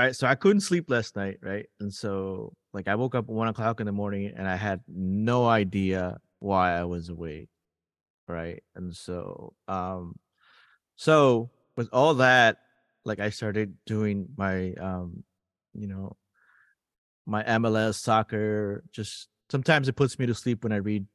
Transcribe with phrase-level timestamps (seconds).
[0.00, 1.66] right, so I couldn't sleep last night, right?
[1.80, 4.80] And so like I woke up at one o'clock in the morning and I had
[4.88, 7.48] no idea why I was awake.
[8.28, 8.62] Right.
[8.74, 10.16] And so um
[10.96, 12.58] so with all that,
[13.04, 15.24] like I started doing my um,
[15.72, 16.16] you know,
[17.26, 21.06] my MLS soccer, just sometimes it puts me to sleep when I read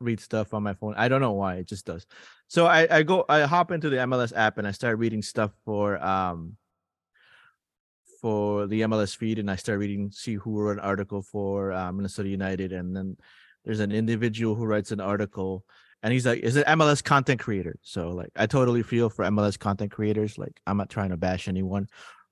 [0.00, 0.94] read stuff on my phone.
[0.96, 2.06] I don't know why, it just does.
[2.48, 5.52] So I, I go I hop into the MLS app and I start reading stuff
[5.64, 6.56] for um
[8.24, 11.92] for the MLS feed and I start reading, see who wrote an article for uh,
[11.92, 13.18] Minnesota United, and then
[13.66, 15.62] there's an individual who writes an article,
[16.02, 19.58] and he's like, "Is it MLS content creator?" So like, I totally feel for MLS
[19.58, 20.38] content creators.
[20.38, 21.86] Like, I'm not trying to bash anyone,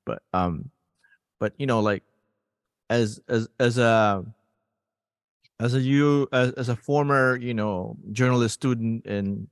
[0.06, 0.70] but um,
[1.38, 2.04] but you know, like,
[2.88, 4.24] as as as a
[5.60, 9.46] as a you as, as a former you know journalist student and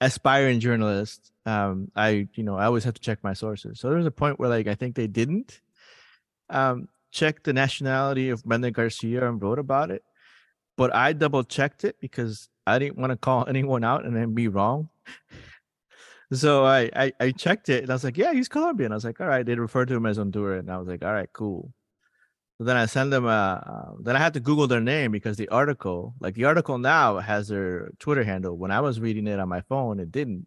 [0.00, 3.80] aspiring journalist, um, I you know I always have to check my sources.
[3.80, 5.60] So there's a point where like I think they didn't
[6.48, 10.02] um, check the nationality of Brandon Garcia and wrote about it,
[10.76, 14.34] but I double checked it because I didn't want to call anyone out and then
[14.34, 14.88] be wrong.
[16.32, 18.92] so I, I I checked it and I was like, yeah, he's Colombian.
[18.92, 19.44] I was like, all right.
[19.44, 21.72] They referred to him as Honduran, and I was like, all right, cool.
[22.60, 23.30] So then I send them a.
[23.64, 27.18] Uh, then I had to Google their name because the article, like the article now,
[27.18, 28.54] has their Twitter handle.
[28.54, 30.46] When I was reading it on my phone, it didn't.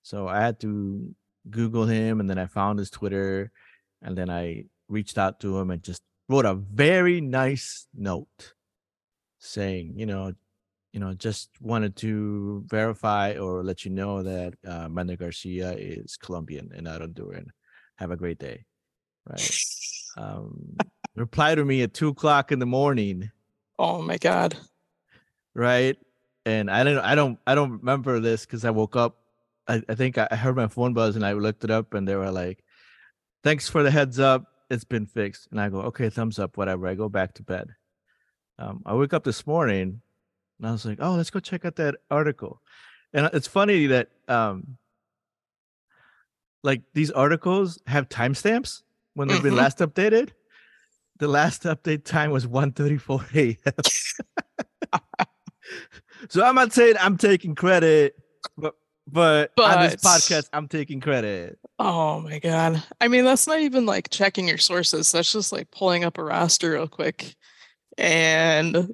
[0.00, 1.14] So I had to
[1.50, 3.52] Google him, and then I found his Twitter,
[4.00, 8.54] and then I reached out to him and just wrote a very nice note,
[9.38, 10.32] saying, you know,
[10.94, 16.16] you know, just wanted to verify or let you know that uh, Mender Garcia is
[16.16, 17.48] Colombian and not Honduran.
[17.96, 18.64] Have a great day.
[19.28, 19.54] Right.
[20.14, 20.76] Um,
[21.16, 23.30] reply to me at two o'clock in the morning.
[23.78, 24.56] Oh my god.
[25.54, 25.96] Right.
[26.46, 29.18] And I don't I don't I don't remember this because I woke up.
[29.68, 32.16] I, I think I heard my phone buzz and I looked it up and they
[32.16, 32.64] were like,
[33.44, 34.44] Thanks for the heads up.
[34.70, 35.48] It's been fixed.
[35.50, 36.86] And I go, Okay, thumbs up, whatever.
[36.88, 37.70] I go back to bed.
[38.58, 40.00] Um, I wake up this morning
[40.58, 42.60] and I was like, Oh, let's go check out that article.
[43.12, 44.78] And it's funny that um
[46.64, 48.82] like these articles have timestamps
[49.14, 49.58] when they've been Mhm.
[49.58, 50.30] last updated
[51.22, 53.56] the last update time was 1:34
[54.92, 55.00] a.m.
[56.28, 58.16] so I'm not saying I'm taking credit,
[58.58, 58.74] but
[59.06, 61.60] but, on this podcast I'm taking credit.
[61.78, 62.82] Oh my god.
[63.00, 65.12] I mean, that's not even like checking your sources.
[65.12, 67.36] That's just like pulling up a roster real quick.
[67.96, 68.92] And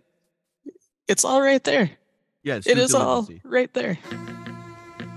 [1.09, 1.91] it's all right there.
[2.43, 3.27] Yeah, It is all
[3.73, 3.99] there.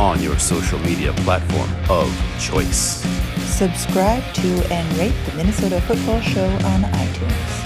[0.00, 2.08] on your social media platform of
[2.40, 3.02] choice.
[3.48, 7.62] Subscribe to and rate the Minnesota Football Show on iTunes.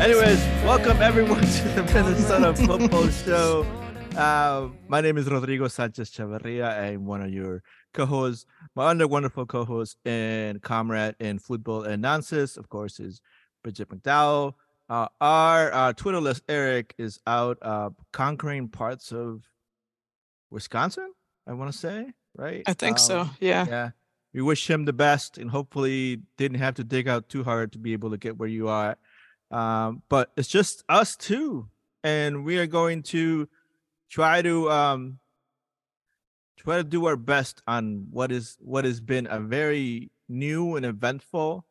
[0.00, 3.66] Anyways, welcome everyone to the Minnesota Football Show.
[4.16, 6.76] Uh, my name is Rodrigo Sanchez Chavarria.
[6.76, 7.62] I'm one of your
[7.94, 8.44] co-hosts.
[8.74, 13.20] My other wonderful co-host and comrade in football and nonsense, of course, is
[13.62, 14.54] Bridget McDowell.
[14.88, 19.48] Uh, our uh, Twitterless Eric is out uh, conquering parts of
[20.52, 21.10] Wisconsin.
[21.46, 22.62] I want to say, right?
[22.66, 23.20] I think so.
[23.20, 23.66] Um, Yeah.
[23.66, 23.90] yeah.
[24.34, 27.78] We wish him the best and hopefully didn't have to dig out too hard to
[27.78, 28.96] be able to get where you are.
[29.50, 31.68] Um, but it's just us two,
[32.02, 33.48] and we are going to
[34.08, 35.18] try to um
[36.58, 40.86] try to do our best on what is what has been a very new and
[40.86, 41.66] eventful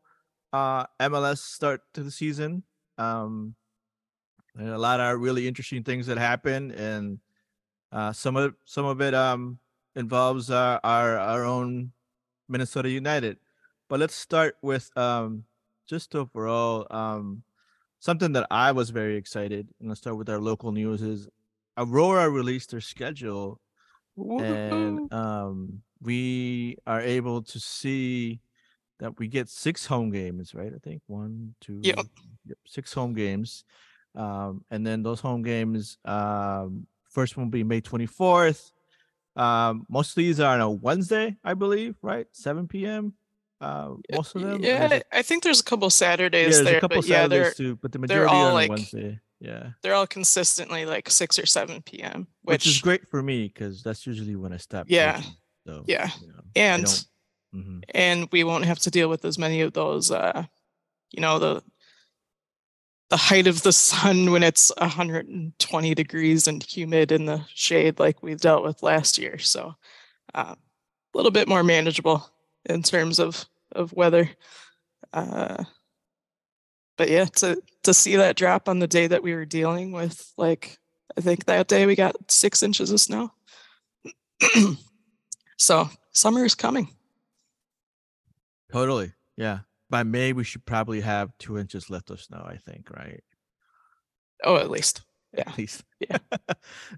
[0.54, 2.64] uh MLS start to the season.
[2.98, 3.56] Um
[4.56, 7.20] and a lot of really interesting things that happen and
[7.92, 9.60] uh some of some of it um
[9.96, 11.92] involves uh, our our own
[12.50, 13.38] Minnesota United.
[13.90, 15.46] But let's start with um
[15.88, 17.44] just overall um
[18.00, 19.70] something that I was very excited.
[19.80, 21.28] And let's start with our local news is
[21.78, 23.62] Aurora released their schedule
[24.18, 24.44] Woohoo.
[24.44, 28.42] and um we are able to see
[29.00, 30.74] that we get six home games, right?
[30.74, 32.08] I think one, two, Yep.
[32.46, 33.64] yep, six home games.
[34.16, 38.72] Um, and then those home games, um, first one will be May 24th.
[39.36, 42.28] Um, most of these are on a Wednesday, I believe, right?
[42.32, 43.14] 7 p.m.
[43.62, 44.64] Uh, most of them.
[44.64, 47.28] Yeah, it- I think there's a couple yeah, Saturdays there's there, a couple but yeah,
[47.28, 49.20] they're too, but the majority all, are on like, Wednesday.
[49.40, 52.28] Yeah, they're all consistently like six or seven p.m.
[52.44, 54.86] which, Which, is great for me because that's usually when I stop.
[54.88, 55.22] Yeah,
[55.66, 57.06] So yeah, you know, and
[57.56, 57.84] mhm.
[57.90, 60.44] and we won't have to deal with as many of those uh
[61.12, 61.64] you know the
[63.12, 68.24] the height of the sun when it's 120 degrees and humid in the shade like
[68.24, 69.38] we dealt with last year.
[69.38, 69.76] So
[70.34, 72.26] uh, a little bit more manageable
[72.66, 74.30] in terms of of weather.
[75.12, 75.66] Uh,
[76.98, 80.32] but yeah, to to see that drop on the day that we were dealing with,
[80.38, 80.80] like
[81.18, 83.34] I think that day we got six inches of snow.
[85.58, 86.88] so summer is coming.
[88.72, 89.12] Totally.
[89.36, 89.60] Yeah.
[89.92, 93.22] By May, we should probably have two inches left of snow, I think, right?
[94.44, 95.02] Oh, at least.
[95.34, 95.44] Yeah.
[95.48, 95.86] At least.
[96.10, 96.18] Yeah.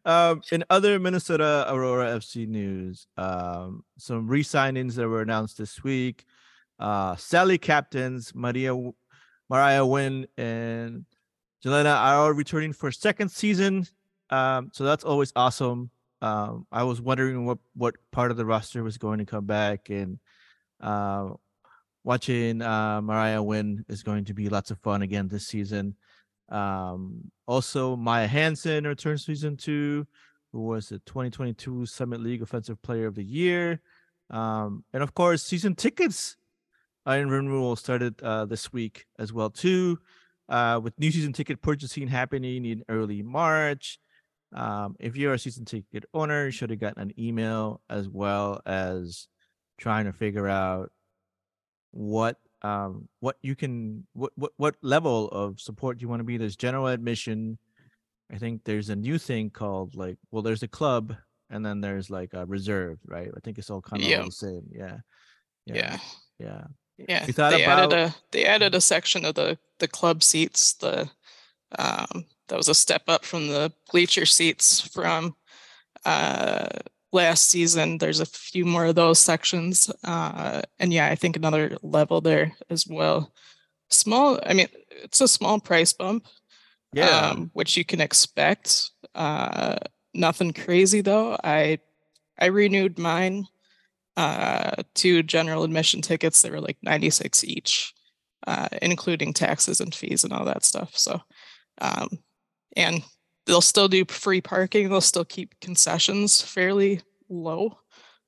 [0.05, 5.83] um, in other Minnesota Aurora FC news, um, some re signings that were announced this
[5.83, 6.25] week.
[6.79, 8.75] Uh, Sally captains Maria
[9.51, 11.05] Mariah Wynn and
[11.63, 13.85] Jelena are all returning for second season.
[14.31, 15.91] Um, so that's always awesome.
[16.23, 19.91] Um, I was wondering what what part of the roster was going to come back,
[19.91, 20.17] and
[20.81, 21.29] uh,
[22.03, 25.95] watching uh, Mariah win is going to be lots of fun again this season.
[26.49, 30.05] Um, also, Maya Hansen returns season two,
[30.51, 33.81] who was the 2022 Summit League Offensive Player of the Year.
[34.29, 36.37] Um, and of course, season tickets
[37.07, 39.99] in renewal started uh, this week as well too,
[40.49, 43.99] uh, with new season ticket purchasing happening in early March.
[44.53, 48.61] Um, if you're a season ticket owner, you should have gotten an email as well
[48.65, 49.27] as
[49.79, 50.91] trying to figure out
[51.93, 56.23] what um what you can what what what level of support do you want to
[56.25, 56.37] be.
[56.37, 57.57] There's general admission.
[58.31, 61.15] I think there's a new thing called like well, there's a club
[61.49, 63.29] and then there's like a reserve, right?
[63.35, 64.19] I think it's all kind of Yeah.
[64.19, 64.63] all the same.
[64.71, 64.97] Yeah.
[65.65, 65.99] Yeah.
[66.39, 66.63] Yeah.
[66.97, 67.25] Yeah.
[67.27, 70.73] You thought they added about- a they added a section of the the club seats.
[70.73, 71.09] The
[71.77, 75.35] um that was a step up from the bleacher seats from
[76.05, 76.67] uh
[77.13, 77.97] last season.
[77.99, 79.89] There's a few more of those sections.
[80.03, 83.31] Uh and yeah, I think another level there as well.
[83.89, 84.67] Small, I mean,
[85.03, 86.27] it's a small price bump.
[86.93, 87.29] Yeah.
[87.31, 88.91] um, which you can expect.
[89.15, 89.77] Uh,
[90.13, 91.35] nothing crazy though.
[91.43, 91.79] I
[92.39, 93.47] I renewed mine.
[94.15, 96.41] Uh, two general admission tickets.
[96.41, 97.93] They were like ninety six each,
[98.45, 100.95] uh, including taxes and fees and all that stuff.
[100.95, 101.19] So,
[101.81, 102.09] um,
[102.77, 103.01] and
[103.45, 104.89] they'll still do free parking.
[104.89, 107.79] They'll still keep concessions fairly low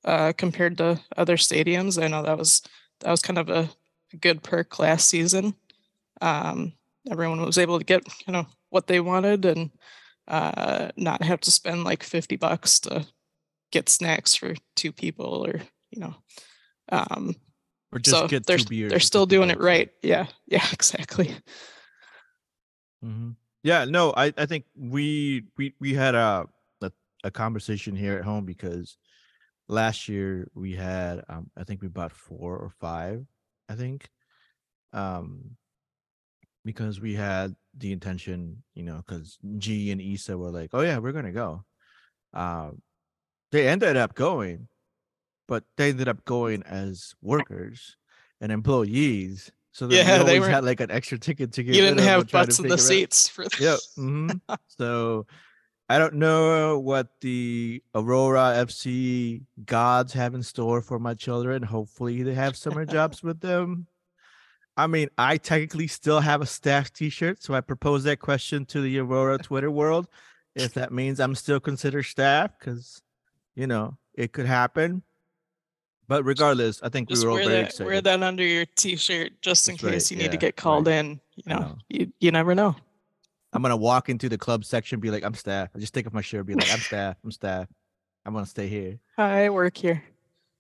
[0.04, 2.02] uh, compared to other stadiums.
[2.02, 2.62] I know that was
[3.02, 3.70] that was kind of a,
[4.14, 5.56] a good perk last season.
[6.22, 6.74] Um,
[7.10, 9.72] everyone was able to get you know what they wanted and
[10.28, 13.06] uh, not have to spend like 50 bucks to
[13.72, 16.16] get snacks for two people or you know
[16.92, 17.36] um
[17.92, 18.90] or just so get they're, two beers.
[18.90, 21.36] they're still doing it right yeah yeah exactly
[23.02, 23.32] hmm
[23.66, 26.46] Yeah, no, I, I think we we we had a,
[26.82, 26.92] a
[27.24, 28.96] a conversation here at home because
[29.68, 33.26] last year we had um I think we bought four or five,
[33.68, 34.08] I think.
[34.94, 35.58] Um
[36.64, 41.00] because we had the intention, you know, because G and Issa were like, Oh yeah,
[41.00, 41.66] we're gonna go.
[42.36, 42.84] Um
[43.52, 44.68] they ended up going,
[45.48, 47.98] but they ended up going as workers
[48.40, 49.52] and employees.
[49.76, 52.00] So that Yeah, we they were- had like an extra ticket to get you didn't
[52.00, 53.60] have butts in the seats for this.
[53.60, 53.80] Yep.
[53.98, 54.30] hmm
[54.70, 55.28] so
[55.90, 61.62] I don't know what the Aurora FC gods have in store for my children.
[61.62, 63.88] Hopefully, they have summer jobs with them.
[64.78, 68.80] I mean, I technically still have a staff T-shirt, so I propose that question to
[68.80, 70.08] the Aurora Twitter world.
[70.56, 73.02] If that means I'm still considered staff, because
[73.56, 75.04] you know it could happen.
[76.08, 77.88] But regardless, I think just we were all wear very that excited.
[77.88, 80.88] wear that under your t-shirt just in That's right, case you need to get called
[80.88, 80.98] right.
[80.98, 81.78] in you know, know.
[81.90, 82.76] you you never know
[83.54, 86.14] I'm gonna walk into the club section, be like, "I'm staff." I just take off
[86.14, 87.16] my shirt, be like, "I'm staff.
[87.24, 87.68] I'm staff.
[88.26, 89.00] I'm gonna stay here.
[89.18, 90.04] i work here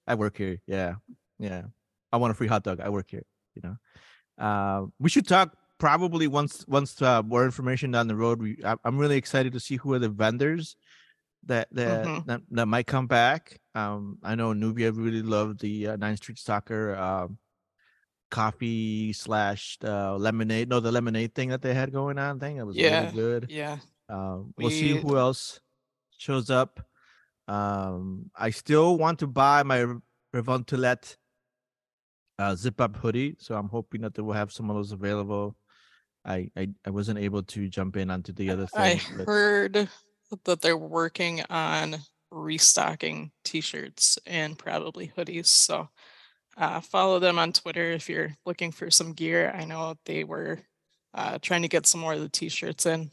[0.07, 0.61] I work here.
[0.67, 0.95] Yeah,
[1.39, 1.63] yeah.
[2.11, 2.79] I want a free hot dog.
[2.79, 3.25] I work here.
[3.55, 4.43] You know.
[4.43, 8.41] Uh, we should talk probably once once uh, more information down the road.
[8.41, 10.77] We I, I'm really excited to see who are the vendors
[11.47, 12.25] that that Mhm.
[12.25, 13.59] that, that might come back.
[13.75, 17.37] Um, I know Nubia really loved the uh, Nine Street Soccer um,
[18.31, 20.69] coffee slash uh, lemonade.
[20.69, 22.39] No, the lemonade thing that they had going on.
[22.39, 23.47] Thing that was Yeah, really good.
[23.51, 23.77] yeah
[24.09, 25.59] Um, we'll see who else
[26.17, 26.79] shows up.
[27.47, 29.85] Um, I still want to buy my
[30.35, 31.15] Revontulet
[32.39, 35.55] uh, zip up hoodie, so I'm hoping that they will have some of those available.
[36.25, 39.17] I, I I wasn't able to jump in onto the other I thing.
[39.17, 39.89] but- heard
[40.46, 41.98] that they're working on
[42.32, 45.48] restocking t-shirts and probably hoodies.
[45.48, 45.89] So
[46.58, 49.53] uh, follow them on Twitter if you're looking for some gear.
[49.55, 50.60] I know they were
[51.13, 53.12] uh, trying to get some more of the t-shirts in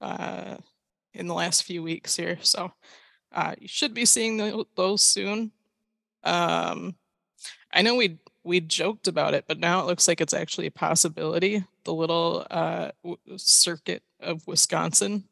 [0.00, 0.56] uh,
[1.14, 2.38] in the last few weeks here.
[2.40, 2.72] So
[3.32, 5.52] uh, you should be seeing tho- those soon.
[6.24, 6.96] Um,
[7.72, 10.72] I know we we joked about it, but now it looks like it's actually a
[10.72, 11.64] possibility.
[11.84, 12.90] The little uh,
[13.36, 15.24] circuit of Wisconsin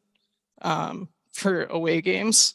[0.63, 2.55] um, for away games.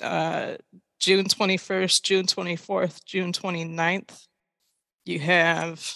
[0.00, 0.54] Uh,
[0.98, 4.26] June 21st, June 24th, June 29th.
[5.04, 5.94] You have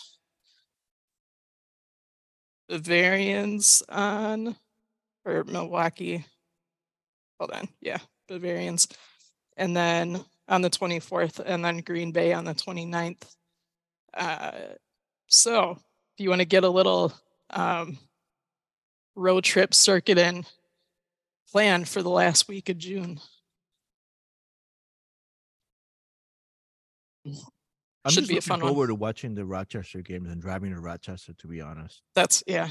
[2.68, 4.56] Bavarians on,
[5.24, 6.24] or Milwaukee.
[7.38, 7.68] Hold on.
[7.80, 8.88] Yeah, Bavarians.
[9.56, 13.24] And then on the 24th, and then Green Bay on the 29th.
[14.14, 14.52] Uh,
[15.26, 15.78] so if
[16.18, 17.12] you want to get a little
[17.50, 17.98] um,
[19.14, 20.44] road trip circuit in,
[21.54, 23.20] plan for the last week of June.
[27.24, 27.32] I'm
[28.10, 28.70] Should just be a looking fun one.
[28.72, 31.32] forward to watching the Rochester games and driving to Rochester.
[31.32, 32.70] To be honest, That's yeah.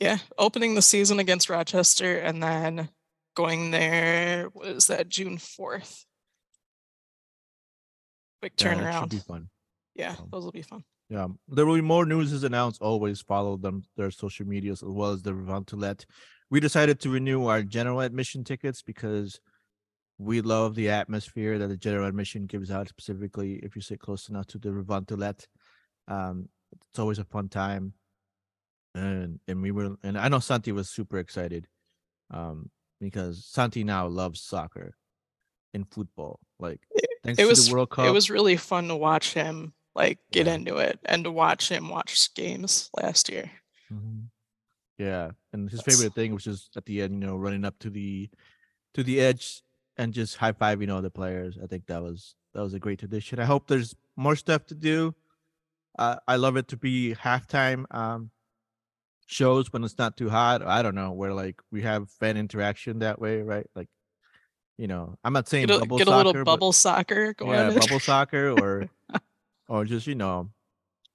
[0.00, 0.16] Yeah.
[0.38, 2.88] Opening the season against Rochester and then
[3.34, 6.04] going there, what is that, June 4th?
[8.40, 9.00] Quick Yeah, turnaround.
[9.00, 9.50] should be fun.
[9.94, 10.82] yeah, Um, those will be fun.
[11.10, 12.80] Yeah, there will be more news is announced.
[12.80, 16.04] Always follow them, their social medias as well as the Revontulet.
[16.50, 19.40] We decided to renew our general admission tickets because
[20.18, 22.88] we love the atmosphere that the general admission gives out.
[22.88, 25.10] Specifically, if you sit close enough to the Revant
[26.08, 26.48] um,
[26.90, 27.94] it's always a fun time.
[28.94, 31.68] And and we were and I know Santi was super excited,
[32.30, 34.94] um, because Santi now loves soccer
[35.74, 36.40] and football.
[36.58, 36.80] Like
[37.22, 40.18] thanks It to was the World Cup, it was really fun to watch him like
[40.32, 40.54] get Yeah.
[40.54, 43.50] into it and to watch him watch games last year.
[43.92, 44.30] Mhm.
[44.98, 47.78] Yeah, and his That's- favorite thing was just at the end, you know, running up
[47.80, 48.30] to the
[48.94, 49.62] to the edge
[49.98, 51.58] and just high fiving all the players.
[51.62, 53.38] I think that was that was a great tradition.
[53.38, 55.14] I hope there's more stuff to do.
[55.98, 58.30] Uh, I love it to be halftime um,
[59.26, 60.62] shows when it's not too hot.
[60.62, 63.66] I don't know where like we have fan interaction that way, right?
[63.74, 63.88] Like,
[64.78, 67.34] you know, I'm not saying Get a, bubble get a soccer, little but- bubble soccer
[67.34, 67.50] going.
[67.52, 68.88] yeah, bubble soccer or
[69.68, 70.50] or just you know,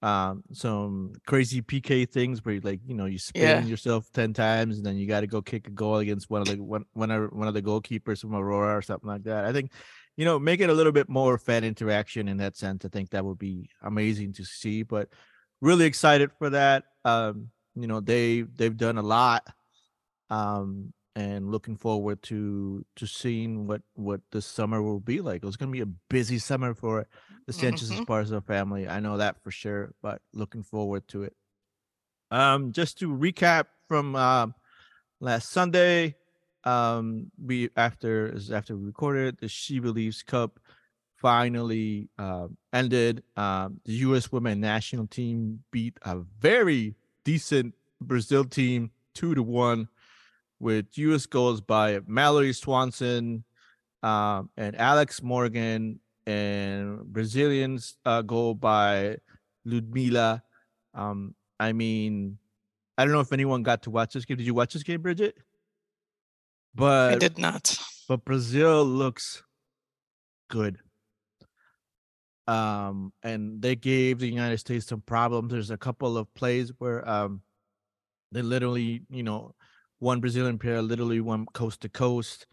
[0.02, 3.66] um, some crazy PK things where you like you know you spin Yeah.
[3.66, 6.48] yourself ten times and then you got to go kick a goal against one of
[6.48, 9.46] the one one of, one of the goalkeepers from Aurora or something like that.
[9.46, 9.72] I think
[10.18, 12.84] you know make it a little bit more fan interaction in that sense.
[12.84, 14.84] I think that would be amazing to see.
[14.84, 15.10] But
[15.62, 16.86] really excited for that.
[17.06, 19.48] Um, you know they they've done a lot.
[20.30, 25.44] Um, and looking forward to to seeing what what the summer will be like.
[25.44, 27.08] It's gonna be a busy summer for
[27.48, 28.06] the Sanchez Mhm.
[28.06, 28.88] Esparza family.
[28.88, 31.36] I know that for sure, but looking forward to it.
[32.30, 34.54] Um, just to recap from um
[35.20, 36.16] last Sunday,
[36.64, 40.60] um, we after is after we recorded the She Believes Cup
[41.18, 43.24] finally uh, ended.
[43.36, 44.32] Um, the U.S.
[44.32, 49.88] Women National Team beat a very decent Brazil team two to one
[50.62, 51.26] with U.S.
[51.26, 53.44] goals by Mallory Swanson
[54.04, 59.18] um, and Alex Morgan, and Brazilians uh, goal by
[59.66, 60.44] Ludmila.
[60.94, 62.38] Um, I mean,
[62.98, 64.38] I don't know if anyone got to watch this game.
[64.38, 65.36] Did you watch this game, Bridget?
[66.76, 67.78] But I did not.
[68.08, 69.44] but Brazil looks
[70.50, 70.78] good.
[72.48, 75.52] Um, and they gave the United States some problems.
[75.52, 77.42] There's a couple of plays where um
[78.32, 79.54] they literally, you know,
[80.02, 82.48] one Brazilian player literally went coast to coast.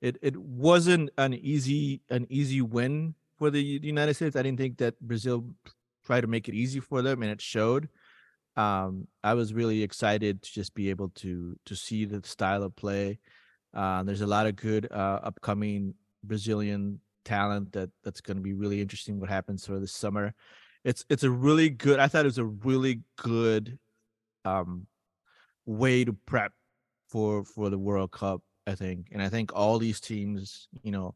[0.00, 4.36] It it wasn't an easy an easy win for the United States.
[4.36, 5.46] I didn't think that Brazil
[6.04, 7.88] tried to make it easy for them, and it showed.
[8.56, 12.74] Um, I was really excited to just be able to to see the style of
[12.74, 13.20] play.
[13.72, 18.54] Uh, there's a lot of good uh, upcoming Brazilian talent that that's going to be
[18.54, 19.20] really interesting.
[19.20, 20.34] What happens for this summer?
[20.82, 22.00] It's it's a really good.
[22.00, 23.78] I thought it was a really good
[24.44, 24.88] um,
[25.64, 26.52] way to prep
[27.08, 28.42] for for the World Cup.
[28.66, 31.14] I think, and I think all these teams, you know,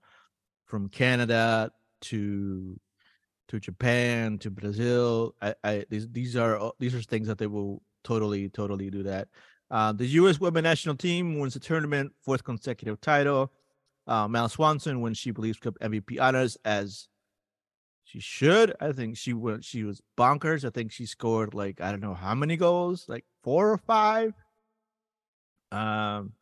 [0.64, 1.70] from Canada
[2.02, 2.80] to
[3.48, 7.82] to Japan to Brazil, I, I these these are these are things that they will
[8.04, 9.28] totally totally do that.
[9.70, 10.40] Uh, the U.S.
[10.40, 13.52] women national team wins the tournament, fourth consecutive title.
[14.06, 17.08] Uh, Mal Swanson wins She Believes Cup MVP honors as
[18.04, 18.74] she should.
[18.80, 20.64] I think she was she was bonkers.
[20.64, 24.34] I think she scored like I don't know how many goals, like four or five.
[25.72, 26.32] Um,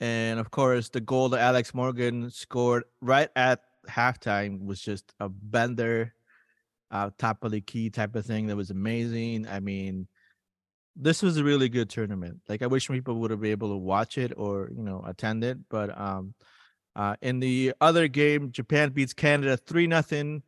[0.00, 5.28] and of course the goal that Alex Morgan scored right at halftime was just a
[5.28, 6.14] bender,
[6.90, 9.46] uh, top of the key type of thing that was amazing.
[9.46, 10.08] I mean,
[10.96, 12.40] this was a really good tournament.
[12.48, 15.44] Like I wish people would have been able to watch it or you know attend
[15.44, 15.58] it.
[15.68, 16.34] But um,
[16.94, 20.42] uh, in the other game, Japan beats Canada three nothing.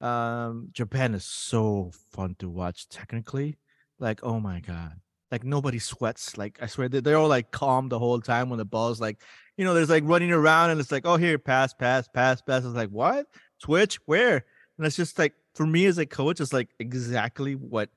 [0.00, 2.88] Um, Japan is so fun to watch.
[2.88, 3.58] Technically,
[3.98, 5.00] like oh my god,
[5.30, 6.36] like nobody sweats.
[6.36, 9.22] Like I swear they- they're all like calm the whole time when the ball's like
[9.56, 12.64] you know there's like running around and it's like oh here pass pass pass pass.
[12.64, 13.26] It's like what
[13.58, 14.44] switch where
[14.78, 17.90] and it's just like for me as a coach, it's like exactly what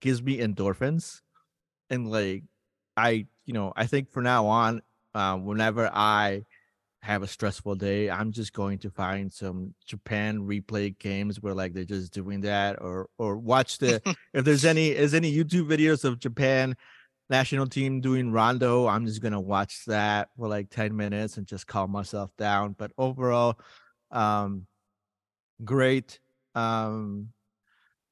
[0.00, 1.20] gives me endorphins.
[1.90, 2.44] And like
[2.96, 4.82] I, you know, I think for now on,
[5.14, 6.44] um, whenever I
[7.04, 11.74] have a stressful day, I'm just going to find some Japan replay games where like
[11.74, 14.00] they're just doing that, or or watch the
[14.34, 16.74] if there's any is any YouTube videos of Japan
[17.28, 21.66] national team doing rondo, I'm just gonna watch that for like 10 minutes and just
[21.66, 22.74] calm myself down.
[22.78, 23.58] But overall,
[24.10, 24.66] um,
[25.62, 26.18] great.
[26.54, 27.28] Um,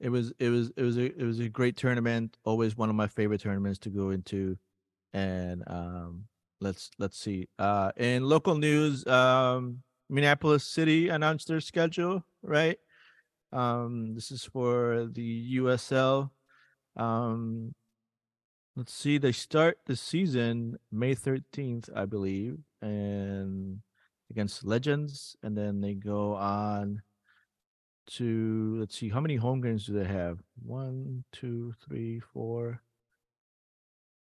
[0.01, 2.37] it was it was it was a it was a great tournament.
[2.45, 4.59] Always one of my favorite tournaments to go into,
[5.15, 6.25] and um,
[6.63, 7.49] let's let's see.
[7.59, 12.25] Uh, in local news, um, Minneapolis City announced their schedule.
[12.43, 12.79] Right.
[13.53, 16.31] Um, this is for the USL.
[16.97, 17.75] Um,
[18.77, 19.19] let's see.
[19.19, 23.81] They start the season May thirteenth, I believe, and
[24.31, 27.03] against Legends, and then they go on
[28.07, 30.39] to let's see how many home games do they have?
[30.63, 32.81] One, two, three, four.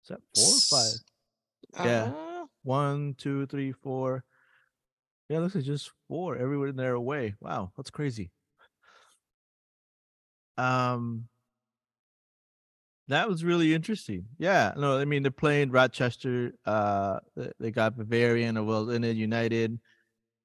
[0.03, 1.08] Is that four or five?
[1.75, 2.13] Yeah.
[2.15, 4.23] Uh, One, two, three, four.
[5.29, 6.37] Yeah, looks like just four.
[6.37, 7.35] Everywhere they're away.
[7.39, 8.31] Wow, that's crazy.
[10.57, 11.29] Um,
[13.07, 14.25] that was really interesting.
[14.37, 16.53] Yeah, no, I mean they're playing Rochester.
[16.65, 17.19] Uh,
[17.59, 19.79] they got Bavarian or well, in United.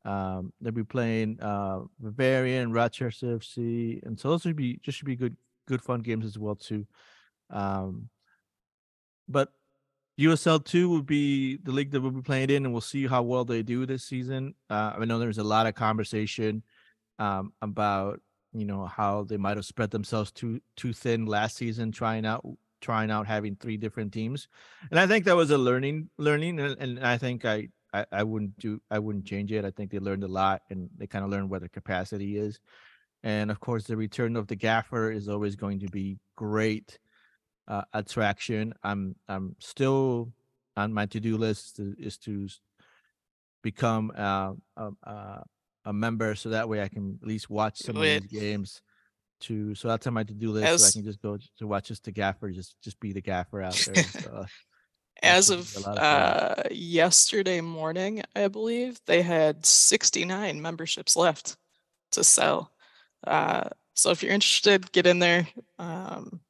[0.05, 5.07] Um, they'll be playing uh Bavarian, Rochester FC, and so those should be just should
[5.07, 6.87] be good, good fun games as well too.
[7.51, 8.09] Um,
[9.29, 9.51] but
[10.19, 13.23] USL two will be the league that we'll be playing in, and we'll see how
[13.23, 14.55] well they do this season.
[14.71, 16.63] Uh, I know there's a lot of conversation
[17.19, 18.21] um, about
[18.53, 22.47] you know how they might have spread themselves too too thin last season, trying out
[22.81, 24.47] trying out having three different teams,
[24.91, 28.23] and I think that was a learning learning, and, and I think I, I I
[28.23, 29.65] wouldn't do I wouldn't change it.
[29.65, 32.61] I think they learned a lot, and they kind of learned what their capacity is,
[33.25, 37.01] and of course the return of the gaffer is always going to be great
[37.69, 38.75] uh, attraction.
[38.83, 40.33] I'm I'm still
[40.77, 42.49] on my to do list to, is to
[43.63, 45.45] become uh, a, a
[45.87, 48.81] a member, so that way I can at least watch some of these games.
[49.41, 51.89] To so that's on my to do list, so I can just go to watch
[51.89, 54.05] just the gaffer, just just be the gaffer out there.
[54.23, 54.47] So,
[55.23, 61.57] as of of uh, yesterday morning, I believe they had 69 memberships left
[62.13, 62.73] to sell.
[63.27, 65.47] Uh, so if you're interested, get in there.
[65.79, 66.41] Um,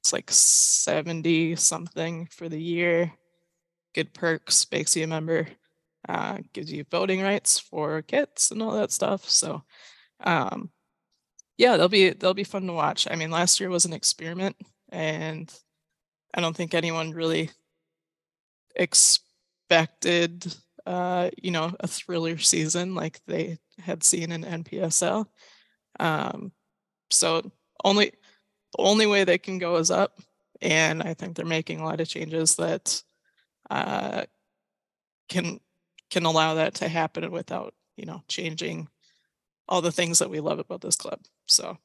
[0.00, 3.12] it's like 70 something for the year.
[3.94, 5.48] Good perks, makes you a member,
[6.08, 9.28] uh, gives you voting rights for kits and all that stuff.
[9.28, 9.62] So,
[10.24, 10.70] um,
[11.58, 13.06] yeah, they'll be they'll be fun to watch.
[13.10, 14.56] I mean, last year was an experiment,
[14.90, 15.52] and
[16.34, 17.50] I don't think anyone really
[18.76, 20.54] expected
[20.86, 25.26] uh you know a thriller season like they had seen in NPSL
[25.98, 26.52] um
[27.10, 27.42] so
[27.84, 28.12] only
[28.76, 30.20] the only way they can go is up
[30.60, 33.02] and I think they're making a lot of changes that
[33.70, 34.24] uh
[35.28, 35.60] can
[36.10, 38.88] can allow that to happen without you know changing
[39.68, 41.78] all the things that we love about this club so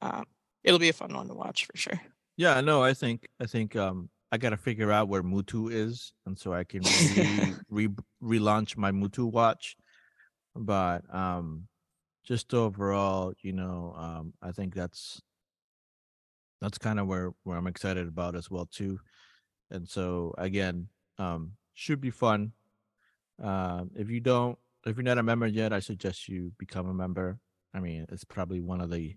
[0.00, 0.24] um
[0.64, 2.00] it'll be a fun one to watch for sure
[2.40, 6.38] yeah, no, I think I think um I gotta figure out where Mutu is, and
[6.38, 7.88] so I can re, re
[8.22, 9.76] relaunch my Mutu watch.
[10.56, 11.68] But um,
[12.24, 15.20] just overall, you know, um, I think that's
[16.60, 18.98] that's kind of where where I'm excited about as well too.
[19.70, 22.52] And so again, um, should be fun.
[23.42, 26.94] Uh, if you don't, if you're not a member yet, I suggest you become a
[26.94, 27.38] member.
[27.72, 29.16] I mean, it's probably one of the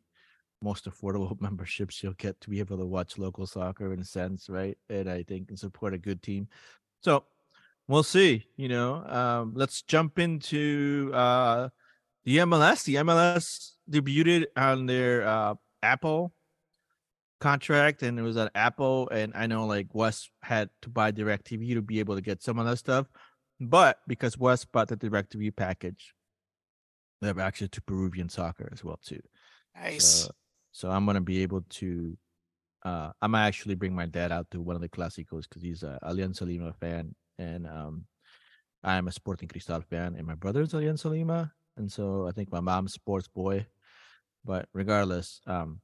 [0.62, 4.50] most affordable memberships you'll get to be able to watch local soccer in a sense,
[4.50, 4.78] right?
[4.90, 6.48] And I think and support a good team.
[7.02, 7.26] So
[7.88, 8.46] we'll see.
[8.56, 11.70] You know, um, let's jump into uh,
[12.24, 12.86] the MLS.
[12.86, 16.34] The MLS debuted on their uh, Apple
[17.44, 19.10] contract, and it was at Apple.
[19.10, 22.58] And I know like Wes had to buy DirecTV to be able to get some
[22.58, 23.08] of that stuff,
[23.60, 26.14] but because Wes bought the DirecTV package,
[27.22, 29.22] they have access to Peruvian soccer as well too.
[29.76, 30.32] nice So,
[30.72, 32.18] so I'm gonna be able to.
[32.84, 35.84] Uh, I might actually bring my dad out to one of the clásicos because he's
[35.84, 38.06] a Alianza Lima fan, and um,
[38.84, 42.52] I am a Sporting Cristal fan, and my brother's Alianza Lima, and so I think
[42.52, 43.66] my mom's sports boy.
[44.46, 45.80] But regardless, um,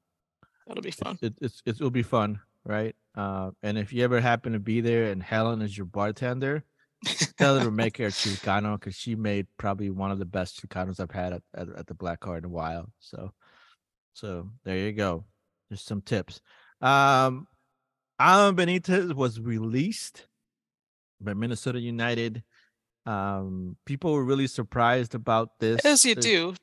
[0.70, 2.96] that'll be fun it, it's it will be fun, right?
[3.16, 6.64] Uh, and if you ever happen to be there and Helen is your bartender,
[7.38, 10.62] tell her to make her a Chilcano because she made probably one of the best
[10.62, 12.90] Chilcanos I've had at, at, at the Black Card in a while.
[13.00, 13.34] So,
[14.14, 15.26] so there you go.
[15.70, 16.42] There's some tips.
[16.82, 17.48] Um,
[18.20, 20.28] Alan Benitez was released
[21.20, 22.44] by Minnesota United.
[23.06, 25.84] Um, people were really surprised about this.
[25.86, 26.54] as you do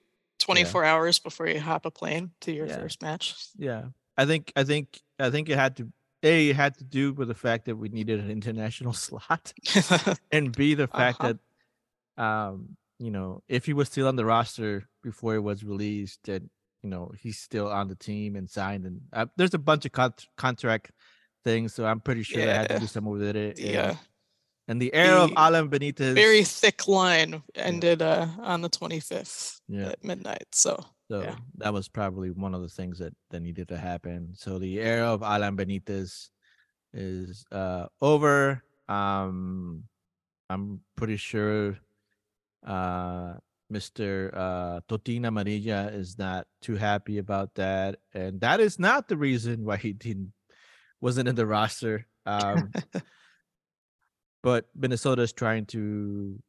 [0.47, 2.79] 24 hours before you hop a plane to your Yeah.
[2.79, 3.35] first match.
[3.59, 7.13] Yeah, I think I think I think it had to a it had to do
[7.13, 9.53] with the fact that we needed an international slot,
[10.33, 11.35] and b the fact Uh-huh.
[11.35, 16.21] that um you know if he was still on the roster before it was released,
[16.25, 16.49] then
[16.83, 19.93] you know he's still on the team and signed, and uh, there's a bunch of
[19.93, 20.91] con- contract
[21.45, 22.81] things, so I'm pretty sure I had to Yeah.
[22.81, 23.59] do something with it.
[23.59, 23.97] yeah.
[24.69, 29.91] And the era of Alan Benitez, Very thick line ended uh, on the 25th Yeah.
[29.91, 30.47] at midnight.
[30.53, 31.37] So So Yeah.
[31.59, 34.35] that was probably one of the things that that needed to happen.
[34.35, 36.31] So the era of Alan Benitez
[36.93, 38.63] is uh over.
[38.89, 39.85] Um
[40.51, 41.79] I'm pretty sure
[42.67, 43.35] uh
[43.73, 44.31] Mr.
[44.35, 47.99] uh Totina Marilla is not too happy about that.
[48.15, 50.33] And that is not the reason why he didn't
[51.01, 52.07] wasn't in the roster.
[52.27, 52.75] Um
[54.47, 56.41] but Minnesota is trying to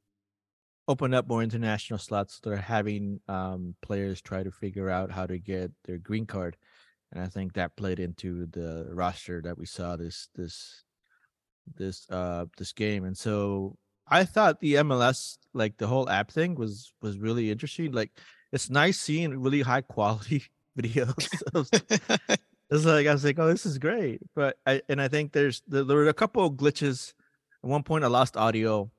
[0.88, 2.40] open up more international slots.
[2.40, 6.58] They're having um, players try to figure out how to get their green card,
[7.12, 10.84] and I think that played into the roster that we saw this this
[11.74, 13.04] this uh this game.
[13.04, 13.76] And so
[14.08, 17.94] I thought the MLS like the whole app thing was was really interesting.
[17.94, 18.12] Like
[18.52, 20.44] it's nice seeing really high quality
[20.80, 21.28] videos.
[22.70, 24.22] it's like I was like, oh, this is great.
[24.36, 27.14] But I and I think there's there, there were a couple of glitches.
[27.64, 28.90] At one point, I lost audio.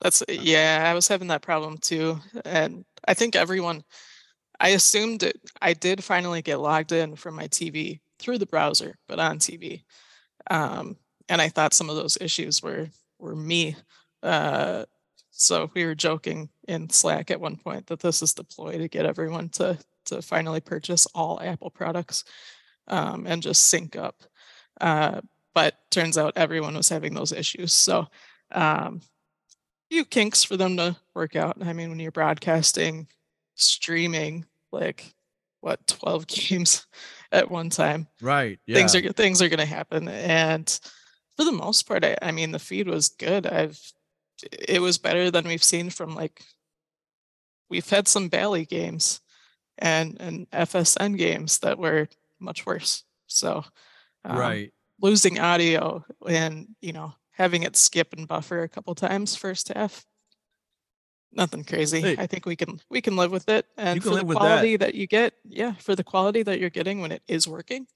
[0.00, 2.20] That's yeah, I was having that problem too.
[2.44, 3.82] And I think everyone
[4.60, 8.96] I assumed it I did finally get logged in from my TV through the browser,
[9.08, 9.84] but on TV.
[10.50, 10.96] Um
[11.28, 13.76] and I thought some of those issues were were me.
[14.22, 14.84] Uh
[15.30, 18.88] so we were joking in Slack at one point that this is the ploy to
[18.88, 22.24] get everyone to to finally purchase all Apple products
[22.88, 24.22] um, and just sync up.
[24.80, 25.20] Uh,
[25.56, 27.72] but turns out everyone was having those issues.
[27.74, 28.08] So
[28.52, 29.00] um,
[29.90, 31.56] few kinks for them to work out.
[31.64, 33.08] I mean, when you're broadcasting,
[33.54, 35.14] streaming, like
[35.62, 36.86] what 12 games
[37.32, 38.60] at one time, Right.
[38.66, 38.76] Yeah.
[38.76, 40.08] things are things are going to happen.
[40.08, 40.68] And
[41.38, 43.46] for the most part, I, I mean, the feed was good.
[43.46, 43.80] I've
[44.68, 46.42] it was better than we've seen from like
[47.70, 49.22] we've had some Bally games
[49.78, 53.04] and and FSN games that were much worse.
[53.26, 53.64] So
[54.22, 54.72] um, right.
[55.00, 60.04] Losing audio and you know having it skip and buffer a couple times first half
[61.32, 62.16] nothing crazy Hey.
[62.18, 64.40] i think we can we can live with it and for the with that.
[64.40, 64.94] quality that.
[64.94, 67.86] you get yeah for the quality that you're getting when it is working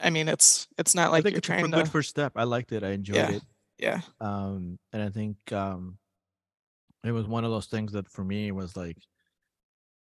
[0.00, 2.08] i mean it's it's not I like think you're it's a trying good to first
[2.10, 2.32] step.
[2.36, 2.82] I liked it.
[2.82, 3.30] I enjoyed Yeah.
[3.32, 3.42] it.
[3.78, 5.98] yeah Um, and I think um,
[7.04, 8.96] it was one of those things that for me was like,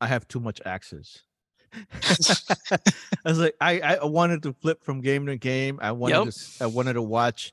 [0.01, 1.23] I have too much access.
[2.03, 2.79] I
[3.25, 5.79] was like, I I wanted to flip from game to game.
[5.83, 6.35] I wanted Yep.
[6.35, 7.53] to I wanted to watch,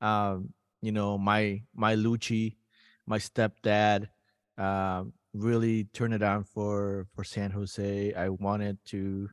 [0.00, 2.56] um, you know, my my Lucci,
[3.06, 4.08] my stepdad,
[4.56, 8.14] um, really turn it on for for San Jose.
[8.14, 9.28] I wanted to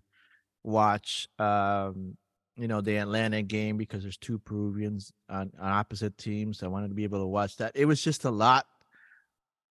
[0.63, 2.17] watch, um,
[2.55, 6.63] you know, the Atlanta game because there's two Peruvians on, on opposite teams.
[6.63, 7.73] I wanted to be able to watch that.
[7.75, 8.65] It was just a lot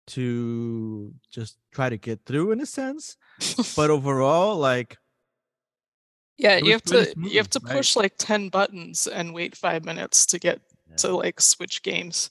[0.08, 3.18] to just try to get through in a sense
[3.76, 4.98] but overall like
[6.38, 7.76] yeah you have to you have to right?
[7.78, 10.96] push like 10 buttons and wait five minutes to get Yeah.
[10.98, 12.30] to like switch games.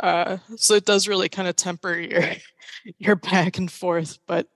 [0.00, 2.24] Uh so it does really kind of temper your
[2.98, 4.46] your back and forth but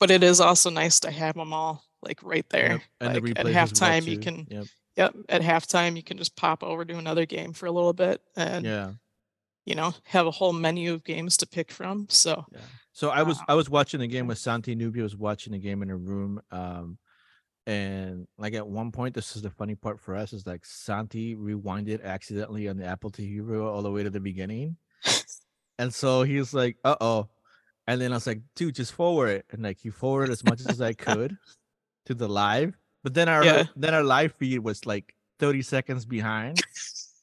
[0.00, 2.80] but it is also nice to have them all like right there.
[3.00, 4.64] Yep, and the at as well, halftime you can yep.
[4.96, 8.20] yep at halftime you can just pop over to another game for a little bit
[8.36, 8.92] and yeah
[9.64, 12.58] you know have a whole menu of games to pick from so yeah
[12.92, 13.44] so i was Wow.
[13.48, 16.40] i was watching the game with santi nubia was watching the game in a room
[16.50, 16.98] um
[17.66, 21.36] and like at one point this is the funny part for us is like santi
[21.36, 24.76] rewinded accidentally on the apple tv all the way to the beginning
[25.78, 27.28] and so he was like uh-oh
[27.86, 30.60] and then i was like dude just forward it and like he forwarded as much
[30.60, 31.36] as i could
[32.06, 33.64] to the live but then our Yeah.
[33.76, 36.60] then our live feed was like 30 seconds behind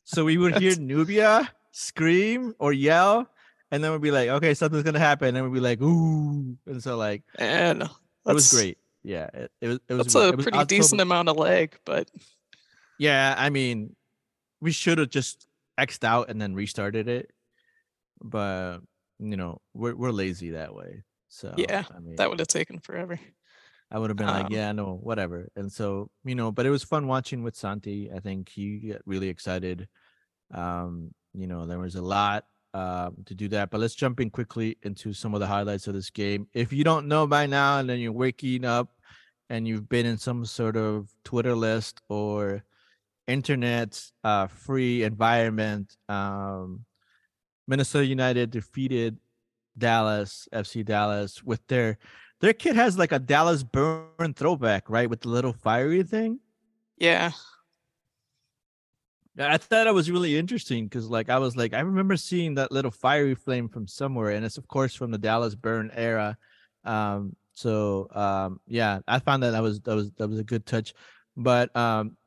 [0.06, 3.29] so we would hear nubia scream or yell
[3.71, 6.82] and then we'd be like okay something's gonna happen and we'd be like ooh and
[6.82, 7.89] so like and it
[8.25, 11.38] was great yeah it, it was it was that's a was pretty decent amount of
[11.38, 12.10] lag but
[12.97, 13.95] yeah i mean
[14.62, 15.47] we should have just
[15.79, 17.32] xed out and then restarted it
[18.21, 18.79] but
[19.19, 22.79] you know we're, we're lazy that way so Yeah, i mean that would have taken
[22.79, 23.19] forever
[23.91, 25.49] I would have been like, Um, yeah, no, whatever.
[25.55, 28.12] And so, you know, but it was fun watching with Santi.
[28.15, 29.88] I think he got really excited.
[30.53, 33.70] Um, you know, there was a lot um to do that.
[33.72, 36.48] But let's jump in quickly into some of the highlights of this game.
[36.54, 38.89] If you don't know by now, and then you're waking up
[39.50, 42.63] and you've been in some sort of Twitter list or
[43.28, 46.86] internet uh free environment, um
[47.68, 49.18] Minnesota United defeated
[49.78, 51.98] Dallas, FC Dallas, with their
[52.42, 56.39] their kid has like a Dallas Burn throwback, right, with the little fiery thing.
[56.98, 57.32] Yeah.
[59.39, 62.71] I thought it was really interesting because, like, I was like, I remember seeing that
[62.71, 66.38] little fiery flame from somewhere, and it's of course from the Dallas Burn era.
[66.84, 70.65] Um, so um, yeah, I found that that was that was that was a good
[70.65, 70.93] touch.
[71.36, 72.17] But um,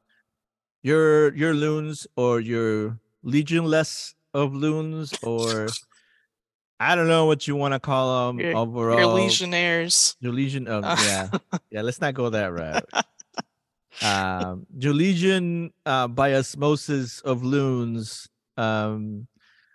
[0.83, 5.69] your your loons or your legionless of loons or
[6.81, 8.99] I don't know what you want to call them Your- overall.
[8.99, 10.17] Your legionnaires.
[10.21, 10.97] Your legion of Uh.
[11.01, 11.29] yeah
[11.71, 11.83] yeah.
[11.83, 12.89] Let's not go that route.
[14.01, 19.27] Um, your legion uh, by osmosis of loons um,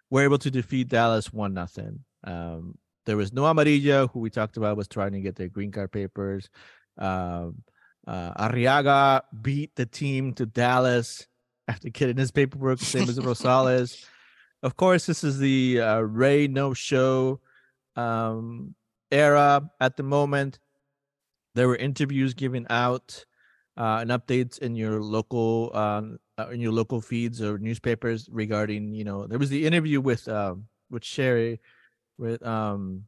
[0.10, 2.00] were able to defeat Dallas one nothing.
[2.24, 5.72] Um, there was no Amarilla, who we talked about was trying to get their green
[5.72, 6.50] card papers.
[6.98, 7.64] Um,
[8.06, 11.28] uh, Arriaga beat the team to Dallas
[11.68, 14.06] after getting his paperwork, same as Rosales.
[14.64, 17.40] Of course, this is the uh, Ray no show
[17.96, 18.76] um,
[19.12, 20.60] era at the moment.
[21.56, 23.26] There were interviews given out
[23.78, 28.94] uh, and updates in your local um, uh, in your local feeds or newspapers regarding
[28.94, 31.60] you know there was the interview with um, with Shari
[32.18, 33.04] with um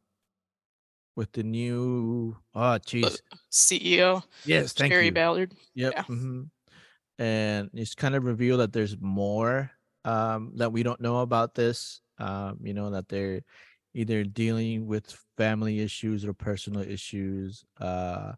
[1.16, 4.22] with the new oh jeez CEO.
[4.44, 5.52] yes thank Jerry you Ballard.
[5.74, 5.92] Yep.
[5.96, 6.02] Yeah.
[6.04, 6.48] mhm.
[7.18, 9.70] And it's kind of revealed that there's more
[10.06, 12.00] um, that we don't know about this.
[12.18, 13.42] Um, you know that they're
[13.92, 17.64] either dealing with family issues or personal issues.
[17.78, 18.32] Uh,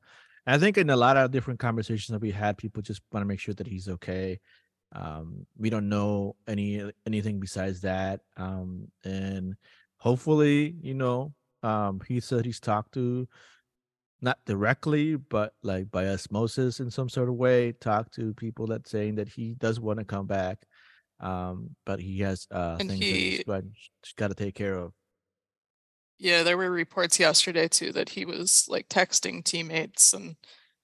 [0.46, 3.28] I think in a lot of different conversations that we had, people just want to
[3.28, 4.40] make sure that he's okay.
[4.92, 8.20] Um, we don't know any anything besides that.
[8.36, 9.56] Um, and
[9.98, 13.28] hopefully, you know, um, he said he's talked to
[14.20, 18.88] not directly, but like by osmosis in some sort of way, talk to people that
[18.88, 20.66] saying that he does want to come back.
[21.20, 24.92] Um, but he has uh And things that he's got to take care of.
[26.18, 30.36] Yeah, there were reports yesterday too that he was like texting teammates and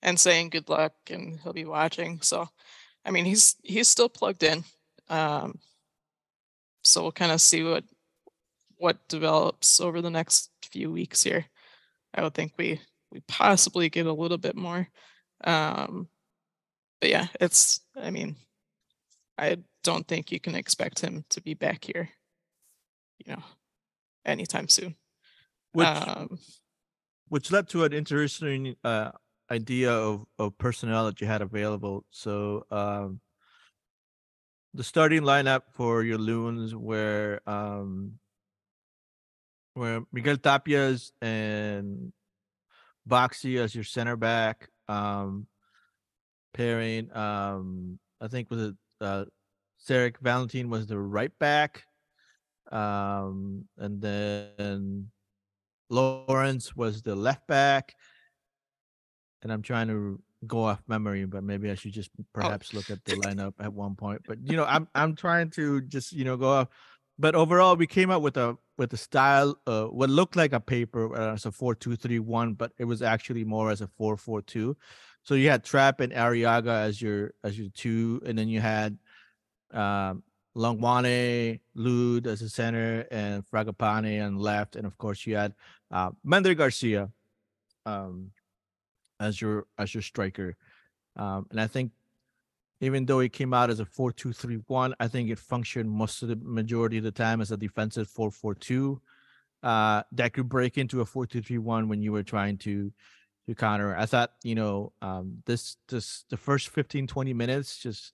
[0.02, 2.20] and saying good luck and he'll be watching.
[2.22, 2.48] So
[3.04, 4.64] I mean he's he's still plugged in.
[5.08, 5.60] Um
[6.82, 7.84] so we'll kind of see what
[8.78, 11.46] what develops over the next few weeks here.
[12.14, 12.80] I would think we
[13.12, 14.88] we possibly get a little bit more.
[15.44, 16.08] Um
[17.00, 18.36] but yeah, it's I mean
[19.38, 22.10] I don't think you can expect him to be back here,
[23.24, 23.42] you know,
[24.24, 24.96] anytime soon.
[25.72, 26.38] Which um
[27.28, 29.10] which led to an interesting uh
[29.50, 32.04] idea of, of personnel that you had available.
[32.10, 33.20] So um
[34.74, 38.18] the starting lineup for your loons were um
[39.74, 42.12] were Miguel Tapias and
[43.08, 44.68] Boxy as your center back.
[44.88, 45.46] Um
[46.54, 49.24] pairing um I think was it uh
[49.86, 51.84] Zarek Valentin was the right back.
[52.72, 55.10] Um and then
[55.90, 57.94] Lawrence was the left back.
[59.42, 63.04] And I'm trying to go off memory, but maybe I should just perhaps look at
[63.04, 64.22] the lineup at one point.
[64.26, 66.68] But you know, I'm I'm trying to just you know go off.
[67.18, 70.60] But overall, we came up with a with a style, uh, what looked like a
[70.60, 73.88] paper uh, as a four two three one, but it was actually more as a
[73.88, 74.76] four four two.
[75.24, 78.98] So you had Trapp and Arriaga as your as your two, and then you had
[79.72, 80.22] um,
[80.58, 85.54] Hlongwane, Lod as a center, and Fragapane on left, and of course you had
[85.90, 87.10] uh, Mender Garcia
[87.86, 88.32] um,
[89.20, 90.56] as your as your striker.
[91.16, 91.92] Um, and I think
[92.80, 96.36] even though it came out as a 4-2-3-1, I think it functioned most of the
[96.36, 99.00] majority of the time as a defensive 4-4-2
[99.64, 102.92] uh, that could break into a 4-2-3-1 when you were trying to
[103.48, 103.96] to counter.
[103.96, 108.12] I thought, you know, um, this this the first 15 20 minutes just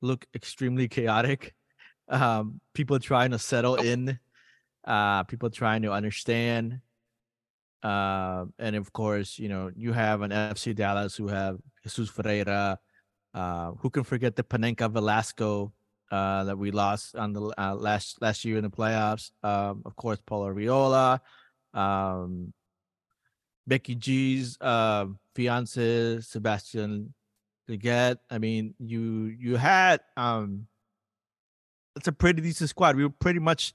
[0.00, 1.54] look extremely chaotic.
[2.08, 4.18] Um, people trying to settle in,
[4.84, 6.80] uh, people trying to understand.
[7.82, 12.78] Uh, and of course, you know, you have an FC Dallas who have Jesus Ferreira,
[13.34, 15.72] uh, who can forget the Panenka Velasco
[16.10, 19.32] uh, that we lost on the uh, last last year in the playoffs.
[19.42, 21.20] Um, of course, Paul Arriola,
[21.72, 22.52] um,
[23.66, 27.12] Becky G's uh, fiance Sebastian
[27.68, 28.18] Lletget.
[28.30, 30.66] I mean, you you had um,
[31.96, 32.96] it's a pretty decent squad.
[32.96, 33.72] We were pretty much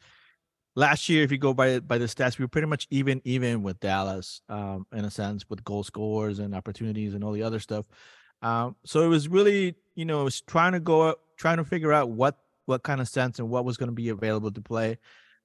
[0.75, 3.63] last year, if you go by by the stats, we were pretty much even even
[3.63, 7.59] with Dallas, um, in a sense, with goal scores and opportunities and all the other
[7.59, 7.85] stuff.
[8.41, 11.93] Um, so it was really, you know, it was trying to go trying to figure
[11.93, 14.97] out what what kind of sense and what was going to be available to play.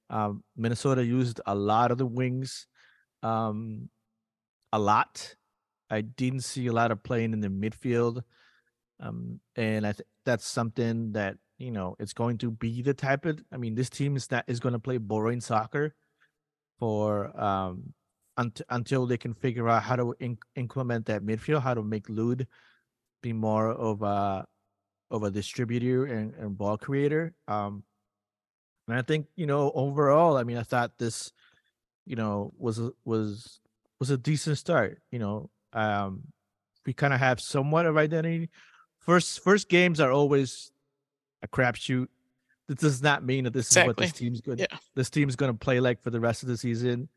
[0.09, 2.67] Um, Minnesota used a lot of the wings,
[3.23, 3.89] um,
[4.71, 5.35] a lot.
[5.95, 8.21] I didn't see a lot of playing in the midfield,
[8.99, 13.25] um, and I think that's something that you know it's going to be the type
[13.25, 13.39] of.
[13.51, 15.95] I mean, this team is that is going to play boring soccer
[16.79, 17.93] for um
[18.37, 22.09] unt- until they can figure out how to in- implement that midfield, how to make
[22.09, 22.47] Lod
[23.21, 24.45] be more of a
[25.11, 27.33] of a distributor and, and ball creator.
[27.47, 27.83] Um,
[28.87, 31.31] and I think you know overall, I mean, I thought this,
[32.05, 33.59] you know, was was
[33.99, 35.01] was a decent start.
[35.11, 36.23] You know, um,
[36.85, 38.49] we kind of have somewhat of identity.
[38.99, 40.71] First first games are always
[41.43, 42.07] a crapshoot.
[42.67, 44.59] This does not mean that this is what this team's good.
[44.59, 44.77] Yeah.
[44.95, 47.09] This team's going to play like for the rest of the season.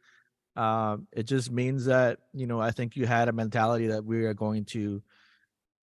[0.56, 4.24] Um, it just means that you know I think you had a mentality that we
[4.26, 5.02] are going to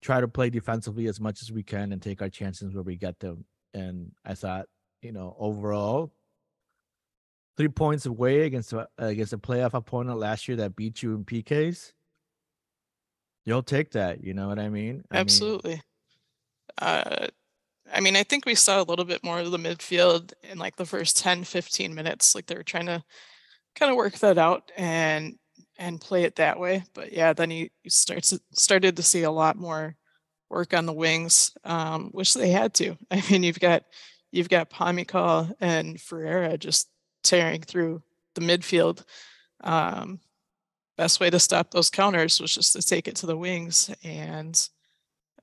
[0.01, 2.97] try to play defensively as much as we can and take our chances where we
[2.97, 3.45] get them.
[3.73, 4.67] And I thought,
[5.01, 6.13] you know, overall,
[7.55, 11.25] three points away against a, against a playoff opponent last year that beat you in
[11.25, 11.93] PKs.
[13.47, 14.21] You'll take that.
[14.25, 15.05] You know what I mean?
[15.09, 15.81] I mean, Absolutely.
[16.81, 17.27] Uh,
[17.93, 20.75] I mean, I think we saw a little bit more of the midfield in like
[20.75, 22.35] the first 10, 15 minutes.
[22.35, 23.01] Like they were trying to
[23.73, 25.37] kind of work that out and
[25.77, 26.83] and play it that way.
[26.93, 29.95] But yeah, then you, you started to see a lot more
[30.49, 32.97] work on the wings, um, which they had to.
[33.11, 33.83] I mean, you've got
[34.33, 36.89] you've got Pomykal and Ferreira just
[37.23, 38.01] tearing through
[38.35, 39.05] the midfield.
[39.63, 40.19] Um,
[40.97, 44.69] best way to stop those counters was just to take it to the wings and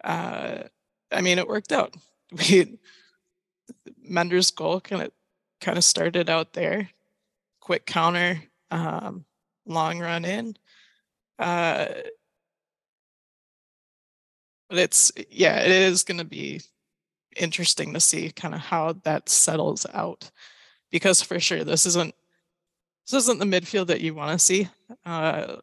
[0.02, 0.64] uh,
[1.10, 1.94] I mean, it worked out.
[2.32, 2.78] We
[4.02, 5.12] Mender's goal kind of
[5.60, 6.90] kind of started out there,
[7.60, 9.24] quick counter, um,
[9.66, 10.56] long run in.
[11.38, 11.86] Uh,
[14.68, 16.60] but it's yeah, it is going to be
[17.36, 20.30] interesting to see kind of how that settles out,
[20.90, 22.14] because for sure this isn't
[23.06, 24.68] this isn't the midfield that you want to see
[25.04, 25.56] uh,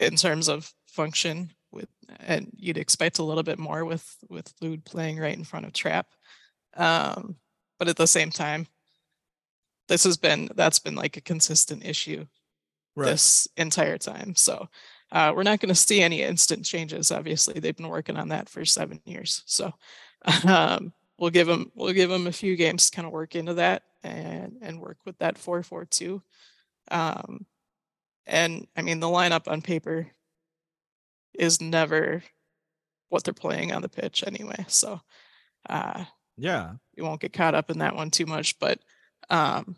[0.00, 1.88] in terms of function with
[2.20, 5.72] and you'd expect a little bit more with with Lod playing right in front of
[5.72, 6.06] Trapp.
[6.76, 7.36] Um,
[7.78, 8.66] but at the same time,
[9.88, 12.26] this has been that's been like a consistent issue
[12.96, 14.34] this entire time.
[14.34, 14.68] So
[15.12, 17.12] uh, we're not going to see any instant changes.
[17.12, 19.42] Obviously, they've been working on that for seven years.
[19.46, 19.72] So
[20.46, 23.54] um, we'll give them we'll give them a few games to kind of work into
[23.54, 26.22] that and and work with that four four two.
[26.90, 27.46] Um,
[28.26, 30.08] and I mean the lineup on paper
[31.34, 32.22] is never
[33.08, 34.64] what they're playing on the pitch anyway.
[34.68, 35.00] So
[35.68, 36.04] uh
[36.36, 36.74] Yeah.
[36.94, 38.58] you won't get caught up in that one too much.
[38.58, 38.80] But
[39.30, 39.76] um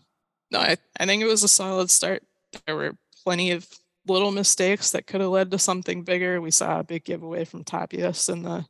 [0.50, 2.24] no, I, I think it was a solid start.
[2.66, 3.68] There were plenty of
[4.08, 6.40] little mistakes that could have led to something bigger.
[6.40, 8.66] We saw a big giveaway from Tapias in the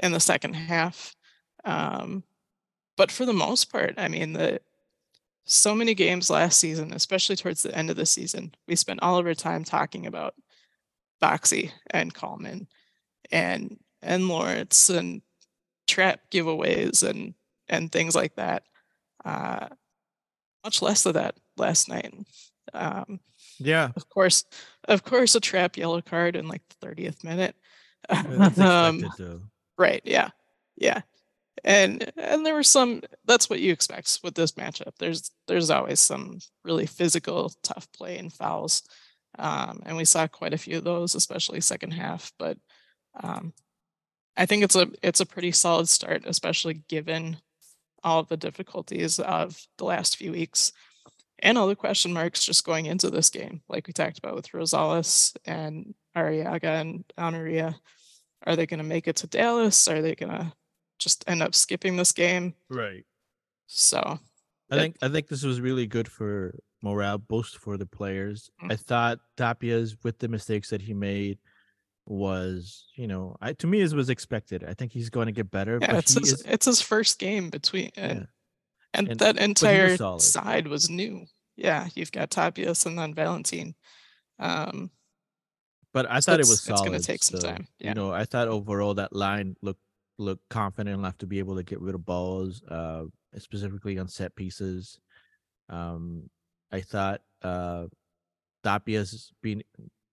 [0.00, 1.14] in the second half.
[1.64, 2.24] Um
[2.96, 4.60] but for the most part, I mean the
[5.44, 9.18] so many games last season, especially towards the end of the season, we spent all
[9.18, 10.34] of our time talking about
[11.22, 12.66] Boxy and Coleman
[13.30, 15.22] and and Lawrence and
[15.86, 17.34] Trapp giveaways and
[17.68, 18.64] and things like that.
[19.24, 19.68] Uh,
[20.64, 22.14] much less of that last night.
[22.72, 23.20] Um,
[23.58, 23.90] Yeah.
[23.96, 24.44] of course,
[24.88, 27.56] of course, a Trapp yellow card in like the thirtieth minute.
[28.10, 29.10] Um.
[29.78, 30.02] Right.
[30.04, 30.30] Yeah.
[30.76, 31.00] Yeah.
[31.62, 34.92] And and there were some that's what you expect with this matchup.
[34.98, 38.82] There's there's always some really physical, tough play and fouls.
[39.38, 42.32] Um, and we saw quite a few of those, especially second half.
[42.38, 42.58] But
[43.22, 43.52] um,
[44.36, 47.38] I think it's a it's a pretty solid start, especially given
[48.02, 50.72] all the difficulties of the last few weeks
[51.40, 54.52] and all the question marks just going into this game, like we talked about with
[54.52, 57.76] Rosales and Arriaga and Honoria.
[58.46, 59.88] Are they going to make it to Dallas?
[59.88, 60.52] Are they going to
[60.98, 62.54] just end up skipping this game?
[62.68, 63.04] Right.
[63.66, 64.18] So
[64.70, 68.50] I think I think this was really good for morale boost for the players.
[68.62, 68.72] Mm.
[68.72, 71.38] I thought Tapias with the mistakes that he made
[72.06, 74.64] was, you know, I to me it was expected.
[74.64, 75.78] I think he's going to get better.
[75.80, 78.02] yeah, but it's his, is, it's his first game between Yeah.
[78.04, 78.28] and,
[78.92, 80.20] and, And- that entire solid.
[80.20, 81.26] side was new.
[81.56, 83.74] Yeah, you've got Tapias and then Valentin.
[84.38, 84.90] Um,
[85.92, 87.90] but I so thought it it's- was it's gonna take some so, time, yeah.
[87.90, 89.80] You know, I thought overall that line looked
[90.18, 93.04] looked confident enough to be able to get rid of balls, uh,
[93.38, 94.98] specifically on set pieces.
[95.68, 96.30] Um,
[96.70, 97.86] I thought uh,
[98.64, 99.62] Tapias been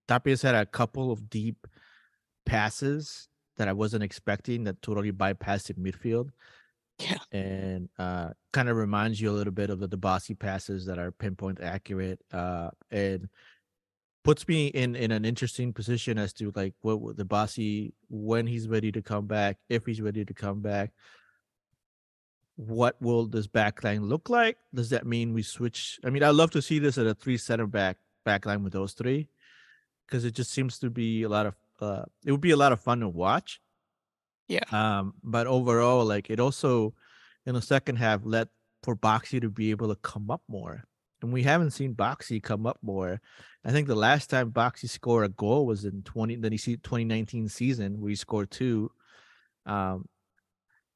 [0.08, 1.66] Tapias had a couple of deep
[2.44, 6.30] passes that I wasn't expecting that totally bypassed the midfield.
[6.98, 7.18] Yeah.
[7.32, 11.10] And uh kind of reminds you a little bit of the Dibassy passes that are
[11.10, 12.20] pinpoint accurate.
[12.32, 13.28] Uh and
[14.24, 18.68] puts me in in an interesting position as to like what would Dibassy when he's
[18.68, 20.92] ready to come back, if he's ready to come back.
[22.56, 24.58] What will this back line look like?
[24.74, 25.98] Does that mean we switch?
[26.04, 28.72] I mean, I'd love to see this at a three center back back line with
[28.72, 29.28] those three,
[30.06, 32.72] because it just seems to be a lot of uh it would be a lot
[32.72, 33.60] of fun to watch.
[34.48, 34.64] Yeah.
[34.70, 36.94] Um, but overall, like it also
[37.46, 38.48] in the second half led
[38.82, 40.84] for Boxy to be able to come up more
[41.22, 43.20] and we haven't seen Boxy come up more.
[43.64, 46.76] I think the last time Boxy scored a goal was in 20 then you see
[46.76, 48.90] 2019 season where he scored two.
[49.66, 50.06] Um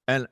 [0.09, 0.27] and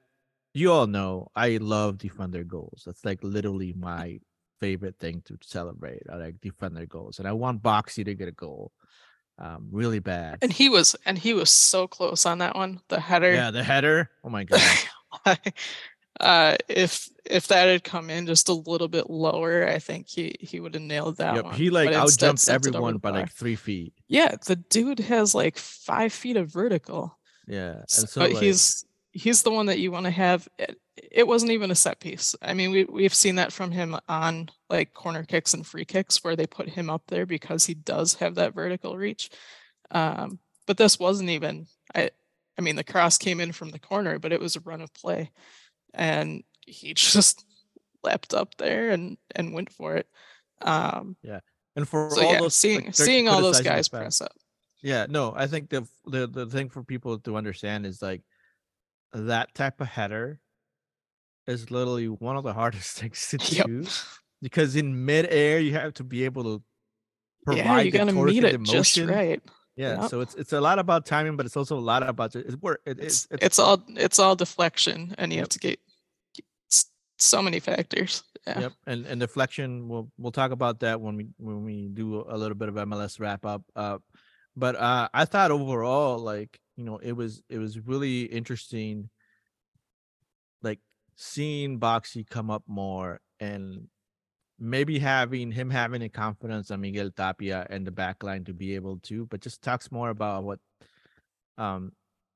[0.52, 2.82] you all know I love defender goals.
[2.84, 4.18] That's like literally my
[4.60, 6.02] favorite thing to celebrate.
[6.12, 7.18] I like defender goals.
[7.18, 8.72] And I want Boxy to get a goal.
[9.38, 10.38] Um really bad.
[10.42, 12.80] And he was and he was so close on that one.
[12.88, 13.32] The header.
[13.32, 14.10] Yeah, the header.
[14.24, 14.44] Oh my
[15.24, 15.38] god.
[16.20, 20.36] Uh if if that had come in just a little bit lower, I think he
[20.40, 21.44] he would have nailed that yep.
[21.44, 21.54] one.
[21.54, 23.94] He like outjumped sent it over everyone by like three feet.
[24.08, 27.18] Yeah, the dude has like five feet of vertical.
[27.46, 27.78] Yeah.
[27.78, 30.48] And so but like, he's he's the one that you want to have.
[30.58, 32.34] It, it wasn't even a set piece.
[32.42, 36.22] I mean, we we've seen that from him on like corner kicks and free kicks
[36.22, 39.30] where they put him up there because he does have that vertical reach.
[39.90, 41.66] Um, but this wasn't even.
[41.94, 42.10] I
[42.58, 44.94] I mean, the cross came in from the corner, but it was a run of
[44.94, 45.30] play,
[45.94, 47.44] and he just
[48.02, 50.08] leapt up there and and went for it.
[50.62, 51.40] Um, yeah,
[51.76, 54.32] and for so all yeah, those seeing like, seeing all those guys press up.
[54.82, 58.22] Yeah, no, I think the the the thing for people to understand is like
[59.12, 60.40] that type of header
[61.46, 63.66] is literally one of the hardest things to Yep.
[63.66, 63.86] do
[64.42, 66.62] because in midair you have to be able to
[67.44, 69.42] provide Yeah, you the gotta meet it just right.
[69.76, 70.10] Yeah, Yep.
[70.10, 72.80] so it's it's a lot about timing, but it's also a lot about it's work.
[72.86, 75.42] It, It's, it's it's all it's all deflection, and you Yep.
[75.44, 75.80] have to get
[77.18, 78.22] so many factors.
[78.46, 78.60] Yeah.
[78.60, 79.88] Yep, and and deflection.
[79.88, 83.18] We'll we'll talk about that when we when we do a little bit of MLS
[83.18, 83.62] wrap up.
[83.74, 83.98] Uh,
[84.56, 89.08] but uh, I thought overall, like you know, it was it was really interesting,
[90.62, 90.78] like
[91.16, 93.88] seeing Boxy come up more and
[94.58, 98.74] maybe having him having a confidence on Miguel Tapia and the back line to be
[98.74, 100.58] able to, but just talks more about what
[101.58, 101.92] um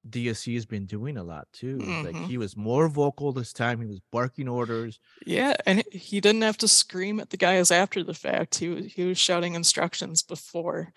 [0.09, 1.77] DSC has been doing a lot too.
[1.79, 2.27] Like Mhm.
[2.29, 3.81] he was more vocal this time.
[3.81, 5.01] He was barking orders.
[5.27, 8.55] Yeah, and he- didn't have to scream at the guys after the fact.
[8.57, 10.93] He was he was shouting instructions before,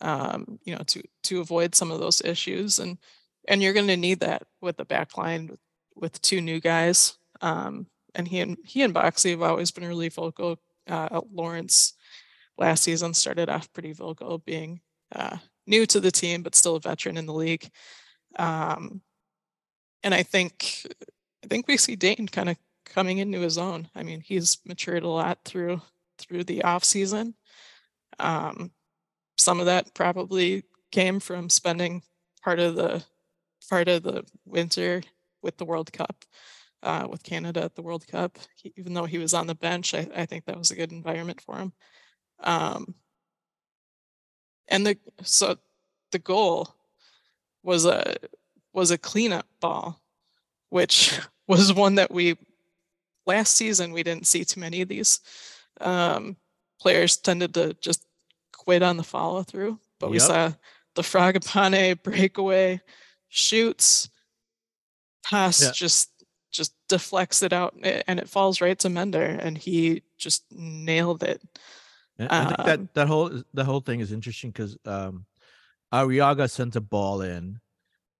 [0.00, 2.98] um, you know, to to avoid some of those issues, and
[3.46, 5.60] and you're going to need that with the back line with,
[5.94, 7.18] with two new guys.
[7.42, 10.58] Um, and he and he and Boxy have always been really vocal.
[10.86, 11.94] Uh, Lawrence
[12.58, 14.80] last season started off pretty vocal, being
[15.14, 17.68] uh, new to the team but still a veteran in the league.
[18.38, 19.00] Um,
[20.02, 20.86] and I think
[21.44, 23.88] I think we see Dayton kind of coming into his own.
[23.94, 25.80] I mean, he's matured a lot through
[26.18, 27.34] through the off season.
[28.18, 28.70] Um,
[29.36, 32.02] some of that probably came from spending
[32.42, 33.04] part of the
[33.68, 35.02] part of the winter
[35.42, 36.24] with the World Cup,
[36.82, 38.38] uh, with Canada at the World Cup.
[38.56, 40.92] He, even though he was on the bench, I, I think that was a good
[40.92, 41.72] environment for him.
[42.40, 42.94] Um,
[44.68, 45.56] and the so
[46.12, 46.74] the goal
[47.62, 48.16] was a
[48.72, 50.00] was a cleanup ball,
[50.70, 51.18] which
[51.48, 52.36] was one that we
[53.26, 55.20] last season we didn't see too many of these.
[55.80, 56.36] Um,
[56.80, 58.06] players tended to just
[58.52, 60.52] quit on the follow through, but we saw
[60.94, 62.80] the Fragapane breakaway
[63.28, 64.08] shoots,
[65.24, 65.72] pass Yeah.
[65.72, 66.10] just
[66.88, 71.42] deflects it out and it falls right to Mender and he just nailed it.
[72.18, 75.26] And I think that Um, that whole the whole thing is interesting because um,
[75.92, 77.60] Arriaga sent a ball in,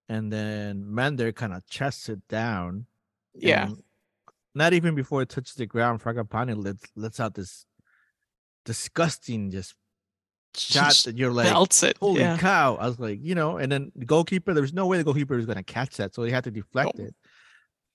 [0.08, 2.86] and then Mender kind of chests it down.
[3.34, 3.70] Yeah.
[4.54, 7.66] Not even before it touches the ground, Fragapane lets lets out this
[8.64, 9.74] disgusting just
[10.54, 11.46] shot Just that you're like,
[11.82, 11.96] it.
[11.98, 12.36] holy yeah.
[12.38, 12.76] cow!
[12.76, 15.36] I was like, you know, and then the goalkeeper, there was no way the goalkeeper
[15.36, 17.08] was gonna catch that, so he had to deflect Nope.
[17.08, 17.14] it,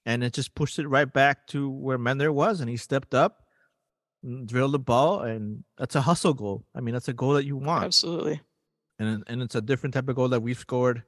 [0.06, 3.44] and it just pushed it right back to where Mender was, and he stepped up,
[4.46, 6.66] drilled the ball, and that's a hustle goal.
[6.76, 8.42] I mean, that's a goal that you want, Absolutely.
[9.00, 11.04] and and it's a different type of goal that we've scored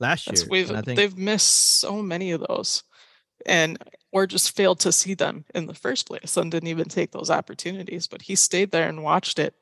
[0.00, 0.48] last That's year.
[0.50, 2.82] we've and I think they've missed so many of those,
[3.46, 3.78] and
[4.12, 7.30] or just failed to see them in the first place and didn't even take those
[7.30, 8.06] opportunities.
[8.06, 9.54] But he stayed there and watched it,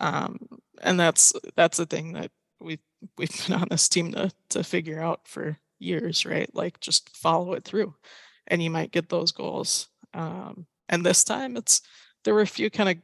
[0.00, 0.38] um,
[0.82, 2.78] and that's that's the thing that we
[3.18, 6.48] we've been on this team to to figure out for years, right?
[6.54, 7.94] Like just follow it through,
[8.46, 9.88] and you might get those goals.
[10.12, 11.82] Um, and this time, it's
[12.24, 12.96] there were a few kind of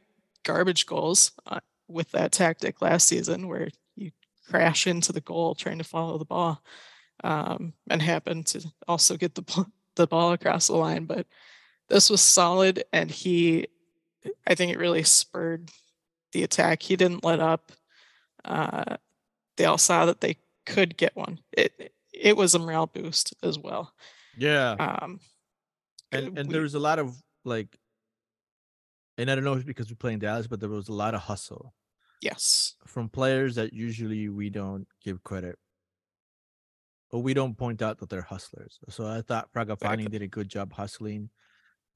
[0.43, 4.11] garbage goals uh, with that tactic last season where you
[4.49, 6.61] crash into the goal trying to follow the ball
[7.23, 9.65] um, and happen to also get the
[9.95, 11.05] the ball across the line.
[11.05, 11.27] But
[11.89, 13.67] this was solid, and he,
[14.47, 15.69] I think, it really spurred
[16.31, 16.81] the attack.
[16.81, 17.71] He didn't let up.
[18.45, 18.97] Uh,
[19.57, 21.39] they all saw that they could get one.
[21.51, 23.91] It it was a morale boost as well.
[24.37, 25.19] yeah, Um,
[26.11, 27.77] and and we- there was a lot of like,
[29.17, 30.93] and I don't know if it's because we play in Dallas, but there was a
[30.93, 31.73] lot of hustle.
[32.21, 35.57] yes, from players that usually we don't give credit
[37.11, 38.79] or we don't point out that they're hustlers.
[38.89, 40.05] So I thought Fragapane Exactly.
[40.07, 41.29] did a good job hustling.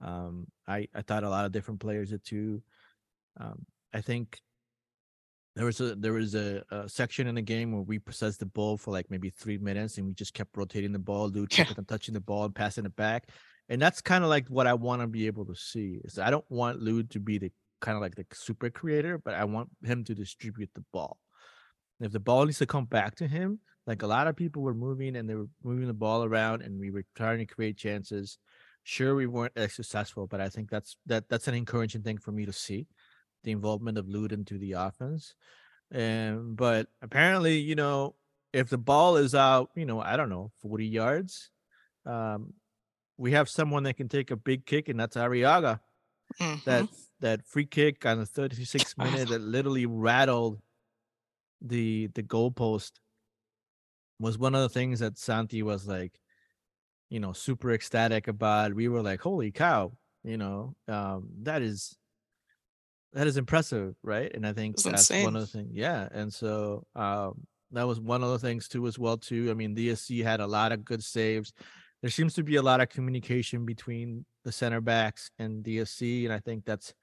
[0.02, 2.62] Um, I, I thought a lot of different players did too.
[3.40, 4.42] Um, I think
[5.56, 8.46] there was a there was a, a section in the game where we possessed the
[8.46, 11.78] ball for like maybe three minutes and we just kept rotating the ball, dude, kept
[11.78, 13.30] on touching the ball and passing it back.
[13.70, 16.02] And that's kind of like what I want to be able to see.
[16.04, 19.34] Is I don't want Lod to be the kind of like the super creator, but
[19.34, 21.18] I want him to distribute the ball.
[22.02, 24.74] If the ball needs to come back to him, like a lot of people were
[24.74, 28.40] moving and they were moving the ball around and we were trying to create chances.
[28.84, 32.34] Sure, we weren't as successful, but I think that's that that's an encouraging thing for
[32.34, 32.88] me to see
[33.46, 35.36] the involvement of Lod to the offense.
[35.92, 38.16] And but apparently, you know,
[38.54, 41.52] if the ball is out, you know, I don't know, 40 yards,
[42.06, 42.54] um,
[43.18, 45.80] we have someone that can take a big kick, and that's Arriaga.
[46.42, 46.66] Mhm.
[46.66, 46.90] That
[47.22, 49.04] that free kick on the 36th Ah.
[49.06, 50.62] minute that literally rattled
[51.62, 52.94] the the goalpost
[54.20, 56.22] was one of the things that Santi was like,
[57.10, 58.74] you know, super ecstatic about.
[58.74, 61.98] We were like, holy cow, you know, um, that is
[63.16, 64.32] that is impressive, right?
[64.34, 65.72] And I think that's one of the things.
[65.74, 66.08] Yeah.
[66.12, 69.50] And so um that was one of the things too as well, too.
[69.50, 71.52] I mean, DSC had a lot of good saves.
[72.02, 76.34] There seems to be a lot of communication between the center backs and DSC, and
[76.34, 76.94] I think that's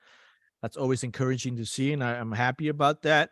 [0.63, 3.31] that's always encouraging to see, and I, I'm happy about that.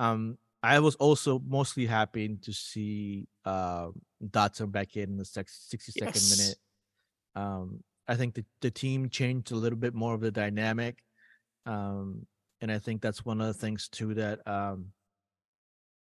[0.00, 3.88] Um, I was also mostly happy to see uh,
[4.24, 6.38] Dotson back in the sex- 62nd Yes.
[6.38, 6.58] minute.
[7.34, 10.98] Um, I think the, the team changed a little bit more of the dynamic.
[11.66, 12.26] Um,
[12.60, 14.86] and I think that's one of the things too that um,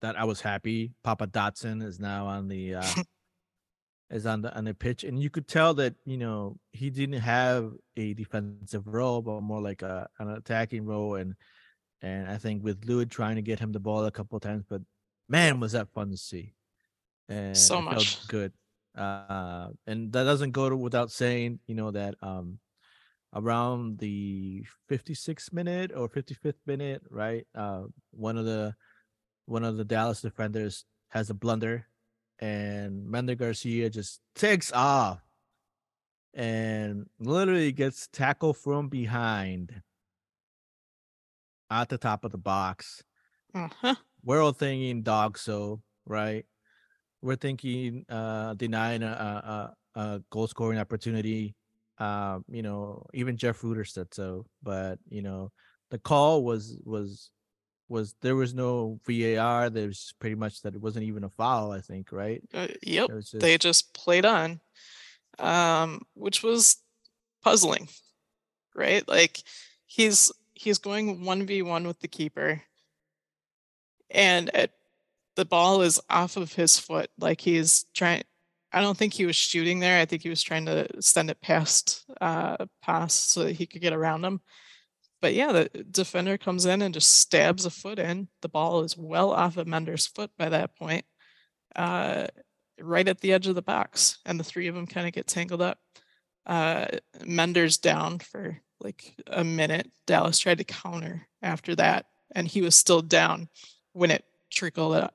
[0.02, 0.92] that I was happy.
[1.04, 2.84] Papa Dotson is now on the uh,
[4.10, 7.22] is on the on the pitch, and you could tell that you know he didn't
[7.22, 11.16] have a defensive role, but more like a an attacking role.
[11.16, 11.36] And
[12.02, 14.66] and I think with Lewis trying to get him the ball a couple of times,
[14.70, 14.82] but
[15.30, 16.54] man, was that fun to see.
[17.30, 18.28] And So much.
[18.28, 18.52] good.
[18.98, 22.60] Uh, and that doesn't go to without saying, you know, that um
[23.34, 27.46] around the 56th minute or 55th minute, right?
[27.56, 28.76] Uh, one of the
[29.46, 31.86] one of the Dallas defenders has a blunder,
[32.40, 35.20] and Mender Garcia just takes off
[36.34, 39.82] and literally gets tackled from behind
[41.70, 43.04] at the top of the box.
[43.54, 43.96] Uh-huh.
[44.24, 46.46] We're all thinking DOGSO, right?
[47.22, 51.56] We're thinking uh denying a, a, a goal scoring opportunity.
[52.02, 55.52] Um, you know, even Jeff Rueter said so, but you know,
[55.92, 57.30] the call was was
[57.90, 59.70] was there was no VAR.
[59.70, 62.42] There's pretty much that it wasn't even a foul, I think, right?
[62.54, 63.10] Uh, yep.
[63.12, 64.62] Was They just- just played on,
[65.38, 66.78] um, which was
[67.44, 67.88] puzzling,
[68.76, 69.08] right?
[69.08, 69.44] Like
[69.86, 72.64] he's he's going one v one with the keeper,
[74.10, 74.72] and it,
[75.36, 77.12] the ball is off of his foot.
[77.20, 78.24] Like he's trying.
[78.74, 80.00] I don't think he was shooting there.
[80.00, 83.82] I think he was trying to send it past uh, pass so that he could
[83.82, 84.42] get around him.
[85.22, 88.28] But yeah, the defender comes in and just stabs a foot in.
[88.42, 91.06] The ball is well off of Mender's foot by that point.
[91.76, 92.28] Uh,
[92.80, 95.28] right at the edge of the box, and the three of them kind of get
[95.28, 95.80] tangled up.
[96.46, 96.88] Uh,
[97.26, 99.92] Mender's down for like a minute.
[100.08, 103.48] Dallas tried to counter after that, and he was still down
[103.94, 105.10] when it trickled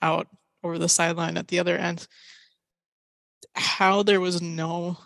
[0.00, 0.28] out
[0.64, 2.06] over the sideline at the other end.
[3.54, 4.98] How there was no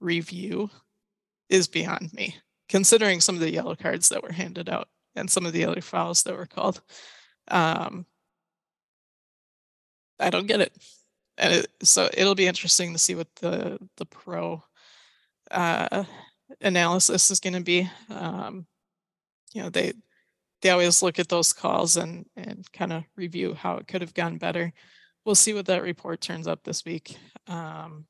[0.00, 0.70] review
[1.48, 2.36] is beyond me,
[2.68, 5.80] considering some of the yellow cards that were handed out and some of the other
[5.80, 6.80] fouls that were called.
[7.48, 8.06] Um,
[10.20, 10.72] I don't get it.
[11.36, 14.62] And it, so it'll be interesting to see what the the pro
[15.50, 16.04] uh,
[16.60, 17.88] analysis is going to be.
[18.10, 18.66] Um,
[19.54, 19.92] you know, they
[20.62, 24.14] they always look at those calls and and kind of review how it could have
[24.14, 24.72] gone better.
[25.24, 27.16] We'll see what that report turns up this week.
[27.46, 28.06] Um,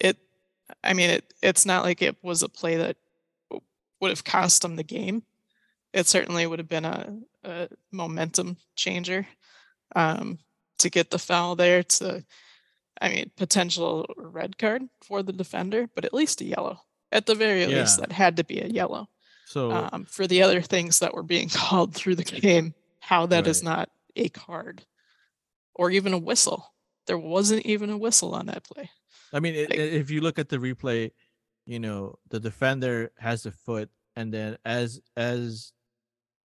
[0.00, 0.16] it,
[0.84, 2.96] I mean, it it's not like it was a play that
[4.00, 5.22] would have cost them the game.
[5.92, 9.26] It certainly would have been a, a momentum changer
[9.96, 10.38] um,
[10.78, 12.24] to get the foul there to,
[13.00, 16.80] I mean, potential red card for the defender, but at least a yellow.
[17.12, 19.08] At the very least, that had to be a yellow.
[19.46, 23.46] so Um, for the other things that were being called through the game, how that
[23.48, 23.70] is Right.
[23.70, 24.84] not a card
[25.74, 26.74] or even a whistle.
[27.06, 28.90] There wasn't even a whistle on that play.
[29.32, 31.12] I mean, Like- if you look at the replay,
[31.66, 35.72] you know, the defender has the foot, and then as as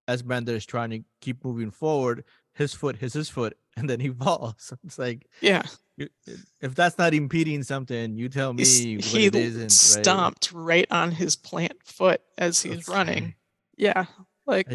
[0.08, 4.00] as Mender is trying to keep moving forward, his foot hits his foot, and then
[4.00, 4.72] he falls.
[4.84, 5.64] It's like Yeah,
[5.98, 9.72] if that's not impeding something, you tell me he's- what he it isn't.
[9.72, 13.24] stomped right on his plant foot as he's That's running.
[13.24, 13.36] right.
[13.78, 14.06] Yeah,
[14.48, 14.68] like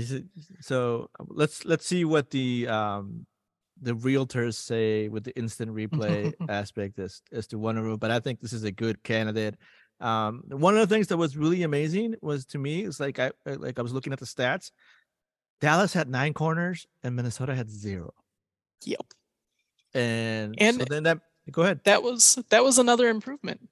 [0.61, 3.27] So uh, let's let's see what the um
[3.83, 7.97] the realtors say with the instant replay aspect as as to one of them.
[7.97, 9.57] But I think this is a good candidate.
[10.01, 13.29] Um, one of the things that was really amazing was to me is like I
[13.47, 14.71] uh, like I was looking at the stats.
[15.61, 18.13] Dallas had nine corners and Minnesota had zero.
[18.85, 19.07] Yep.
[19.95, 21.81] And, And- so then that go ahead.
[21.85, 23.69] that was that was another improvement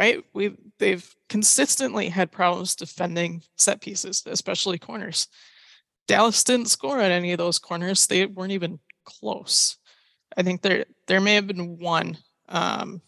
[0.00, 0.24] right?
[0.32, 5.28] We they've consistently had problems defending set pieces especially corners.
[6.08, 8.06] Dallas didn't score on any of those corners.
[8.06, 9.76] They weren't even close.
[10.38, 12.16] I think there there may have been one
[12.48, 13.02] um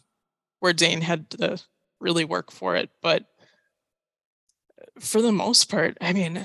[0.60, 1.58] where Dayne had to
[1.98, 3.24] really work for it but
[4.98, 6.44] for the most part i mean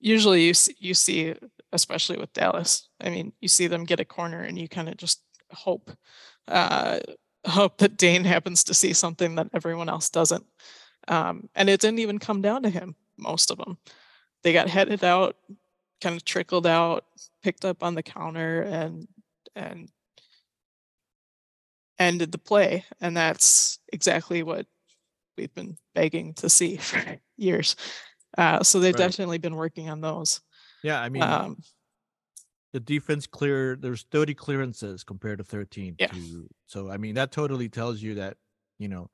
[0.00, 1.34] usually you see, you see
[1.72, 4.96] especially with dallas i mean you see them get a corner and you kind of
[4.96, 5.90] just hope
[6.48, 7.00] uh,
[7.46, 10.46] hope that Dayne happens to see something that everyone else doesn't.
[11.08, 13.78] Um, and it didn't even come down to him, most of them.
[14.42, 15.36] They got headed out,
[16.00, 17.04] kind of trickled out,
[17.42, 19.08] picked up on the counter, and
[19.54, 19.88] and
[21.98, 22.84] ended the play.
[23.00, 24.66] And that's exactly what
[25.36, 27.02] we've been begging to see for
[27.36, 27.76] years.
[28.36, 28.98] Uh, so they've Right.
[28.98, 30.40] definitely been working on those.
[30.82, 31.62] Yeah, I mean Um,
[32.72, 36.06] the defense clear there's 30 clearances compared to 13 Yeah.
[36.08, 38.36] to, so i mean that totally tells you that
[38.78, 39.10] you know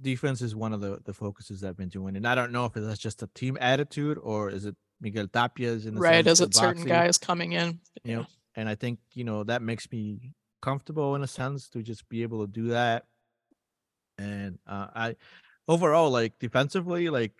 [0.00, 2.66] defense is one of the the focuses that i've been doing and i don't know
[2.66, 6.40] if that's just a team attitude or is it miguel tapia's in the right, sense
[6.40, 7.80] of it certain guys coming in.
[8.04, 10.32] you know and i think you know that makes me
[10.62, 13.04] comfortable in a sense to just be able to do that
[14.18, 15.16] and uh, i
[15.68, 17.32] overall like defensively like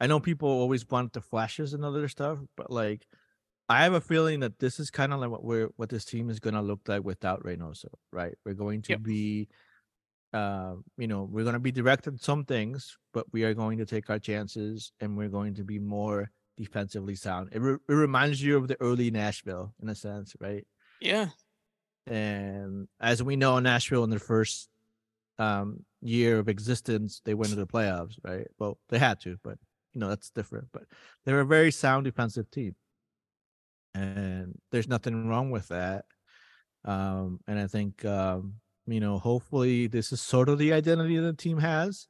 [0.00, 3.06] i know people always want the flashes and other stuff but like
[3.68, 6.28] I have a feeling that this is kind of like what we're what this team
[6.30, 8.34] is gonna look like without Reynoso, right?
[8.44, 9.02] We're going to Yep.
[9.02, 9.48] be,
[10.32, 14.10] uh, you know, we're gonna be directed some things, but we are going to take
[14.10, 17.50] our chances, and we're going to be more defensively sound.
[17.52, 20.66] It, re- it reminds you of the early Nashville in a sense, right?
[21.00, 21.30] Yeah.
[22.06, 24.68] And as we know, Nashville in their first
[25.38, 28.46] um, year of existence, they went to the playoffs, right?
[28.58, 29.58] Well, they had to, but
[29.94, 30.68] you know that's different.
[30.72, 30.84] But
[31.24, 32.76] they're a very sound defensive team,
[33.94, 36.04] and there's nothing wrong with that.
[36.84, 38.54] Um, and I think um,
[38.86, 42.06] you know, hopefully, this is sort of the identity that the team has.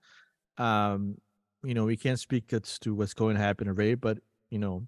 [0.59, 1.17] Um,
[1.63, 4.19] you know, we can't speak as to what's going to happen to Ray, but
[4.51, 4.87] you know,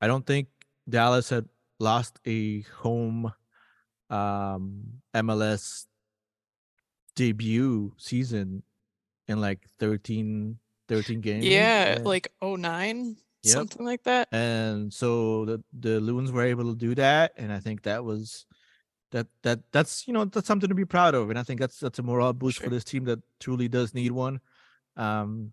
[0.00, 0.48] I don't think
[0.88, 1.48] Dallas had
[1.80, 3.32] lost a home
[4.10, 4.82] um
[5.14, 5.86] MLS
[7.16, 8.62] debut season
[9.28, 10.58] in like 13
[10.88, 11.44] 13 games.
[11.44, 13.52] Yeah, and- like 09, Yep.
[13.54, 14.28] something like that.
[14.32, 18.46] and so the the loons were able to do that and i think that was
[19.12, 21.78] that that that's you know that's something to be proud of and i think that's
[21.78, 22.64] that's a morale boost Sure.
[22.64, 24.40] for this team that truly does need one
[24.96, 25.52] um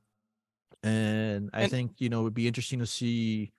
[0.84, 3.52] and i And- think you know it'd be interesting to see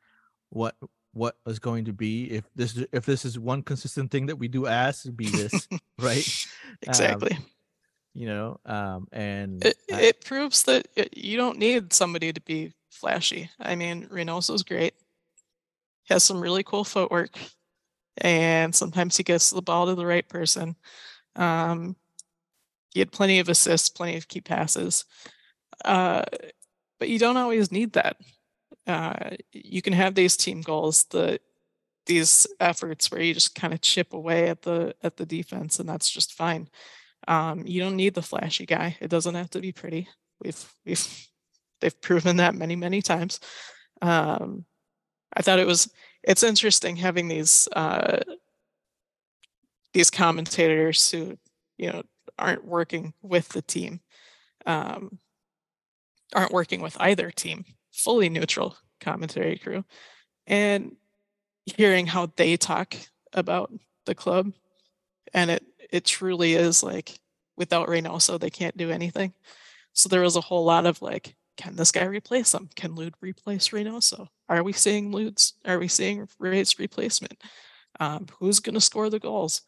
[0.50, 0.74] what
[1.14, 4.48] what is going to be if this if this is one consistent thing that we
[4.48, 5.68] do ask it'd be this
[5.98, 6.26] right
[6.82, 7.36] Exactly.
[8.14, 12.40] You know um and it, I- it proves that it, you don't need somebody to
[12.40, 13.50] be flashy.
[13.58, 14.94] I mean, Reynoso's great.
[16.04, 17.38] He has some really cool footwork,
[18.18, 20.76] and sometimes he gets the ball to the right person.
[21.36, 21.96] Um,
[22.92, 25.04] he had plenty of assists, plenty of key passes,
[25.84, 26.24] uh,
[26.98, 28.16] but you don't always need that.
[28.86, 31.40] Uh, you can have these team goals, the
[32.06, 35.88] these efforts where you just kind of chip away at the at the defense, and
[35.88, 36.68] that's just fine.
[37.28, 38.96] Um, you don't need the flashy guy.
[39.00, 40.08] It doesn't have to be pretty.
[40.40, 41.28] We've we've
[41.80, 43.40] they've proven that many many times.
[44.00, 44.64] Um,
[45.34, 45.92] I thought it was
[46.22, 48.20] it's interesting having these uh,
[49.92, 51.38] these commentators who
[51.78, 52.02] you know
[52.38, 54.00] aren't working with the team,
[54.66, 55.18] um,
[56.34, 59.84] aren't working with either team, fully neutral commentary crew,
[60.46, 60.96] and
[61.66, 62.96] hearing how they talk
[63.32, 63.72] about
[64.06, 64.52] the club,
[65.32, 67.20] and it it truly is like
[67.56, 69.32] without Reynoso they can't do anything.
[69.92, 72.68] So there was a whole lot of like, can this guy replace him?
[72.74, 74.26] Can Lod replace Reynoso?
[74.48, 75.52] Are we seeing Lod's?
[75.66, 77.40] Are we seeing Ray's replacement?
[78.00, 79.62] Um, who's going to score the goals?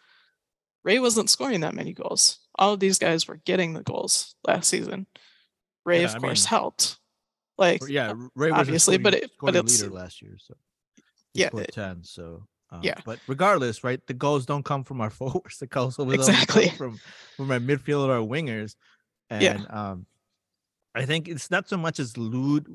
[0.83, 2.39] Ray wasn't scoring that many goals.
[2.59, 5.07] All of these guys were getting the goals last season.
[5.85, 6.99] Ray, Yeah, of I course, mean- helped.
[7.59, 10.37] Like, yeah, Ray was a obviously, but it- but scoring it's- leader last year.
[10.39, 10.55] So
[11.35, 12.03] he Yeah, scored it- ten.
[12.03, 12.95] So um, yeah.
[13.05, 14.05] but regardless, right?
[14.07, 15.59] The goals don't come from our forwards.
[15.59, 16.69] The goals only Exactly.
[16.69, 17.01] come from
[17.37, 18.77] from our midfield or our wingers.
[19.31, 19.63] And Yeah.
[19.71, 20.07] um,
[20.95, 22.67] I think it's not so much as Lod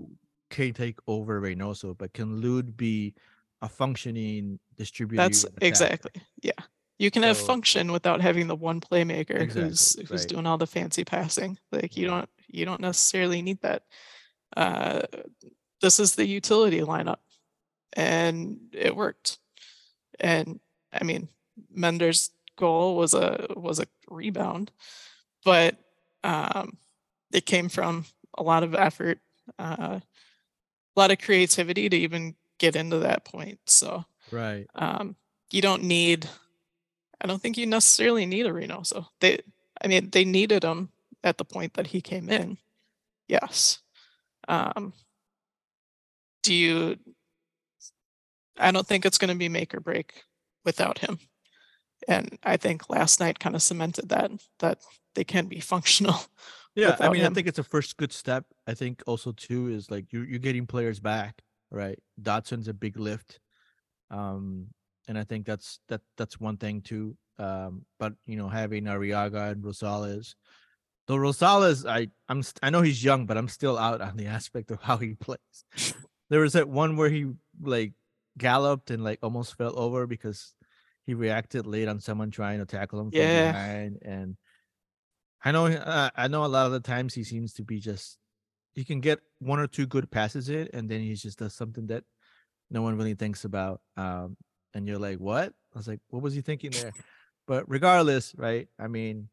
[0.50, 3.14] can take over Reynoso, but can Lod be
[3.62, 5.22] a functioning distributor?
[5.24, 6.12] That's exactly.
[6.41, 6.52] Yeah.
[6.97, 10.28] You can have function without having the one playmaker who's who's right.
[10.28, 11.58] doing all the fancy passing.
[11.72, 12.10] Like you Yeah.
[12.12, 13.84] don't you don't necessarily need that.
[14.58, 15.04] Uh
[15.82, 17.20] this is the utility lineup.
[17.93, 19.39] And it worked.
[20.20, 20.59] And
[20.93, 21.30] I mean,
[21.72, 24.72] Mender's goal was a was a rebound,
[25.45, 25.78] but
[26.24, 26.78] um
[27.32, 28.05] it came from
[28.38, 29.20] a lot of effort,
[29.59, 33.59] uh, a lot of creativity to even get into that point.
[33.67, 34.67] So Right.
[34.76, 35.15] um,
[35.51, 36.28] you don't need.
[37.22, 39.39] I don't think you necessarily need a Reynoso They,
[39.82, 40.89] I mean, they needed him
[41.24, 42.57] at the point that he came in.
[43.28, 43.80] Yes.
[44.47, 44.93] Um,
[46.43, 46.97] do you?
[48.60, 50.24] I don't think it's going to be make or break
[50.66, 51.20] without him.
[52.07, 54.80] And I think last night kind of cemented that that
[55.16, 56.16] they can be functional.
[56.76, 58.45] Yeah, I mean, I think it's a first good step.
[58.68, 61.41] I think also too is like you you're getting players back,
[61.72, 61.99] right?
[62.22, 63.39] Dotson's a big lift,
[64.12, 64.68] um,
[65.07, 67.18] and I think that's that that's one thing too.
[67.38, 70.36] Um, but you know, having Arriaga and Rosales,
[71.07, 74.28] though Rosales, I I'm st- I know he's young, but I'm still out on the
[74.38, 75.95] aspect of how he plays.
[76.30, 77.32] There was that one where he
[77.62, 77.93] like
[78.38, 80.53] galloped and like almost fell over because
[81.05, 83.51] he reacted late on someone trying to tackle him from Yeah.
[83.51, 84.38] behind and
[85.43, 88.17] I know uh, I know a lot of the times he seems to be just
[88.73, 91.88] he can get one or two good passes in and then he just does something
[91.88, 92.03] that
[92.69, 94.38] no one really thinks about um
[94.73, 96.93] and you're like what I was like what was he thinking there
[97.47, 99.30] but regardless right I mean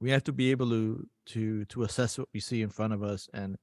[0.00, 3.02] we have to be able to to to assess what we see in front of
[3.02, 3.56] us and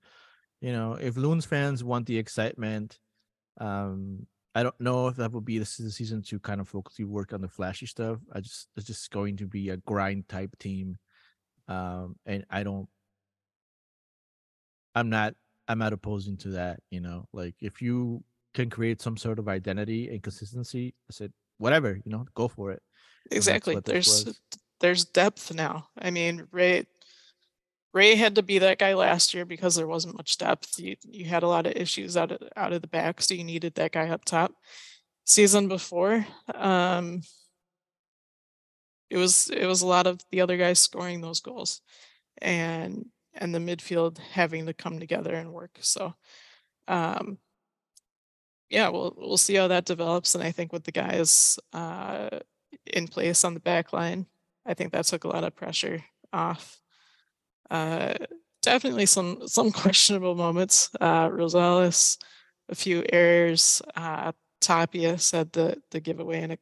[0.62, 3.00] you know if loons fans want the excitement
[3.60, 6.68] um I don't know if that would be this is the season to kind of
[6.68, 8.18] focus you work on the flashy stuff.
[8.34, 10.98] I just it's just going to be a grind type team.
[11.68, 12.88] Um and I don't
[14.96, 15.36] I'm not
[15.68, 17.28] I'm not opposing to that, you know.
[17.34, 22.12] Like if you can create some sort of identity and consistency, I said whatever, you
[22.12, 22.82] know, go for it.
[23.30, 23.80] Exactly.
[23.84, 24.40] There's
[24.80, 25.88] there's depth now.
[26.00, 26.88] I mean, Ray
[27.98, 30.80] Ray had to be that guy last year because there wasn't much depth.
[30.80, 33.44] You you had a lot of issues out of out of the back, so you
[33.44, 34.54] needed that guy up top.
[35.26, 37.22] Season before, um,
[39.10, 41.82] it was it was a lot of the other guys scoring those goals,
[42.40, 45.78] and and the midfield having to come together and work.
[45.82, 46.14] So,
[46.88, 47.40] um,
[48.70, 50.36] yeah, we'll we'll see how that develops.
[50.36, 52.30] And I think with the guys uh,
[52.86, 54.28] in place on the back line,
[54.68, 56.80] I think that took a lot of pressure off.
[57.70, 58.14] Uh,
[58.62, 60.90] definitely some some questionable moments.
[61.00, 62.18] Uh, Rosales,
[62.70, 63.82] a few errors.
[63.96, 66.60] Uh, Tapia said the the giveaway, and it,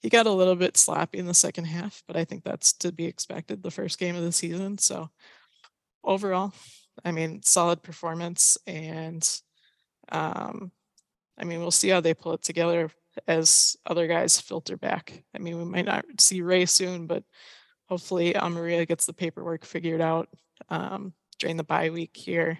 [0.00, 2.92] he got a little bit sloppy in the second half, but I think that's to
[2.92, 3.62] be expected.
[3.62, 5.10] The first game of the season, so
[6.04, 6.52] overall,
[7.04, 9.22] I mean, solid performance, and
[10.10, 10.72] um,
[11.38, 12.90] I mean, we'll see how they pull it together
[13.26, 15.24] as other guys filter back.
[15.34, 17.24] I mean, we might not see Ray soon, but
[17.90, 20.28] hopefully Amaria gets the paperwork figured out
[20.68, 22.58] um, during the bye week here,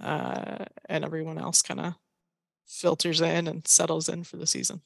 [0.00, 1.94] uh, and everyone else kind of
[2.66, 4.82] filters in and settles in for the season.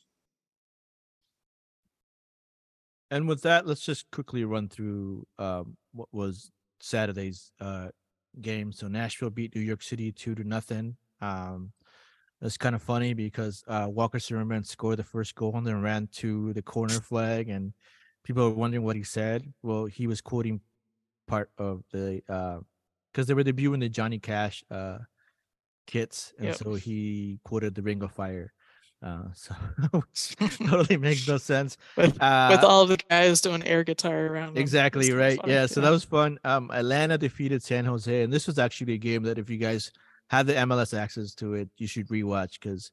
[3.10, 6.50] And with that, let's just quickly run through um, what was
[6.80, 7.88] Saturday's uh,
[8.40, 8.72] game.
[8.72, 10.96] So Nashville beat New York City two to nothing.
[11.20, 11.72] Um,
[12.40, 16.08] it's kind of funny because uh, Walker Zimmerman scored the first goal and then ran
[16.14, 17.72] to the corner flag, and
[18.24, 19.52] people are wondering what he said.
[19.62, 20.60] Well, he was quoting
[21.28, 22.22] part of the
[23.12, 24.98] because they were debuting the Johnny Cash uh,
[25.86, 26.56] kits, and Yep.
[26.56, 28.52] so he quoted the Ring of Fire.
[29.02, 29.54] Uh, so
[29.92, 31.76] which totally makes no sense.
[31.96, 34.56] With Uh, with all the guys doing air guitar around.
[34.56, 35.38] Exactly right.
[35.40, 36.38] fun, Yeah, so that was fun.
[36.44, 39.92] Um, Atlanta defeated San Jose, and this was actually a game that if you guys
[40.30, 42.90] have the MLS access to it, you should rewatch because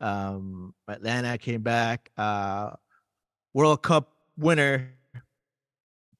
[0.00, 2.10] um, Atlanta came back.
[2.16, 2.70] Uh,
[3.52, 4.94] World Cup winner.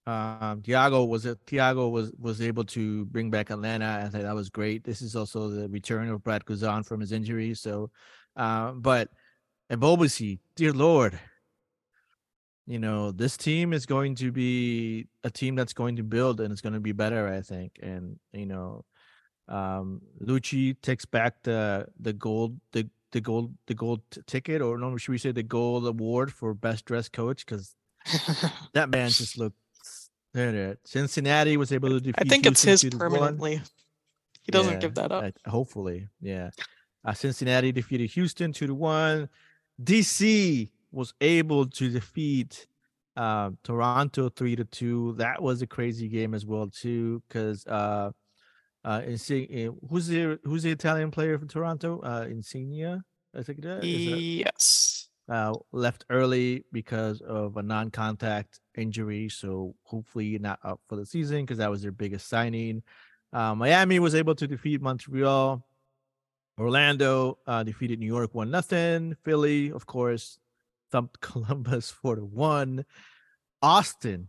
[0.07, 1.39] Um, Thiago was it?
[1.47, 4.03] Thiago was was able to bring back Atlanta.
[4.05, 4.85] I think that was great.
[4.85, 7.55] This is also the return of Brad Guzan from his injury.
[7.55, 7.91] So,
[8.37, 9.11] uh, but
[9.69, 11.19] and Bobasi, dear Lord,
[12.69, 16.53] you know this team is going to be a team that's going to build and
[16.53, 18.85] it's going to be better i think and you know
[19.49, 24.95] um lucci takes back the the gold the the gold the gold ticket or no
[24.99, 27.75] should we say the gold award for best dressed coach because
[28.75, 29.57] that man just looked
[30.85, 33.11] cincinnati was able to defeat I think it's his 2 to 1.
[33.11, 33.61] permanently.
[34.43, 35.35] He doesn't Yeah, give that up.
[35.47, 36.51] Hopefully, yeah.
[37.05, 39.29] Uh, Cincinnati defeated Houston two to one.
[39.83, 42.67] DC was able to defeat
[43.17, 45.15] uh, Toronto three to two.
[45.19, 48.11] That was a crazy game as well too, because uh,
[48.85, 52.01] uh, Insigne, who's the who's the Italian player for Toronto?
[52.01, 53.03] Uh, Insigne,
[53.37, 54.88] I think that is yes.
[55.29, 59.29] Uh, left early because of a non-contact injury.
[59.29, 62.83] So hopefully not up for the season because that was their biggest signing.
[63.33, 65.65] Uh, Miami was able to defeat Montreal.
[66.59, 69.17] Orlando uh, defeated New York one nothing.
[69.25, 70.39] Philly, of course,
[70.91, 72.85] thumped Columbus four to one.
[73.61, 74.29] Austin,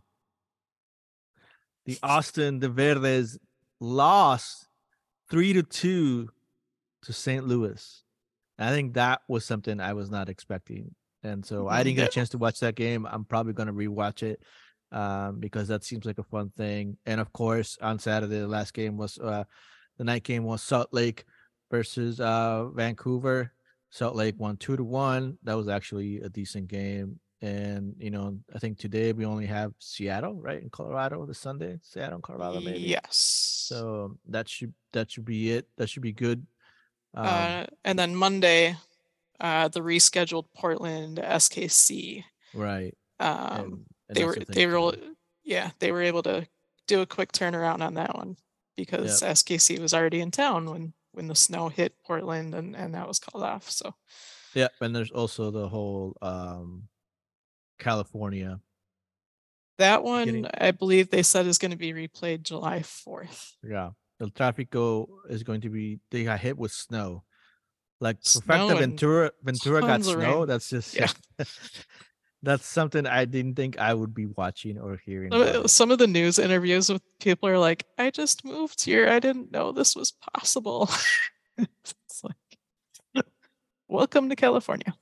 [1.86, 3.38] the Austin, the Verdes
[3.80, 4.66] lost
[5.30, 6.28] three to two
[7.02, 7.46] to St.
[7.46, 8.02] Louis.
[8.60, 10.94] I think that was something I was not expecting.
[11.22, 13.06] And so I didn't get a chance to watch that game.
[13.10, 14.42] I'm probably going to rewatch it
[14.92, 16.96] um, because that seems like a fun thing.
[17.06, 19.44] And of course, on Saturday, the last game was uh,
[19.98, 21.24] the night game was Salt Lake
[21.70, 23.52] versus uh, Vancouver.
[23.90, 25.36] Salt Lake won two to one.
[25.42, 27.20] That was actually a decent game.
[27.42, 31.78] And you know, I think today we only have Seattle, right, in Colorado this Sunday.
[31.82, 32.80] Seattle, Colorado, maybe.
[32.80, 33.16] Yes.
[33.16, 35.66] So that should that should be it.
[35.76, 36.46] That should be good.
[37.14, 38.76] Um, uh, and then Monday,
[39.40, 42.24] uh, the rescheduled Portland SKC.
[42.54, 42.96] right.
[43.18, 44.92] Um, and- and they were they were
[45.44, 46.46] yeah they were able to
[46.88, 48.36] do a quick turnaround on that one
[48.76, 53.06] because SKC was already in town when when the snow hit Portland and and that
[53.06, 53.70] was called off.
[53.70, 53.94] So
[54.54, 56.88] Yeah, and there's also the whole um
[57.78, 58.60] California.
[59.78, 63.56] that one Getting- I believe they said is going to be replayed July fourth.
[63.62, 63.90] Yeah.
[64.20, 67.24] El Tráfico is going to be they got hit with snow.
[68.00, 70.46] Like Snow Perfecta and Ventura Ventura got snow.
[70.46, 71.08] That's just Yeah.
[72.42, 75.30] that's something I didn't think I would be watching or hearing.
[75.32, 75.70] Some- about.
[75.70, 79.08] Some of the news interviews with people are like, "I just moved here.
[79.08, 80.90] I didn't know this was possible."
[81.58, 83.26] it's like,
[83.88, 84.94] welcome to California.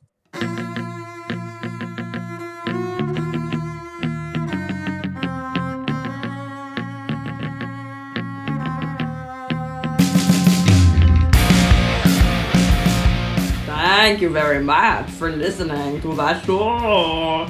[13.98, 17.48] Thank you very much for listening to the show.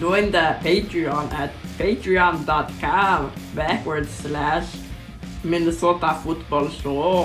[0.00, 4.74] Join the Patreon at patreon.com backwards slash
[5.44, 7.22] Minnesota Football Show.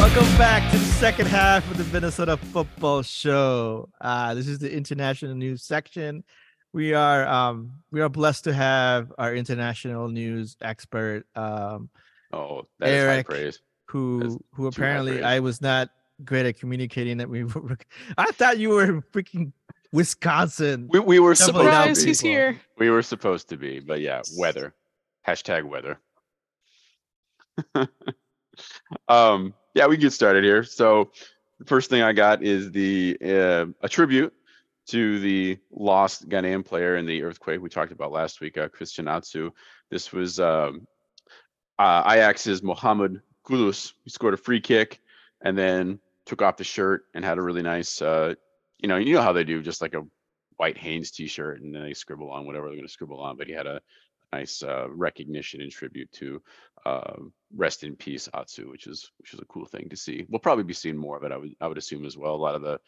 [0.00, 3.90] Welcome back to the second half of the Minnesota Football Show.
[4.00, 6.24] Uh, this is the international news section.
[6.72, 11.90] We are um, we are blessed to have our international news expert, um,
[12.32, 13.60] Oh, that is high praise.
[13.86, 15.22] Who That's who apparently.
[15.22, 15.90] I was not
[16.24, 17.78] great at communicating that we were.
[18.18, 19.52] I thought you were freaking
[19.92, 20.88] Wisconsin.
[20.90, 22.10] We, we were Definitely supposed to be.
[22.10, 22.60] he's here.
[22.78, 24.74] We were supposed to be, but yeah, weather.
[25.26, 25.98] Hashtag weather.
[29.08, 30.62] um, yeah, we get started here.
[30.62, 31.10] So
[31.58, 34.32] the first thing I got is the uh, a tribute
[34.88, 39.08] to the lost Ghanaian player in the earthquake we talked about last week, uh, Christian
[39.08, 39.50] Atsu.
[39.90, 40.86] This was um,
[41.78, 43.92] uh, Ajax's Mohamed Kudus.
[44.04, 45.00] He scored a free kick
[45.40, 48.34] and then took off the shirt and had a really nice, uh,
[48.78, 50.04] you know, you know how they do, just like a
[50.56, 53.36] white Hanes t-shirt and then they scribble on whatever they're going to scribble on.
[53.36, 53.80] But he had a
[54.32, 56.42] nice uh, recognition and tribute to
[56.84, 57.14] uh,
[57.54, 60.26] rest in peace Atsu, which is which is a cool thing to see.
[60.28, 61.32] We'll probably be seeing more of it.
[61.32, 62.34] I would I would assume as well.
[62.34, 62.80] A lot of the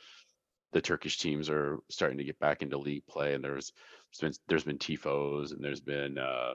[0.73, 3.73] the Turkish teams are starting to get back into league play, and there's
[4.21, 6.55] there's been there's been tifos and there's been uh,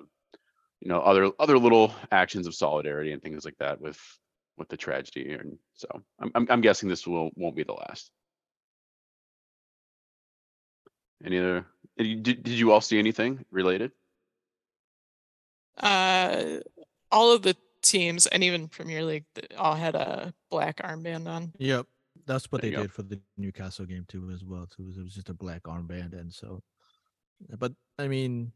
[0.84, 3.98] you know other other little actions of solidarity and things like that with
[4.58, 5.32] with the tragedy.
[5.32, 5.88] And so
[6.20, 8.12] I'm I'm, I'm guessing this will won't be the last.
[11.26, 11.66] Any other?
[11.98, 13.92] Did you, did, did you all see anything related?
[15.78, 16.60] Uh,
[17.12, 21.54] all of the teams and even Premier League th- all had a black armband on.
[21.60, 21.88] Yep,
[22.26, 22.82] that's what There they you go.
[22.84, 24.68] did for the Newcastle game too, as well.
[24.68, 26.62] Too, it was just a black armband, and so.
[27.58, 28.52] But I mean,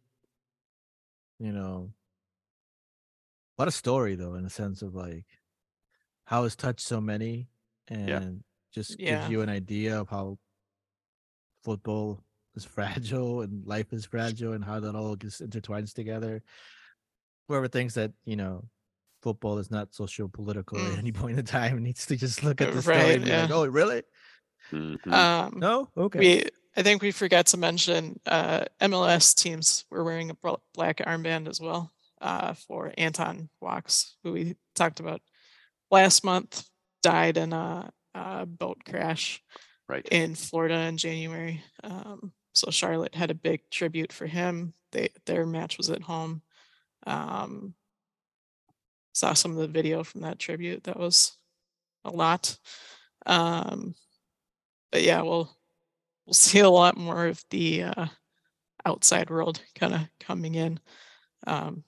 [1.39, 1.91] you know,
[3.57, 5.25] what a story though, in the sense of like
[6.25, 7.49] how it's touched so many,
[7.87, 8.43] and
[8.73, 9.17] just Yeah.
[9.17, 10.37] gives you an idea of how
[11.63, 12.23] football
[12.55, 16.41] is fragile and life is fragile, and how that all gets intertwines together.
[17.47, 18.65] Whoever thinks that you know
[19.21, 20.93] football is not socio political Mm.
[20.93, 23.25] at any point in time needs to just look at Uh, the story right, and
[23.25, 24.03] be like, "Oh, really?
[24.71, 25.13] Mhm.
[25.13, 26.45] Um, No, okay." we
[26.75, 30.37] I think we forgot to mention uh, MLS teams were wearing a
[30.73, 31.91] black armband as well
[32.21, 35.21] uh, for Anton Walkes, who we talked about
[35.91, 36.65] last month,
[37.03, 39.41] died in a, a boat crash
[39.87, 40.07] right.
[40.09, 41.63] in Florida in January.
[41.83, 44.73] Um, so Charlotte had a big tribute for him.
[44.91, 46.41] They their match was at home.
[47.05, 47.75] Um,
[49.13, 50.85] saw some of the video from that tribute.
[50.85, 51.37] That was
[52.03, 52.57] a lot.
[53.25, 53.95] Um,
[54.91, 55.55] but yeah, we'll
[56.25, 58.07] we'll see a lot more of the uh,
[58.85, 60.79] outside world kind of coming in,
[61.45, 61.83] um,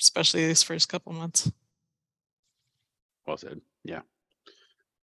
[0.00, 1.50] especially these first couple months.
[3.26, 3.60] Well said.
[3.84, 4.00] Yeah.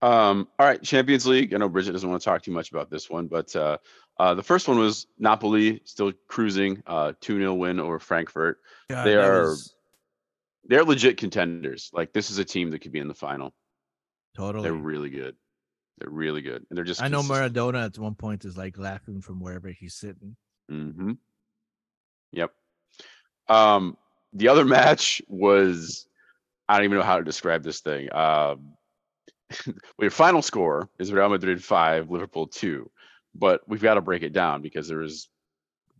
[0.03, 1.55] Um, all right, Champions League.
[1.55, 3.79] I know Bridget doesn't want to talk too much about this one, but uh,
[4.19, 8.59] uh, the first one was Napoli still cruising, uh, 2 0 win over Frankfurt.
[8.91, 9.75] God, they are was
[10.65, 11.91] They're legit contenders.
[11.93, 13.55] Like, this is a team that could be in the final.
[14.37, 14.65] totally.
[14.65, 15.37] They're really good.
[15.99, 16.67] They're really good.
[16.69, 17.03] And they're just.
[17.03, 17.23] I know.
[17.23, 20.37] Maradona at one point is like laughing from wherever he's sitting.
[20.71, 21.13] Mm-hmm.
[22.33, 22.51] Yep.
[23.49, 23.97] Um,
[24.35, 26.07] the other match was
[26.69, 28.13] I don't even know how to describe this thing.
[28.13, 28.75] Um,
[29.67, 32.91] well, your final score is Real Madrid five, Liverpool two,
[33.35, 35.29] but we've got to break it down because there was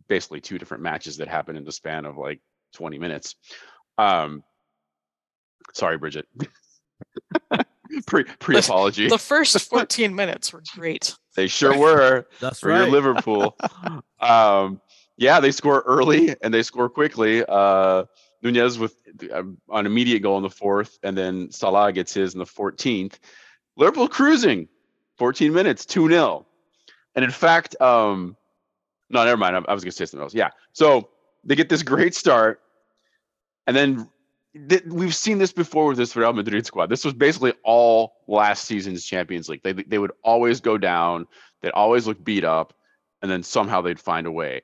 [0.07, 2.41] basically two different matches that happened in the span of like
[2.73, 3.35] 20 minutes.
[3.97, 4.43] Um,
[5.73, 6.27] sorry, Bridget.
[8.07, 9.07] pre pre apology.
[9.07, 11.15] The first 14 minutes were great.
[11.35, 12.91] They sure were That's for your right.
[12.91, 13.57] Liverpool.
[14.19, 14.81] um,
[15.17, 17.43] yeah, they score early and they score quickly.
[17.47, 18.05] Uh,
[18.41, 18.95] Nunez with
[19.33, 23.17] um, an immediate goal in the fourth, and then Salah gets his in the 14th.
[23.77, 24.67] Liverpool cruising,
[25.17, 26.45] 14 minutes, 2 0.
[27.15, 28.35] And in fact, um,
[29.09, 29.55] no, never mind.
[29.55, 30.35] I, I was going to say something else.
[30.35, 30.49] Yeah.
[30.73, 31.09] So
[31.43, 32.61] they get this great start.
[33.67, 34.09] And then
[34.69, 36.89] th- we've seen this before with this Real Madrid squad.
[36.89, 39.63] This was basically all last season's Champions League.
[39.63, 41.25] They, they would always go down,
[41.61, 42.73] they'd always look beat up,
[43.21, 44.61] and then somehow they'd find a way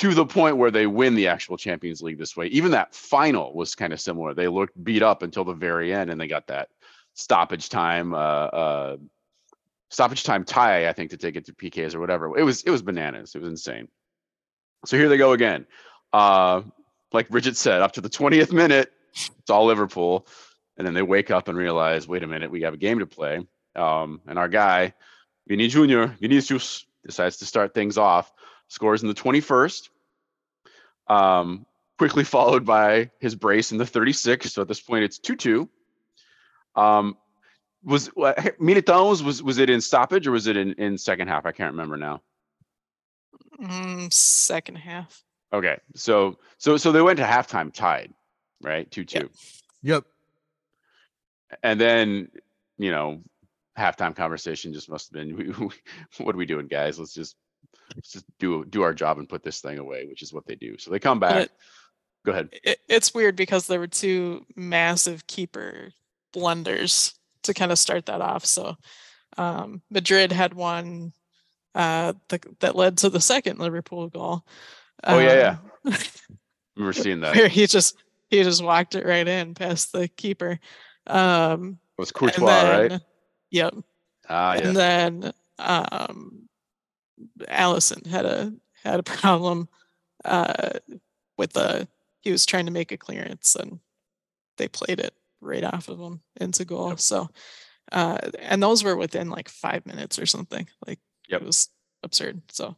[0.00, 2.46] to the point where they win the actual Champions League this way.
[2.46, 4.34] Even that final was kind of similar.
[4.34, 6.68] They looked beat up until the very end, and they got that
[7.14, 8.96] stoppage time, uh, uh,
[9.90, 12.36] stoppage time tie, I think, to take it to PKs or whatever.
[12.36, 13.34] It was it was bananas.
[13.34, 13.88] It was insane.
[14.84, 15.66] So here they go again.
[16.12, 16.62] Uh,
[17.12, 20.26] like Bridget said, up to the 20th minute, it's all Liverpool,
[20.76, 23.06] and then they wake up and realize, wait a minute, we have a game to
[23.06, 23.40] play.
[23.76, 24.94] Um, and our guy,
[25.46, 28.32] Vini Jr., Vinicius, decides to start things off
[28.74, 29.88] scores in the 21st.
[31.08, 31.64] Um,
[31.98, 34.48] quickly followed by his brace in the 36th.
[34.48, 35.68] So at this point, it's 2 2.
[36.76, 37.16] Um,
[37.84, 41.44] was uh, Militao's was was it in stoppage or was it in, in second half?
[41.46, 42.22] I can't remember now.
[43.60, 45.22] Mm, second half.
[45.52, 48.12] Okay, so so so they went to halftime tied,
[48.62, 48.90] right?
[48.90, 49.28] Two two,
[49.82, 50.04] Yep.
[51.62, 52.30] and then
[52.78, 53.20] you know
[53.78, 55.70] halftime conversation just must have been,
[56.18, 56.98] what are we doing, guys?
[56.98, 57.36] Let's just
[57.94, 60.54] let's just do do our job and put this thing away, which is what they
[60.54, 60.78] do.
[60.78, 61.44] So they come back.
[61.44, 61.52] it-
[62.26, 62.48] Go ahead.
[62.64, 65.90] it, it's weird because there were two massive keeper
[66.32, 67.12] blunders
[67.42, 68.46] to kind of start that off.
[68.46, 68.76] So
[69.36, 71.12] um, Madrid had one
[71.74, 74.42] uh, th- that led to the second Liverpool goal.
[75.02, 75.94] Oh, yeah, Um,
[76.76, 77.36] remember seeing that.
[77.36, 77.96] where he just
[78.30, 80.58] he just walked it right in past the keeper.
[81.06, 83.00] Um, it was Courtois, then, right?
[83.50, 83.74] Yep.
[84.30, 84.60] Ah, yeah.
[84.68, 86.48] and then um
[87.40, 88.52] Alisson had a
[88.82, 89.68] had a problem
[90.24, 90.70] uh
[91.36, 91.88] with the
[92.20, 93.80] he was trying to make a clearance and
[94.56, 96.96] they played it right off of him into goal.
[96.96, 97.28] So
[97.92, 100.66] uh and those were within like five minutes or something.
[100.86, 100.98] Like
[101.28, 101.42] Yep.
[101.42, 101.68] it was
[102.02, 102.42] absurd.
[102.50, 102.76] So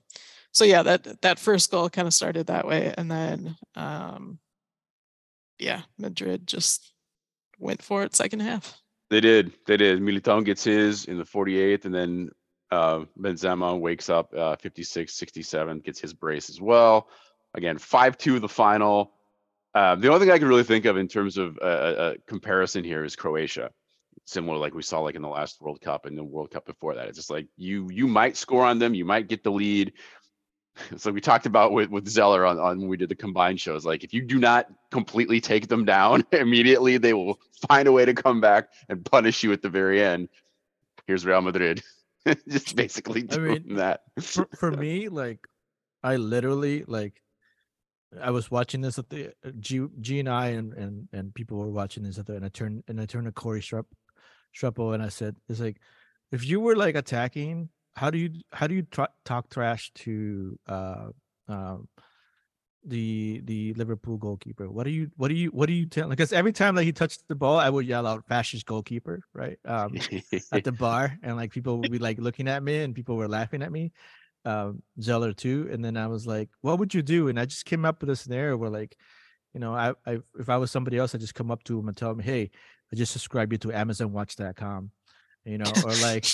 [0.53, 4.39] so yeah, that that first goal kind of started that way and then um
[5.59, 6.93] yeah, Madrid just
[7.59, 8.79] went for it second half.
[9.09, 9.53] They did.
[9.67, 10.01] They did.
[10.01, 12.31] Militao gets his in the 48th, and then
[12.71, 17.09] uh, Benzema wakes up uh, 56, 67, gets his brace as well.
[17.55, 19.13] Again, 5 2 the final.
[19.75, 22.83] Uh, the only thing I can really think of in terms of a, a- comparison
[22.83, 23.71] here is Croatia.
[24.25, 26.95] Similar, like we saw, like in the last World Cup and the World Cup before
[26.95, 27.09] that.
[27.09, 29.93] It's just like you you might score on them, you might get the lead.
[31.07, 33.87] Like we talked about with with Zeller on, on when we did the combined shows.
[33.87, 38.05] Like if you do not completely take them down immediately, they will find a way
[38.05, 40.29] to come back and punish you at the very end.
[41.07, 41.83] Here's Real Madrid,
[42.49, 44.03] just basically I doing mean, that.
[44.21, 45.41] for, for me, like,
[46.03, 47.21] I literally like,
[48.21, 51.59] I was watching this at the uh, G, G and I and, and and people
[51.59, 53.85] were watching this at the and I turned and I turned to Corey Shrep,
[54.57, 55.79] Shrepo and I said, "It's like,
[56.31, 60.59] if you were like attacking, how do you how do you tra- talk trash to
[60.69, 61.09] uh
[61.49, 61.89] um
[62.87, 64.71] the the Liverpool goalkeeper?
[64.71, 66.09] What do you what do you what do you tell?
[66.09, 69.59] Because every time that he touched the ball, I would yell out "fascist goalkeeper," right?
[69.65, 69.97] Um,
[70.53, 73.29] at the bar and like people would be like looking at me and people were
[73.29, 73.93] laughing at me
[74.45, 77.65] um zeller too and then i was like what would you do and i just
[77.65, 78.97] came up with a scenario where like
[79.53, 81.89] you know i, I if i was somebody else i just come up to him
[81.89, 82.51] and tell him hey
[82.93, 84.93] i just subscribe you to amazonwatch.com
[85.45, 86.27] you know or like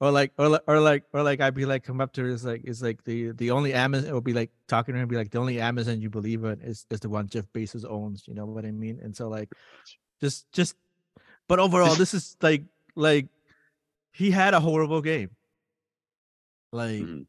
[0.00, 2.30] or like or like or like or like i'd be like come up to her
[2.30, 5.02] it's like it's like the the only amazon it would be like talking to her
[5.02, 7.84] and be like the only amazon you believe in is, is the one jeff bezos
[7.88, 9.48] owns you know what i mean and so like
[10.20, 10.76] just just
[11.48, 12.62] but overall this is like
[12.94, 13.26] like
[14.12, 15.30] he had a horrible game
[16.72, 17.26] like Mhm.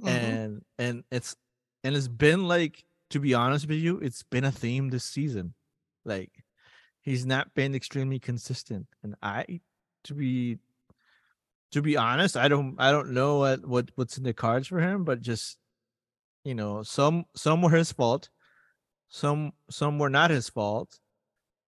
[0.00, 0.08] Mhm.
[0.08, 1.36] and and it's
[1.82, 5.54] and it's been like to be honest with you it's been a theme this season
[6.04, 6.44] like
[7.02, 9.60] he's not been extremely consistent and i
[10.02, 10.58] to be
[11.72, 14.80] to be honest i don't i don't know what, what what's in the cards for
[14.80, 15.58] him but just
[16.44, 18.28] you know some some were his fault
[19.08, 20.98] some some were not his fault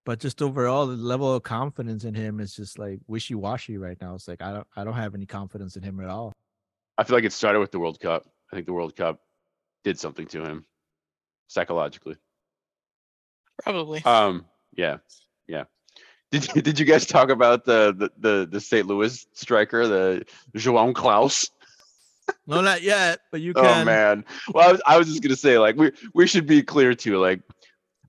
[0.05, 4.15] but just overall the level of confidence in him is just like wishy-washy right now
[4.15, 6.33] it's like i don't i don't have any confidence in him at all
[6.99, 8.27] I feel like it started with the World Cup.
[8.51, 9.21] I think the World Cup
[9.85, 10.65] did something to him
[11.47, 12.17] psychologically.
[13.63, 14.03] Probably.
[14.05, 14.97] Um, yeah, yeah.
[16.41, 18.87] Did you, did you guys talk about the the the, the St.
[18.87, 21.51] Louis striker, the João Klauss?
[22.47, 23.83] No, not yet, but you oh, can.
[23.83, 24.25] Oh man.
[24.53, 27.19] Well, I was, I was just gonna say, like, we we should be clear too.
[27.19, 27.41] Like,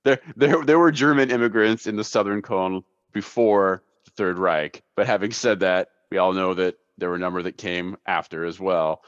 [0.03, 4.83] there there there were German immigrants in the Southern Cone before the Third Reich.
[4.95, 8.45] But having said that, we all know that there were a number that came after
[8.45, 9.03] as well.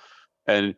[0.47, 0.75] And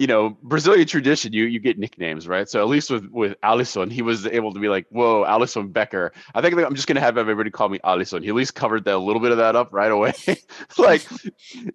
[0.00, 2.48] you know, Brazilian tradition, you you get nicknames, right?
[2.48, 6.14] So at least with with Alisson, he was able to be like, "Whoa, Alisson Becker."
[6.34, 8.22] I think I'm just gonna have everybody call me Alisson.
[8.22, 10.14] He at least covered that a little bit of that up right away.
[10.78, 11.06] like,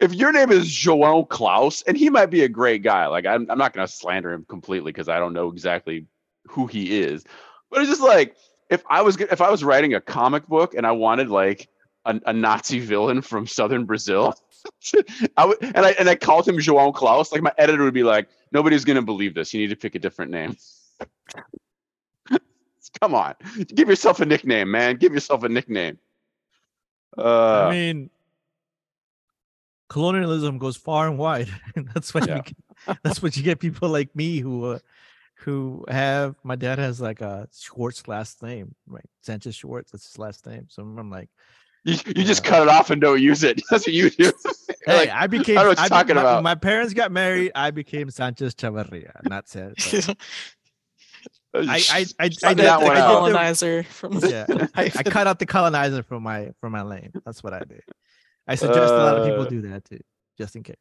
[0.02, 3.46] if your name is João Klauss, and he might be a great guy, like I'm
[3.48, 6.08] I'm not gonna slander him completely because I don't know exactly
[6.48, 7.26] who he is,
[7.70, 8.36] but it's just like
[8.72, 11.70] if I was if I was writing a comic book and I wanted like
[12.06, 14.34] a, a Nazi villain from southern Brazil.
[15.38, 17.32] I would, and I and I called him João Klauss.
[17.32, 19.54] Like my editor would be like, "Nobody's gonna believe this.
[19.54, 20.58] You need to pick a different name."
[23.02, 23.36] Come on,
[23.74, 24.96] give yourself a nickname, man.
[24.96, 25.98] Give yourself a nickname.
[27.18, 28.10] Uh, I mean,
[29.90, 31.50] colonialism goes far and wide.
[31.94, 32.38] that's what Yeah.
[32.38, 34.80] you get, that's what you get people like me who uh,
[35.40, 39.06] who have my dad has like a Schwartz last name, right?
[39.22, 40.68] Sanchez Schwartz, that's his last name.
[40.70, 41.30] So I'm like,
[41.86, 43.62] you, you just cut it off and don't use it.
[43.70, 44.32] That's what you do.
[44.86, 45.58] hey, Like, I became.
[45.58, 46.44] I know what you're I talking my, about.
[46.44, 47.52] My parents got married.
[47.56, 50.10] I became Sanchez Chavarria, not Sanchez.
[51.58, 53.06] I I I, I, Cut did, that one I, out.
[53.26, 56.82] did colonizer from the, yeah, I, I cut out the colonizer from my from my
[56.82, 57.14] lane.
[57.26, 57.82] That's what I did.
[58.48, 60.00] I suggest a lot of people Uh, do that too,
[60.38, 60.76] just in case.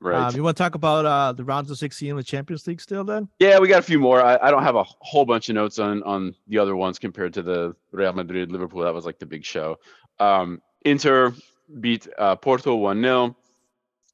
[0.00, 0.28] right.
[0.28, 2.80] Um, you want to talk about uh, the rounds of 16 in the Champions League
[2.80, 3.28] still then?
[3.40, 4.22] Yeah, we got a few more.
[4.22, 7.34] I, I don't have a whole bunch of notes on on the other ones compared
[7.34, 8.82] to the Real Madrid Liverpool.
[8.82, 9.76] That was like the big show.
[10.18, 11.34] Um, Inter
[11.80, 13.36] beat uh, Porto one 0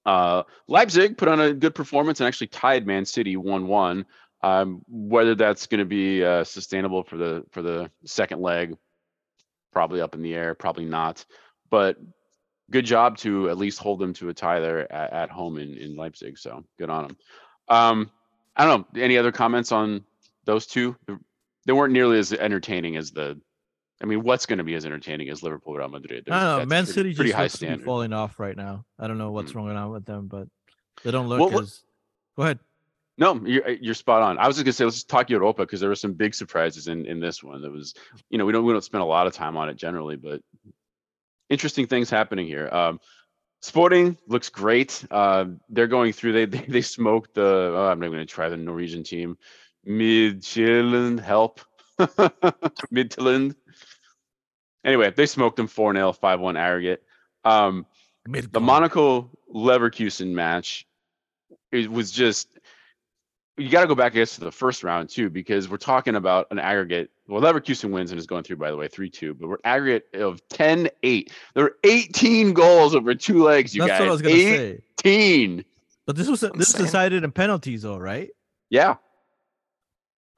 [0.05, 4.07] uh, Leipzig put on a good performance and actually tied Man City one one.
[4.45, 8.77] Um, whether that's going to be uh, sustainable for the for the second leg,
[9.73, 11.25] probably up in the air, probably not.
[11.71, 11.97] But
[12.71, 15.75] good job to at least hold them to a tie there at, at home in,
[15.75, 16.39] in Leipzig.
[16.39, 17.17] So good on them.
[17.69, 18.11] Um,
[18.57, 19.01] I don't know.
[19.01, 20.05] Any other comments on
[20.45, 20.97] those two?
[21.65, 23.41] They weren't nearly as entertaining as the.
[24.03, 26.29] I mean, what's going to be as entertaining as Liverpool Real Madrid?
[26.31, 26.67] I don't know.
[26.67, 27.85] Man pretty, City pretty just high looks to be standard.
[27.85, 28.85] falling off right now.
[28.99, 29.55] I don't know what's Mm.
[29.55, 30.49] going on with them, but
[31.05, 31.83] they don't look what- as.
[32.37, 32.59] Go ahead.
[33.19, 34.39] No, you're you're spot on.
[34.39, 37.05] I was just gonna say let's talk Europa because there were some big surprises in
[37.07, 37.61] in this one.
[37.61, 37.95] That was,
[38.31, 40.41] you know, we don't we don't spend a lot of time on it generally, but
[41.51, 42.69] interesting things happening here.
[42.73, 42.99] Um,
[43.61, 45.05] Sporting looks great.
[45.11, 46.33] Uh, they're going through.
[46.33, 47.45] They they, they smoked the.
[47.77, 49.37] Oh, I'm not going to try the Norwegian team.
[49.87, 51.61] Midtjylland, help.
[51.99, 53.55] Midtjylland.
[54.85, 57.03] Anyway, they smoked them 4 0, 5 1 aggregate.
[57.45, 57.87] Um,
[58.27, 60.87] the Monaco Leverkusen match
[61.73, 62.49] it was just
[63.57, 66.15] you got to go back I guess to the first round too because we're talking
[66.15, 69.49] about an aggregate well Leverkusen wins and is going through by the way 3-2 but
[69.49, 74.09] we're aggregate of 10-8 there were 18 goals over two legs you That's guys what
[74.09, 74.81] I was gonna say.
[75.05, 75.65] 18
[76.07, 78.31] But this was this was decided in penalties, though, right?
[78.71, 78.95] yeah.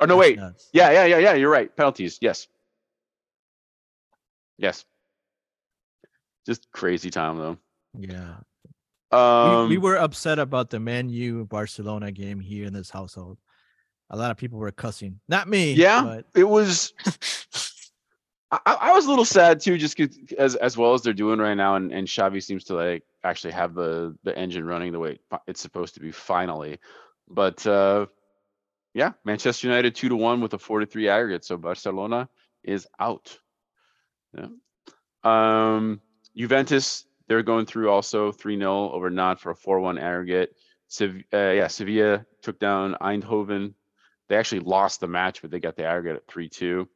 [0.01, 0.37] Oh no That's wait.
[0.39, 0.71] nuts.
[0.73, 1.75] yeah yeah yeah yeah you're right.
[1.77, 2.49] Penalties yes
[4.59, 4.85] yes
[6.47, 7.59] just crazy time though
[7.99, 8.37] Yeah.
[9.11, 13.39] um we, we were upset about the Man U Barcelona game here in this household.
[14.11, 15.21] A lot of people were cussing.
[15.29, 15.73] Not me.
[15.73, 16.03] Yeah.
[16.03, 16.93] But it was
[18.51, 19.99] I, I I was a little sad too, just
[20.39, 23.53] as as well as they're doing right now, and, and Xavi seems to like actually
[23.55, 26.79] have the the engine running the way it's supposed to be finally.
[27.29, 28.07] But uh
[28.93, 32.29] yeah, Manchester United two to one with a four to three aggregate, so Barcelona
[32.63, 33.39] is out.
[34.37, 34.49] Yeah.
[35.23, 36.01] Um
[36.37, 40.55] Juventus, they're going through also 3 0 over Nantes for a 4 1 aggregate.
[41.01, 43.75] Uh, yeah, Sevilla took down Eindhoven.
[44.29, 46.89] They actually lost the match, but they got the aggregate at 3 2.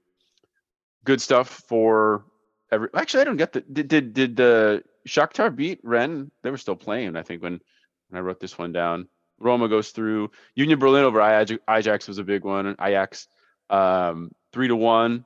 [1.05, 2.25] Good stuff for
[2.71, 2.89] every.
[2.95, 3.61] Actually, I don't get the.
[3.61, 6.31] Did did, did the Shakhtar beat Rennes?
[6.43, 7.61] They were still playing, I think, when,
[8.09, 9.09] when I wrote this one down.
[9.39, 10.31] Roma goes through.
[10.55, 12.75] Union Berlin over Aj- Ajax was a big one.
[12.81, 13.29] Ajax,
[13.71, 15.25] um, 3 to 1,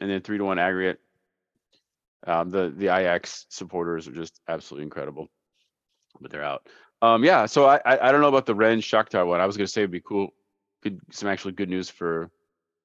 [0.00, 1.00] and then 3 to 1 aggregate.
[2.26, 5.28] Um, the the Ajax supporters are just absolutely incredible,
[6.20, 6.68] but they're out.
[7.00, 9.40] Um, yeah, so I, I I don't know about the Rennes Shakhtar one.
[9.40, 10.28] I was gonna say it'd be cool,
[10.82, 12.30] good some actually good news for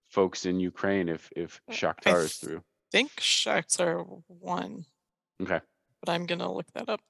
[0.10, 2.64] folks in Ukraine if if I is th- through.
[2.92, 4.86] think Shakhtar won,
[5.44, 5.60] Okay,
[6.04, 7.02] but I'm gonna look that up.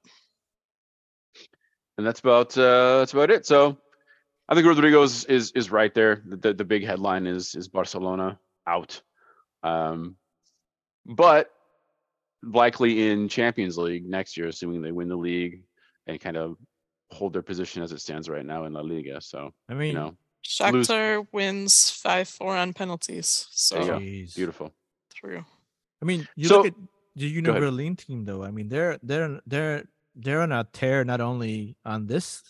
[1.96, 3.46] and that's about uh that's about it.
[3.46, 3.78] So
[4.48, 6.22] I think Rodrigo is is, is right there.
[6.26, 9.00] The, the the big headline is is Barcelona out,
[9.62, 10.16] um,
[11.06, 11.50] but
[12.42, 15.62] likely in Champions League next year, assuming they win the league
[16.06, 16.56] and kind of
[17.10, 19.20] hold their position as it stands right now in La Liga.
[19.20, 20.16] So I mean, you know,
[20.72, 23.46] Lose- wins five four on penalties.
[23.50, 23.98] So go.
[23.98, 24.34] Jeez.
[24.36, 24.72] Beautiful.
[25.14, 25.44] True.
[26.00, 26.74] I mean, you So- look at
[27.16, 27.60] the Union ahead.
[27.62, 28.44] Berlin team, though.
[28.44, 29.84] I mean, they're they're they're
[30.14, 32.42] they're on a tear not only on this,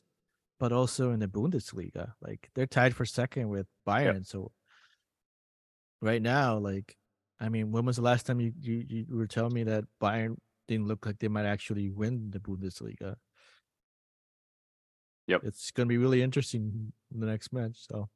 [0.60, 2.12] but also in the Bundesliga.
[2.20, 4.27] Like they're tied for second with Bayern.
[4.27, 4.52] So
[6.02, 6.97] right now, like,
[7.40, 10.36] I mean, when was the last time you you, you were telling me that Bayern
[10.66, 13.16] didn't look like they might actually win the Bundesliga?
[15.28, 15.43] Yep.
[15.44, 17.77] It's gonna be really interesting in the next match.
[17.89, 18.09] So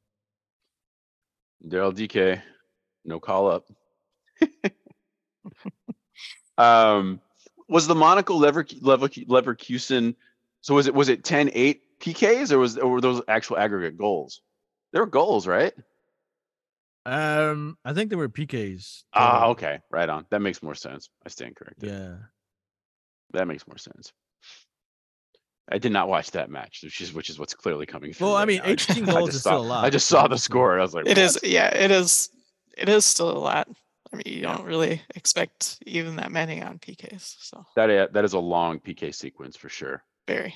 [1.66, 2.42] Daryl DK,
[3.04, 3.66] no call up.
[6.58, 7.20] um,
[7.68, 10.16] was the Monaco Lever Lever Leverkusen?
[10.62, 14.40] So was it was it 10-8 PKs or was or were those actual aggregate goals?
[14.92, 15.72] They were goals, right?
[17.06, 19.02] Um I think they were PKs.
[19.14, 19.50] Ah, total.
[19.52, 20.26] okay, right on.
[20.30, 21.08] That makes more sense.
[21.26, 21.88] I stand corrected.
[21.90, 22.14] Yeah.
[23.32, 24.12] That makes more sense.
[25.70, 28.28] I did not watch that match, which is which is what's clearly coming through.
[28.28, 28.70] Well, I mean, now.
[28.70, 29.84] 18 I goals just is saw, still a lot.
[29.84, 30.78] I just saw the score.
[30.78, 32.30] I was like, It is "What?" yeah, it is
[32.76, 33.68] it is still a lot.
[34.12, 34.56] I mean, you Yeah.
[34.56, 37.36] don't really expect even that many on PKs.
[37.40, 40.04] So That i- that is a long PK sequence for sure.
[40.28, 40.54] very.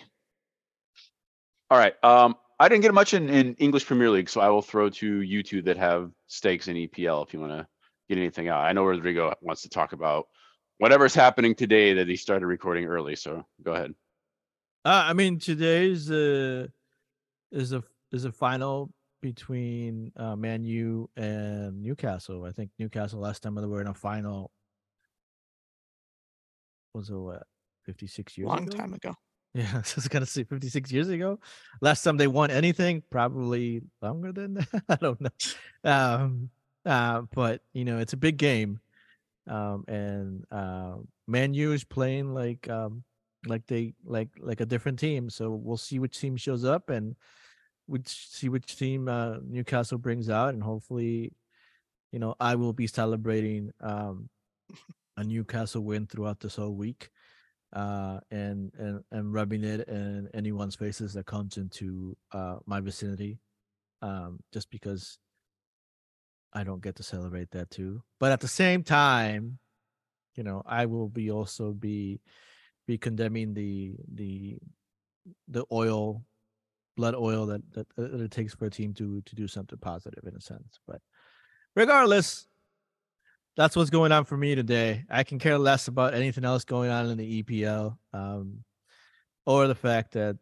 [1.71, 1.95] All right.
[2.05, 5.21] Um, I didn't get much in, in English Premier League, so I will throw to
[5.21, 7.67] you two that have stakes in EPL if you want to
[8.09, 8.61] get anything out.
[8.65, 10.27] I know Rodrigo wants to talk about
[10.79, 13.15] whatever's happening today that he started recording early.
[13.17, 13.95] So go ahead.
[14.85, 16.69] Uh, I mean, today's uh,
[17.53, 22.45] is a is a final between uh, Man U and Newcastle.
[22.45, 24.51] I think Newcastle last time they were in a final
[26.95, 27.43] was it what
[27.85, 28.77] fifty six years Long ago?
[28.77, 29.15] time ago.
[29.57, 31.39] Yeah, I was gonna say fifty six years ago.
[31.81, 34.83] Last time they won anything, probably longer than that.
[34.89, 35.31] I don't know.
[35.83, 36.51] Um,
[36.85, 38.81] uh, but you know, it's a big game,
[39.49, 40.97] um, and uh,
[41.27, 43.03] Man U is playing like um,
[43.47, 45.31] like they like like a different team.
[45.31, 47.17] So we'll see which team shows up and
[47.87, 51.33] which see which team uh, Newcastle brings out, and hopefully,
[52.13, 54.29] you know, I will be celebrating um,
[55.17, 57.11] a Newcastle win throughout this whole week
[57.73, 63.39] uh, and and and rubbing it in anyone's faces that comes into uh, my vicinity,
[64.03, 65.19] um, just because
[66.53, 68.03] I don't get to celebrate that too.
[68.19, 69.59] But at the same time,
[70.37, 72.21] you know, I will be also be
[72.87, 74.59] be condemning the the
[75.49, 76.25] the oil,
[76.97, 80.25] blood oil that that, that it takes for a team to to do something positive
[80.25, 80.79] in a sense.
[80.87, 81.01] But
[81.75, 82.47] regardless,
[83.57, 85.05] that's what's going on for me today.
[85.11, 88.65] I can care less about anything else going on in the EPL, um,
[89.47, 90.37] or the fact that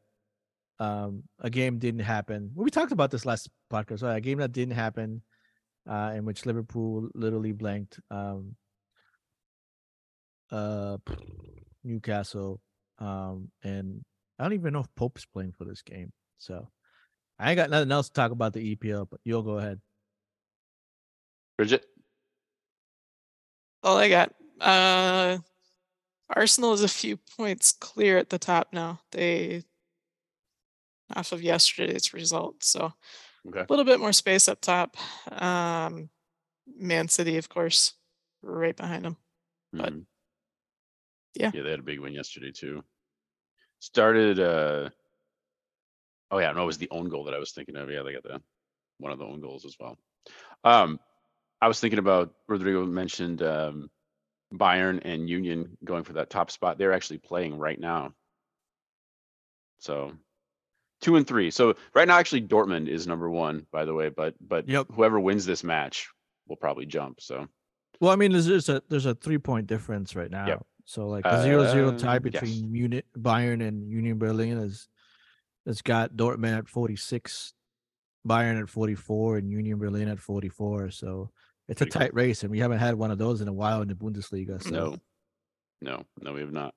[0.80, 2.50] um, a game didn't happen.
[2.54, 4.02] Well, we talked about this last podcast.
[4.02, 4.16] Right?
[4.16, 5.22] A game that didn't happen,
[5.88, 8.56] uh, in which Liverpool literally blanked um,
[10.50, 10.96] uh,
[11.84, 12.60] Newcastle,
[12.98, 14.02] um, and
[14.38, 16.12] I don't even know if Pope's playing for this game.
[16.38, 16.68] So
[17.38, 19.06] I ain't got nothing else to talk about the EPL.
[19.08, 19.80] But you'll go ahead.
[21.56, 21.84] Bridget.
[23.84, 24.32] All I got.
[24.60, 25.38] Uh
[26.30, 29.00] Arsenal is a few points clear at the top now.
[29.12, 29.62] They
[31.14, 32.64] off of yesterday's result.
[32.64, 32.92] So
[33.46, 33.60] Okay.
[33.60, 34.96] a little bit more space up top.
[35.30, 36.08] Um
[36.78, 37.92] Man City, of course,
[38.42, 39.18] right behind them.
[39.72, 40.06] But, Mhm.
[41.34, 41.50] yeah.
[41.52, 42.82] Yeah, they had a big win yesterday too.
[43.80, 44.40] Started.
[44.40, 44.88] uh
[46.30, 47.90] Oh yeah, no, it was the own goal that I was thinking of.
[47.90, 48.42] Yeah, they got the
[48.98, 49.98] one of the own goals as well.
[50.64, 50.98] Um,
[51.64, 53.88] I was thinking about Rodrigo mentioned um,
[54.52, 56.76] Bayern and Union going for that top spot.
[56.76, 58.12] They're actually playing right now.
[59.78, 60.12] So
[61.00, 61.50] two and three.
[61.50, 64.10] So right now, actually, Dortmund is number one, by the way.
[64.10, 64.88] But but Yep.
[64.92, 66.06] whoever wins this match
[66.48, 67.22] will probably jump.
[67.22, 67.48] So
[67.98, 70.66] Well, I mean, there's there's a there's a three point difference right now.
[70.84, 72.42] So like a zero zero tie Um, yes.
[72.42, 74.86] between Munich, Bayern and Union Berlin is
[75.64, 77.54] it's got Dortmund at 46,
[78.28, 80.90] Bayern at 44, and Union Berlin at 44.
[80.90, 81.30] So
[81.68, 83.88] it's a tight race, and we haven't had one of those in a while in
[83.88, 84.62] the Bundesliga.
[84.62, 84.96] So No,
[85.80, 86.74] no, no, we have not.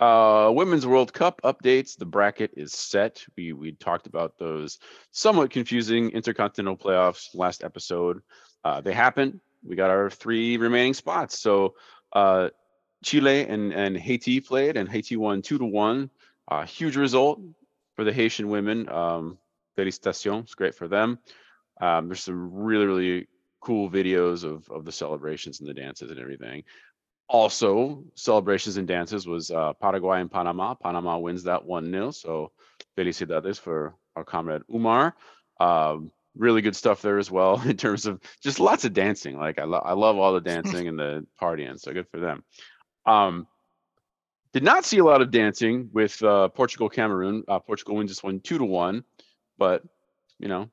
[0.00, 1.96] Uh, Women's World Cup updates.
[1.96, 3.24] The bracket is set.
[3.36, 4.78] We we talked about those
[5.12, 8.20] somewhat confusing intercontinental playoffs last episode.
[8.64, 9.40] Uh, they happened.
[9.62, 11.38] We got our three remaining spots.
[11.38, 11.74] So
[12.12, 12.50] uh,
[13.04, 16.10] Chile and and Haiti played, and Haiti won two to one.
[16.48, 17.40] Uh, huge result
[17.94, 18.88] for the Haitian women.
[18.88, 19.38] Um,
[19.76, 21.18] felicitations, great for them.
[21.80, 23.28] Um, there's some really really
[23.64, 26.62] cool videos of of the celebrations and the dances and everything
[27.28, 30.74] also celebrations and dances was uh, Paraguay and Panama.
[30.74, 32.10] Panama wins that 1 0.
[32.10, 32.52] So
[32.96, 35.14] felicidades for our comrade Umar.
[35.60, 39.38] Um, really good stuff there as well in terms of just lots of dancing.
[39.38, 41.78] Like I, lo- I love all the dancing and the partying.
[41.78, 42.44] So good for them.
[43.06, 43.46] Um,
[44.52, 47.42] did not see a lot of dancing with uh, Portugal Cameroon.
[47.48, 49.02] Uh, Portugal wins this one two to one,
[49.58, 49.82] but
[50.38, 50.70] you know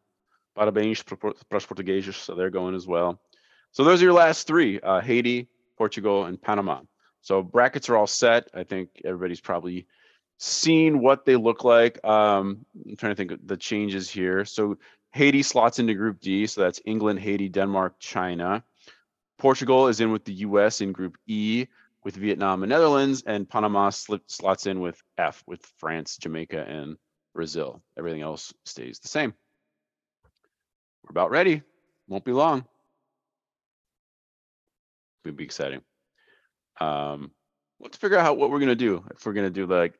[0.61, 3.19] Parabéns para os portugueses, so they're going as well.
[3.71, 6.81] So those are your last three: uh, Haiti, Portugal, and Panama.
[7.21, 8.47] So brackets are all set.
[8.53, 9.88] I think everybody's probably
[10.38, 11.97] seen what they look like.
[12.05, 14.45] Um, I'm trying to think of the changes here.
[14.45, 14.77] So
[15.13, 18.63] Haiti slots into Group D, so that's England, Haiti, Denmark, China.
[19.39, 20.79] Portugal is in with the U.S.
[20.81, 21.65] in Group E
[22.03, 26.97] with Vietnam and Netherlands, and Panama slots in with F with France, Jamaica, and
[27.33, 27.81] Brazil.
[27.97, 29.33] Everything else stays the same.
[31.03, 31.61] We're about ready.
[32.07, 32.65] Won't be long.
[35.26, 35.82] It'll be exciting.
[36.80, 37.32] Um,
[37.80, 39.03] let's figure out how, what we're gonna do.
[39.15, 39.94] If we're gonna do like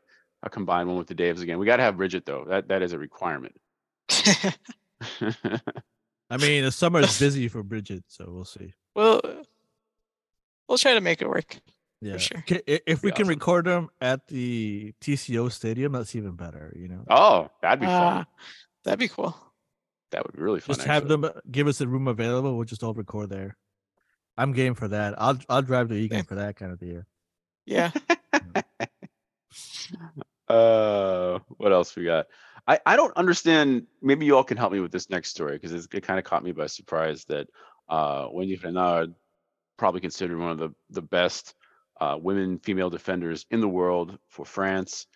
[0.44, 2.45] a combined one with the Daves again, we got to have Bridget though.
[2.48, 3.56] That that is a requirement.
[6.30, 8.73] I mean, the summer is busy for Bridget, so we'll see.
[8.95, 9.22] Well,
[10.68, 11.57] we'll try to make it work.
[12.02, 12.44] Yeah, sure.
[12.48, 13.30] Ca- i- if we Be can awesome.
[13.30, 16.73] record them at the TCO Stadium, that's even better.
[16.76, 17.95] You know, oh, that'd be fun.
[17.95, 18.26] Ah,
[18.84, 19.36] that'd be cool.
[20.11, 20.75] That would be really fun.
[20.75, 21.21] just have actually.
[21.21, 22.55] them uh, give us a room available.
[22.55, 23.57] We'll just all record there.
[24.38, 25.15] I'm game for that.
[25.21, 26.27] I'll I'll drive to Eagan Okay.
[26.27, 27.03] for that kind of deal.
[27.65, 27.91] Yeah.
[30.47, 32.27] Uh, what else we got?
[32.67, 33.88] I, I don't understand.
[34.01, 36.43] Maybe you all can help me with this next story because it kind of caught
[36.43, 37.47] me by surprise that
[37.88, 39.13] uh, Wendie Renard,
[39.77, 41.55] probably considered one of the the best
[41.99, 45.07] uh, women female defenders in the world for France.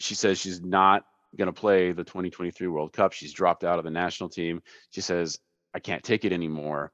[0.00, 1.04] She says she's not
[1.36, 3.12] going to play the 2023 World Cup.
[3.12, 4.62] She's dropped out of the national team.
[4.90, 5.38] She says
[5.74, 6.92] I can't take it anymore.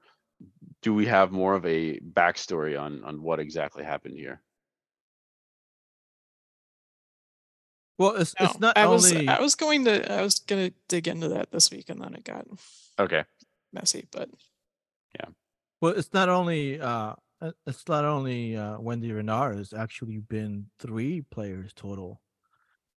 [0.82, 4.42] Do we have more of a backstory on on what exactly happened here?
[7.98, 11.08] Well, it's it's not I was only I was going to I was gonna dig
[11.08, 12.46] into that this week and then it got
[12.98, 13.24] Okay.
[13.72, 14.30] messy, but
[15.18, 15.26] yeah.
[15.80, 19.58] well, it's not only uh, uh, it's not only uh, Wendie Renard.
[19.58, 22.20] It's actually been three players total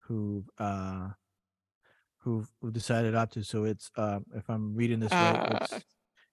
[0.01, 1.11] who uh
[2.29, 3.43] who've, who decided not to.
[3.43, 5.85] So it's um, if I'm reading this right, Uh, it's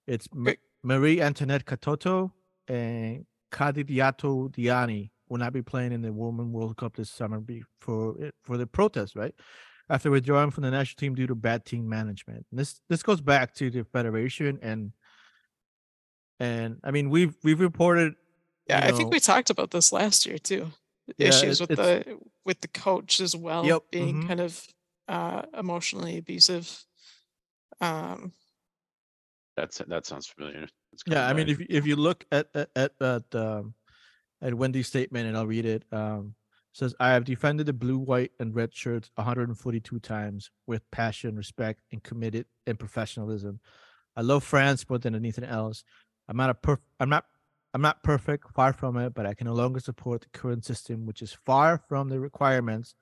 [0.07, 2.31] it's Ma- Marie Antoinette Katoto
[2.67, 7.63] and Kadidiatou Diani will not be playing in the Women World Cup this summer be-
[7.79, 9.33] for for the protest, right?
[9.89, 12.45] After withdrawing from the national team due to bad team management.
[12.51, 14.91] And this this goes back to the federation and
[16.39, 18.13] and I mean we've we've reported
[18.67, 20.71] yeah, you I think we talked about this last year too.
[21.17, 24.27] Yeah, Issues it- with the with the coach as well Yep, being mhm.
[24.27, 24.67] kind of
[25.07, 26.83] uh emotionally abusive.
[27.81, 28.31] Um
[29.57, 30.67] That's that sounds familiar.
[30.93, 33.75] It's Yeah, I mean, if you- if you look at at at at, um,
[34.41, 35.83] at Wendie's statement, and I'll read it.
[35.93, 36.35] Um,
[36.71, 41.35] it says, "I have defended the blue, white, and red shirts 142 times with passion,
[41.37, 43.59] respect, and committed and professionalism.
[44.15, 45.83] I love France more than anything else.
[46.27, 47.25] I'm not a perf- I'm not
[47.73, 51.05] I'm not perfect, far from it, but I can no longer support the current system,
[51.05, 52.95] which is far from the requirements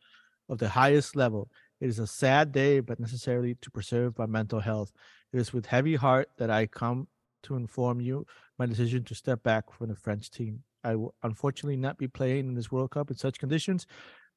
[0.49, 1.51] of the highest level.
[1.83, 4.93] It is a sad day, but necessarily to preserve my mental health.
[5.33, 7.09] It is with heavy heart that I come
[7.43, 8.25] to inform you
[8.57, 10.63] my decision to step back from the French team.
[10.85, 13.85] I will unfortunately not be playing in this World Cup in such conditions.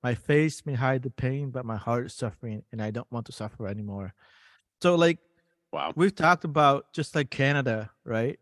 [0.03, 3.27] My face may hide the pain, but my heart is suffering, and I don't want
[3.27, 4.13] to suffer anymore.
[4.83, 5.19] So, like,
[5.73, 5.93] wow.
[5.95, 8.41] we've talked about just like Canada, right?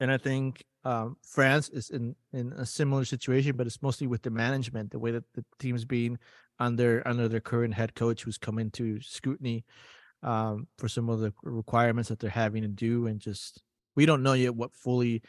[0.00, 4.22] And I think um, France is in in a similar situation, but it's mostly with
[4.22, 6.18] the management, the way that the team's being
[6.58, 9.64] under under their current head coach, who's come into scrutiny
[10.22, 13.62] um, for some of the requirements that they're having to do, and just
[13.94, 15.22] we don't know yet what fully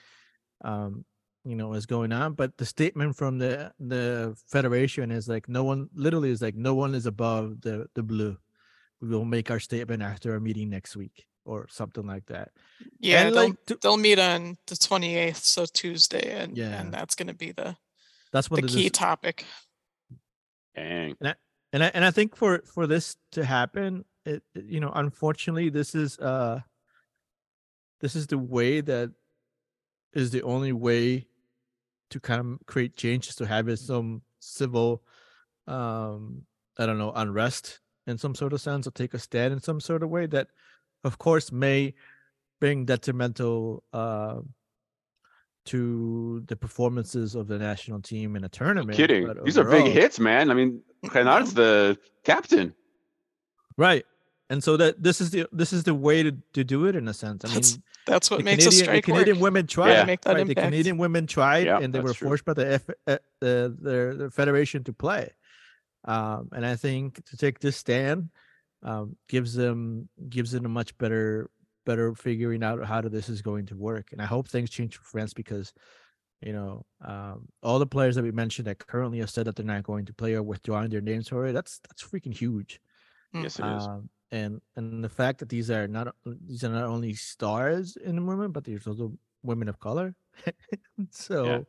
[0.63, 1.05] um,
[1.45, 2.33] you know is going on.
[2.33, 6.75] But the statement from the the federation is like no one, literally, is like no
[6.75, 8.37] one is above the the blue
[8.99, 12.49] we will make our statement after our meeting next week or something like that.
[12.99, 16.79] yeah, And, they'll like, they'll meet on the twenty eighth, so Tuesday, and Yeah.
[16.81, 17.77] and that's gonna be the
[18.33, 19.45] That's the the, key dis- topic.
[20.77, 21.15] Dang.
[21.73, 25.69] and I, and I think for for this to happen, it it- you know, unfortunately,
[25.69, 26.61] this is uh
[28.01, 29.11] this is the way that
[30.13, 31.27] is the only way
[32.11, 35.03] to kind of create change is to have it some civil
[35.67, 36.43] um
[36.77, 39.81] I don't know unrest in some sort of sense or take a stand in some
[39.81, 40.47] sort of way that
[41.03, 41.95] of course may
[42.61, 44.39] bring detrimental uh
[45.67, 48.97] to the performances of the national team in a No tournament.
[48.97, 49.25] kidding.
[49.27, 50.49] but These are big hits, man.
[50.51, 50.81] I mean,
[51.13, 52.73] Renard's the captain.
[53.77, 54.05] right
[54.49, 57.07] and so that this is the this is the way to, to do it in
[57.07, 59.43] a sense i That's mean that's what the makes canadian, a strike the canadian work.
[59.43, 60.05] women tried Yeah.
[60.05, 62.27] Make that right, the canadian women tried Yeah, and they were that's true.
[62.29, 65.25] forced by the F, uh, the, the the federation to play
[66.13, 68.29] um and i think to take this stand
[68.83, 71.49] um gives them gives them a much better
[71.87, 74.95] better figuring out how to, this is going to work and i hope things change
[74.97, 75.73] for france because
[76.41, 79.65] you know um all the players that we mentioned that currently have said that they're
[79.65, 82.79] not going to play or withdrawing their names for it that's that's freaking huge
[83.35, 83.43] Mm.
[83.43, 83.83] Yes, it is.
[83.83, 88.15] um, and and the fact that these are not these are not only stars in
[88.15, 90.13] the women, but there's also women of color.
[91.11, 91.65] so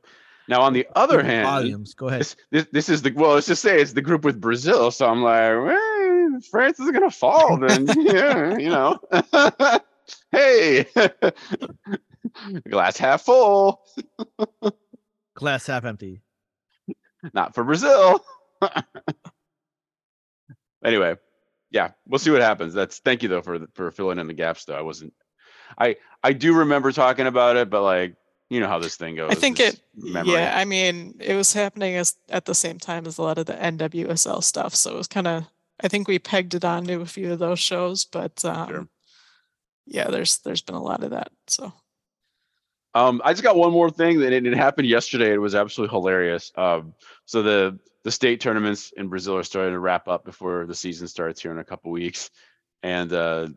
[0.49, 1.95] Now, on the other hand, volumes.
[1.95, 2.21] Go ahead.
[2.21, 3.35] this, this this is the well.
[3.35, 4.91] Let's just say it's the group with Brazil.
[4.91, 7.59] So I'm like, well, France is gonna fall.
[7.59, 8.99] Then yeah, you know.
[10.31, 10.87] hey,
[12.69, 13.83] glass half full.
[15.35, 16.23] Glass half empty.
[17.33, 18.25] Not for Brazil.
[20.85, 21.17] anyway,
[21.71, 22.75] yeah, we'll see what happens.
[22.75, 24.65] That's thank you though for for filling in the gaps.
[24.65, 25.13] Though I wasn't,
[25.79, 28.17] I I do remember talking about it, but like
[28.51, 29.31] you know how this thing goes.
[29.31, 30.35] I think it, memory.
[30.35, 33.47] yeah, I mean, it was happening as at the same time as a lot of
[33.47, 34.75] the NWSL stuff.
[34.75, 35.45] So it was kind of,
[35.81, 38.89] I think we pegged it onto a few of those shows, but um,
[39.89, 41.31] yeah, there's there's been a lot of that.
[41.49, 41.73] So
[42.95, 45.33] Um, I just got one more thing that it, it happened yesterday.
[45.33, 46.53] It was absolutely hilarious.
[46.57, 46.95] Um,
[47.27, 51.09] so the the state tournaments in Brazil are starting to wrap up before the season
[51.09, 52.31] starts here in a couple weeks,
[52.83, 53.49] and uh,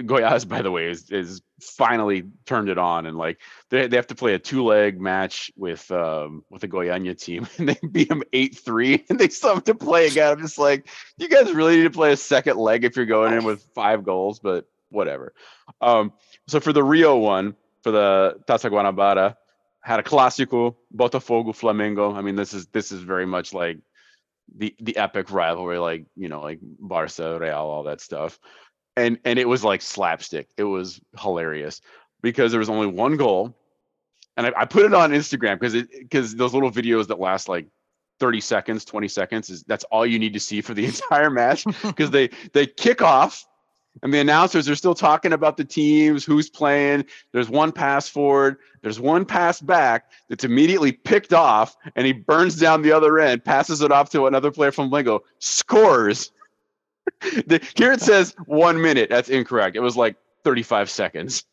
[0.00, 3.40] Goiás, by the way, is is finally turned it on, and like
[3.70, 7.48] they they have to play a two leg match with um with the Goiânia team,
[7.58, 10.32] and they beat them eight three, and they still have to play again.
[10.32, 13.32] I'm just like, you guys really need to play a second leg if you're going
[13.32, 15.32] in with five goals, but whatever.
[15.80, 16.12] Um,
[16.46, 17.56] so for the Rio one
[17.86, 19.36] for the Taça Guanabara.
[19.80, 22.16] Had a clásico, Botafogo Flamengo.
[22.16, 23.78] I mean, this is this is very much like
[24.56, 28.40] the the epic rivalry, like you know, like Barca, Real, all that stuff.
[28.96, 30.48] And and it was like slapstick.
[30.56, 31.80] It was hilarious
[32.22, 33.56] because there was only one goal,
[34.36, 37.48] and I, I put it on Instagram because it because those little videos that last
[37.48, 37.68] like
[38.18, 41.64] 30 seconds, 20 seconds is that's all you need to see for the entire match
[41.84, 43.46] because they they kick off
[44.02, 47.04] and the announcers are still talking about the teams, who's playing.
[47.32, 52.56] There's one pass forward, there's one pass back that's immediately picked off, and he burns
[52.56, 56.30] down the other end, passes it off to another player from Lingo, scores.
[57.46, 59.08] The- Here it says one minute.
[59.10, 59.76] That's incorrect.
[59.76, 61.44] It was like 35 seconds.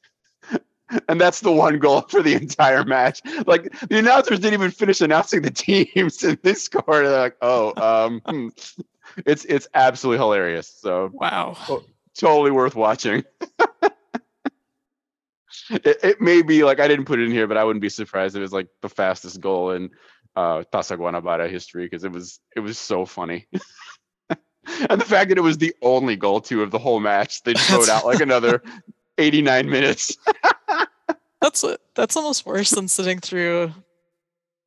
[1.07, 3.21] And that's the one goal for the entire match.
[3.47, 7.05] Like the announcers didn't even finish announcing the teams, and they scored.
[7.05, 7.73] They're like, "Oh,
[8.05, 8.49] um, hmm."
[9.25, 11.57] it's it's absolutely hilarious." So wow,
[12.17, 13.23] totally worth watching.
[15.69, 17.89] it, it may be like I didn't put it in here, but I wouldn't be
[17.89, 19.89] surprised if it was like the fastest goal in
[20.35, 23.47] uh Taça Guanabara history because it was it was so funny.
[24.29, 27.53] and the fact that it was the only goal too of the whole match, they
[27.53, 28.61] showed out like another
[29.17, 30.17] 89 minutes.
[31.41, 31.63] that's
[31.95, 33.71] that's almost worse than sitting through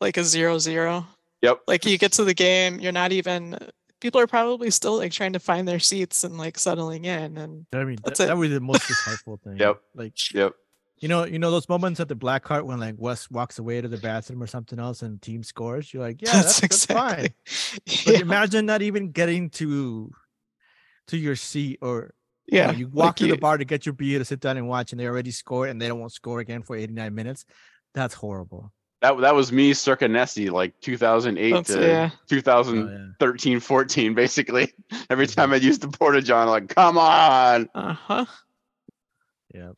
[0.01, 1.07] like a zero zero.
[1.43, 1.61] Yep.
[1.67, 3.59] Like you get to the game, you're not even.
[4.01, 7.67] People are probably still like trying to find their seats and like settling in, and
[7.73, 8.27] I mean, that, That's it.
[8.27, 9.57] that was the most disheartening thing.
[9.59, 9.81] Yep.
[9.95, 10.53] Like, Yep.
[10.99, 13.81] you know, you know those moments at the black cart when like Wes walks away
[13.81, 15.93] to the bathroom or something else and team scores.
[15.93, 17.29] You're like, yeah, that's, that's, fine.
[17.87, 20.11] But yeah, imagine not even getting to
[21.09, 22.15] to your seat or
[22.47, 22.73] you, know, yeah.
[22.73, 24.93] you walk like to the bar to get your beer to sit down and watch,
[24.93, 27.45] and they already scored and they don't want to score again for 89 minutes.
[27.95, 28.73] That's horrible.
[29.07, 32.11] That that was me circa Nessie, like 2008 That's- to yeah.
[32.29, 33.61] 2013, Oh, yeah.
[33.61, 34.73] 14, basically.
[35.11, 37.69] Every time I used the Porta John, like, come on.
[37.75, 38.25] Uh huh.
[39.55, 39.71] Yeah.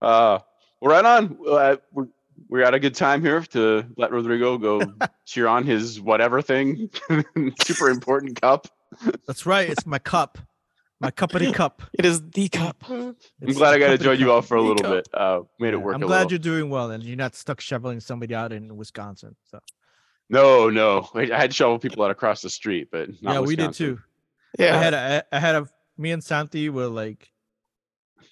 [0.00, 0.38] Uh,
[0.80, 1.36] well, right on.
[1.46, 2.06] Uh, we're,
[2.48, 4.80] we're at a good time here to let Rodrigo go
[5.26, 6.90] cheer on his whatever thing,
[7.62, 8.68] super important cup.
[9.26, 9.68] That's right.
[9.68, 10.38] It's my cup.
[11.02, 11.82] My cuppity cup.
[11.92, 12.76] It is the cup.
[12.88, 13.16] I'm
[13.54, 14.90] glad I got to join you all for a little go.
[14.94, 15.08] bit.
[15.12, 16.32] Uh, made it work I'm a glad little.
[16.32, 19.34] you're doing well and you're not stuck shoveling somebody out in Wisconsin.
[19.50, 19.58] So
[20.30, 23.40] No, no, I I had to shovel people out across the street, but not yeah,
[23.40, 23.96] we did Wisconsin.
[23.96, 24.00] too.
[24.60, 24.78] I Yeah.
[24.82, 25.68] had a, I had a
[25.98, 27.30] me and Santi were like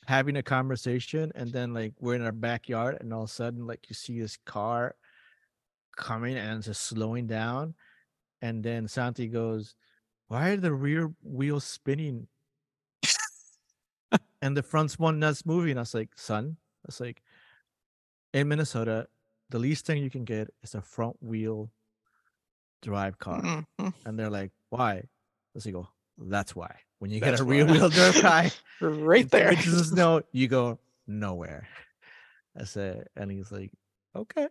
[0.06, 3.66] having a conversation, and then like we're in our backyard, and all of a sudden
[3.66, 4.94] like you see this car
[5.97, 7.74] coming and it's just slowing down,
[8.42, 9.74] and then Santi goes,
[10.28, 12.28] "Why are the rear wheels spinning?"
[14.43, 15.77] And the front's one that's moving.
[15.77, 17.23] I was like, "Son," I was like,
[18.33, 19.09] "In Minnesota,
[19.51, 21.71] the least thing you can get is a front wheel
[22.83, 23.95] drive car." Mhm.
[24.07, 25.05] And they're like, why?
[25.55, 25.89] Let's go,
[26.19, 26.77] that's why.
[27.01, 28.45] When you get a rear-wheel drive car,
[28.81, 29.51] Right there.
[29.51, 31.67] of snow, you go nowhere.
[32.59, 33.73] I said, and he's like,
[34.15, 34.47] okay,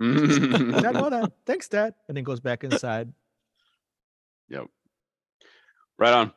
[0.00, 1.32] I didn't know that.
[1.46, 1.94] Thanks, Dad.
[2.08, 3.12] And then goes back inside.
[4.48, 4.66] Yep.
[5.98, 6.32] Right on.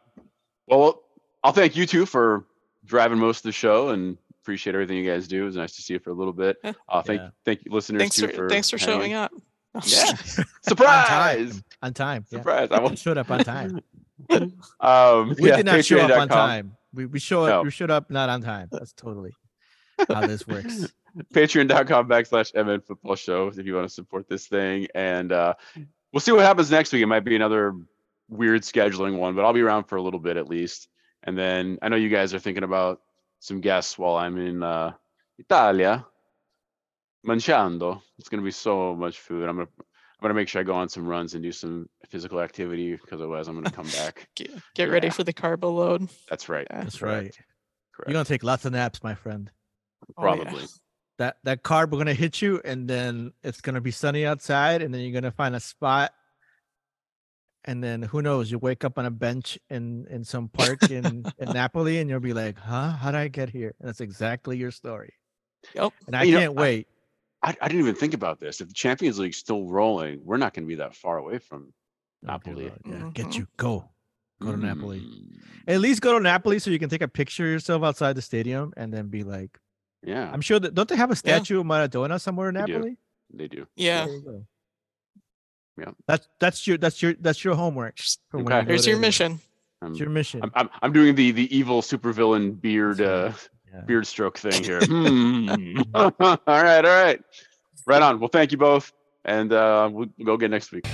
[0.67, 1.01] Well,
[1.43, 2.45] I'll thank you two for
[2.85, 5.43] driving most of the show and appreciate everything you guys do.
[5.43, 6.57] It was nice to see you for a little bit.
[6.63, 6.73] Yeah.
[6.89, 7.29] Uh, thank Yeah.
[7.45, 8.93] thank you, listeners Thanks too for thanks for hanging.
[8.99, 9.31] showing up.
[9.85, 10.05] Yeah.
[10.11, 10.45] On time.
[10.61, 11.63] Surprise!
[11.81, 12.25] On time.
[12.29, 12.67] Surprise!
[12.71, 12.95] I I will.
[12.95, 13.79] showed up on time.
[14.79, 16.27] Um, We yeah, did not show up on patreon.com.
[16.29, 16.77] time.
[16.93, 17.49] We, we show up.
[17.49, 17.61] No.
[17.63, 18.67] We showed up not on time.
[18.71, 19.31] That's totally
[20.07, 20.93] how this works.
[21.33, 24.87] Patreon.com backslash MN Football Show if you want to support this thing.
[24.95, 25.55] And uh,
[26.13, 27.01] we'll see what happens next week.
[27.01, 27.75] It might be another
[28.29, 30.87] weird scheduling one, but I'll be around for a little bit at least.
[31.23, 33.01] And then I know you guys are thinking about
[33.39, 34.93] some guests while I'm in uh,
[35.39, 36.05] Italia,
[37.25, 38.01] manchando.
[38.19, 39.47] It's gonna be so much food.
[39.47, 42.39] I'm gonna I'm gonna make sure I go on some runs and do some physical
[42.39, 44.29] activity because otherwise I'm gonna come back.
[44.35, 46.09] Get, get ready for the carbo load.
[46.29, 46.67] That's right.
[46.69, 46.81] Yeah.
[46.81, 47.35] That's right.
[47.93, 48.09] Correct.
[48.09, 49.51] You're gonna take lots of naps, my friend.
[50.17, 50.43] Oh, yeah.
[50.43, 50.65] Probably.
[51.19, 54.93] That that carb are gonna hit you, and then it's gonna be sunny outside, and
[54.93, 56.13] then you're gonna find a spot.
[57.65, 58.51] And then who knows?
[58.51, 62.19] You wake up on a bench in in some park in, in Napoli, and you'll
[62.19, 62.91] be like, "Huh?
[62.91, 65.13] How did I get here?" And that's exactly your story.
[65.73, 65.93] Yep.
[66.07, 66.87] And I You can't I- wait.
[67.41, 68.61] I, I didn't even think about this.
[68.61, 71.73] If the Champions League's still rolling, we're not gonna be that far away from
[72.21, 72.65] Napoli.
[72.85, 73.37] well, yeah, get Mhm.
[73.37, 73.89] you go.
[74.41, 74.99] Go to Napoli.
[74.99, 78.15] Mm, At least go to Napoli so you can take a picture of yourself outside
[78.15, 79.57] the stadium and then be like,
[80.01, 81.39] Yeah, I'm sure that don't they have a Yeah.
[81.39, 82.73] statue of Maradona somewhere in They do.
[82.73, 82.97] Napoli?
[83.33, 83.67] they do.
[83.75, 84.07] Yeah.
[85.77, 85.91] There you go.
[85.97, 86.03] Yeah.
[86.07, 87.95] That's that's your that's your that's your homework.
[87.95, 88.59] Just- Okay.
[88.61, 89.39] you Here's your mission.
[89.81, 90.41] I'm, It's your mission.
[90.43, 93.33] I'm, I'm, I'm doing the the evil supervillain beard uh,
[93.73, 93.81] Yeah.
[93.81, 94.79] beard stroke thing here.
[94.85, 95.81] Hmm.
[95.93, 96.11] all
[96.47, 97.21] right, all right,
[97.85, 98.19] right on.
[98.19, 98.91] Well, thank you both,
[99.25, 100.85] and uh, we'll go again next week.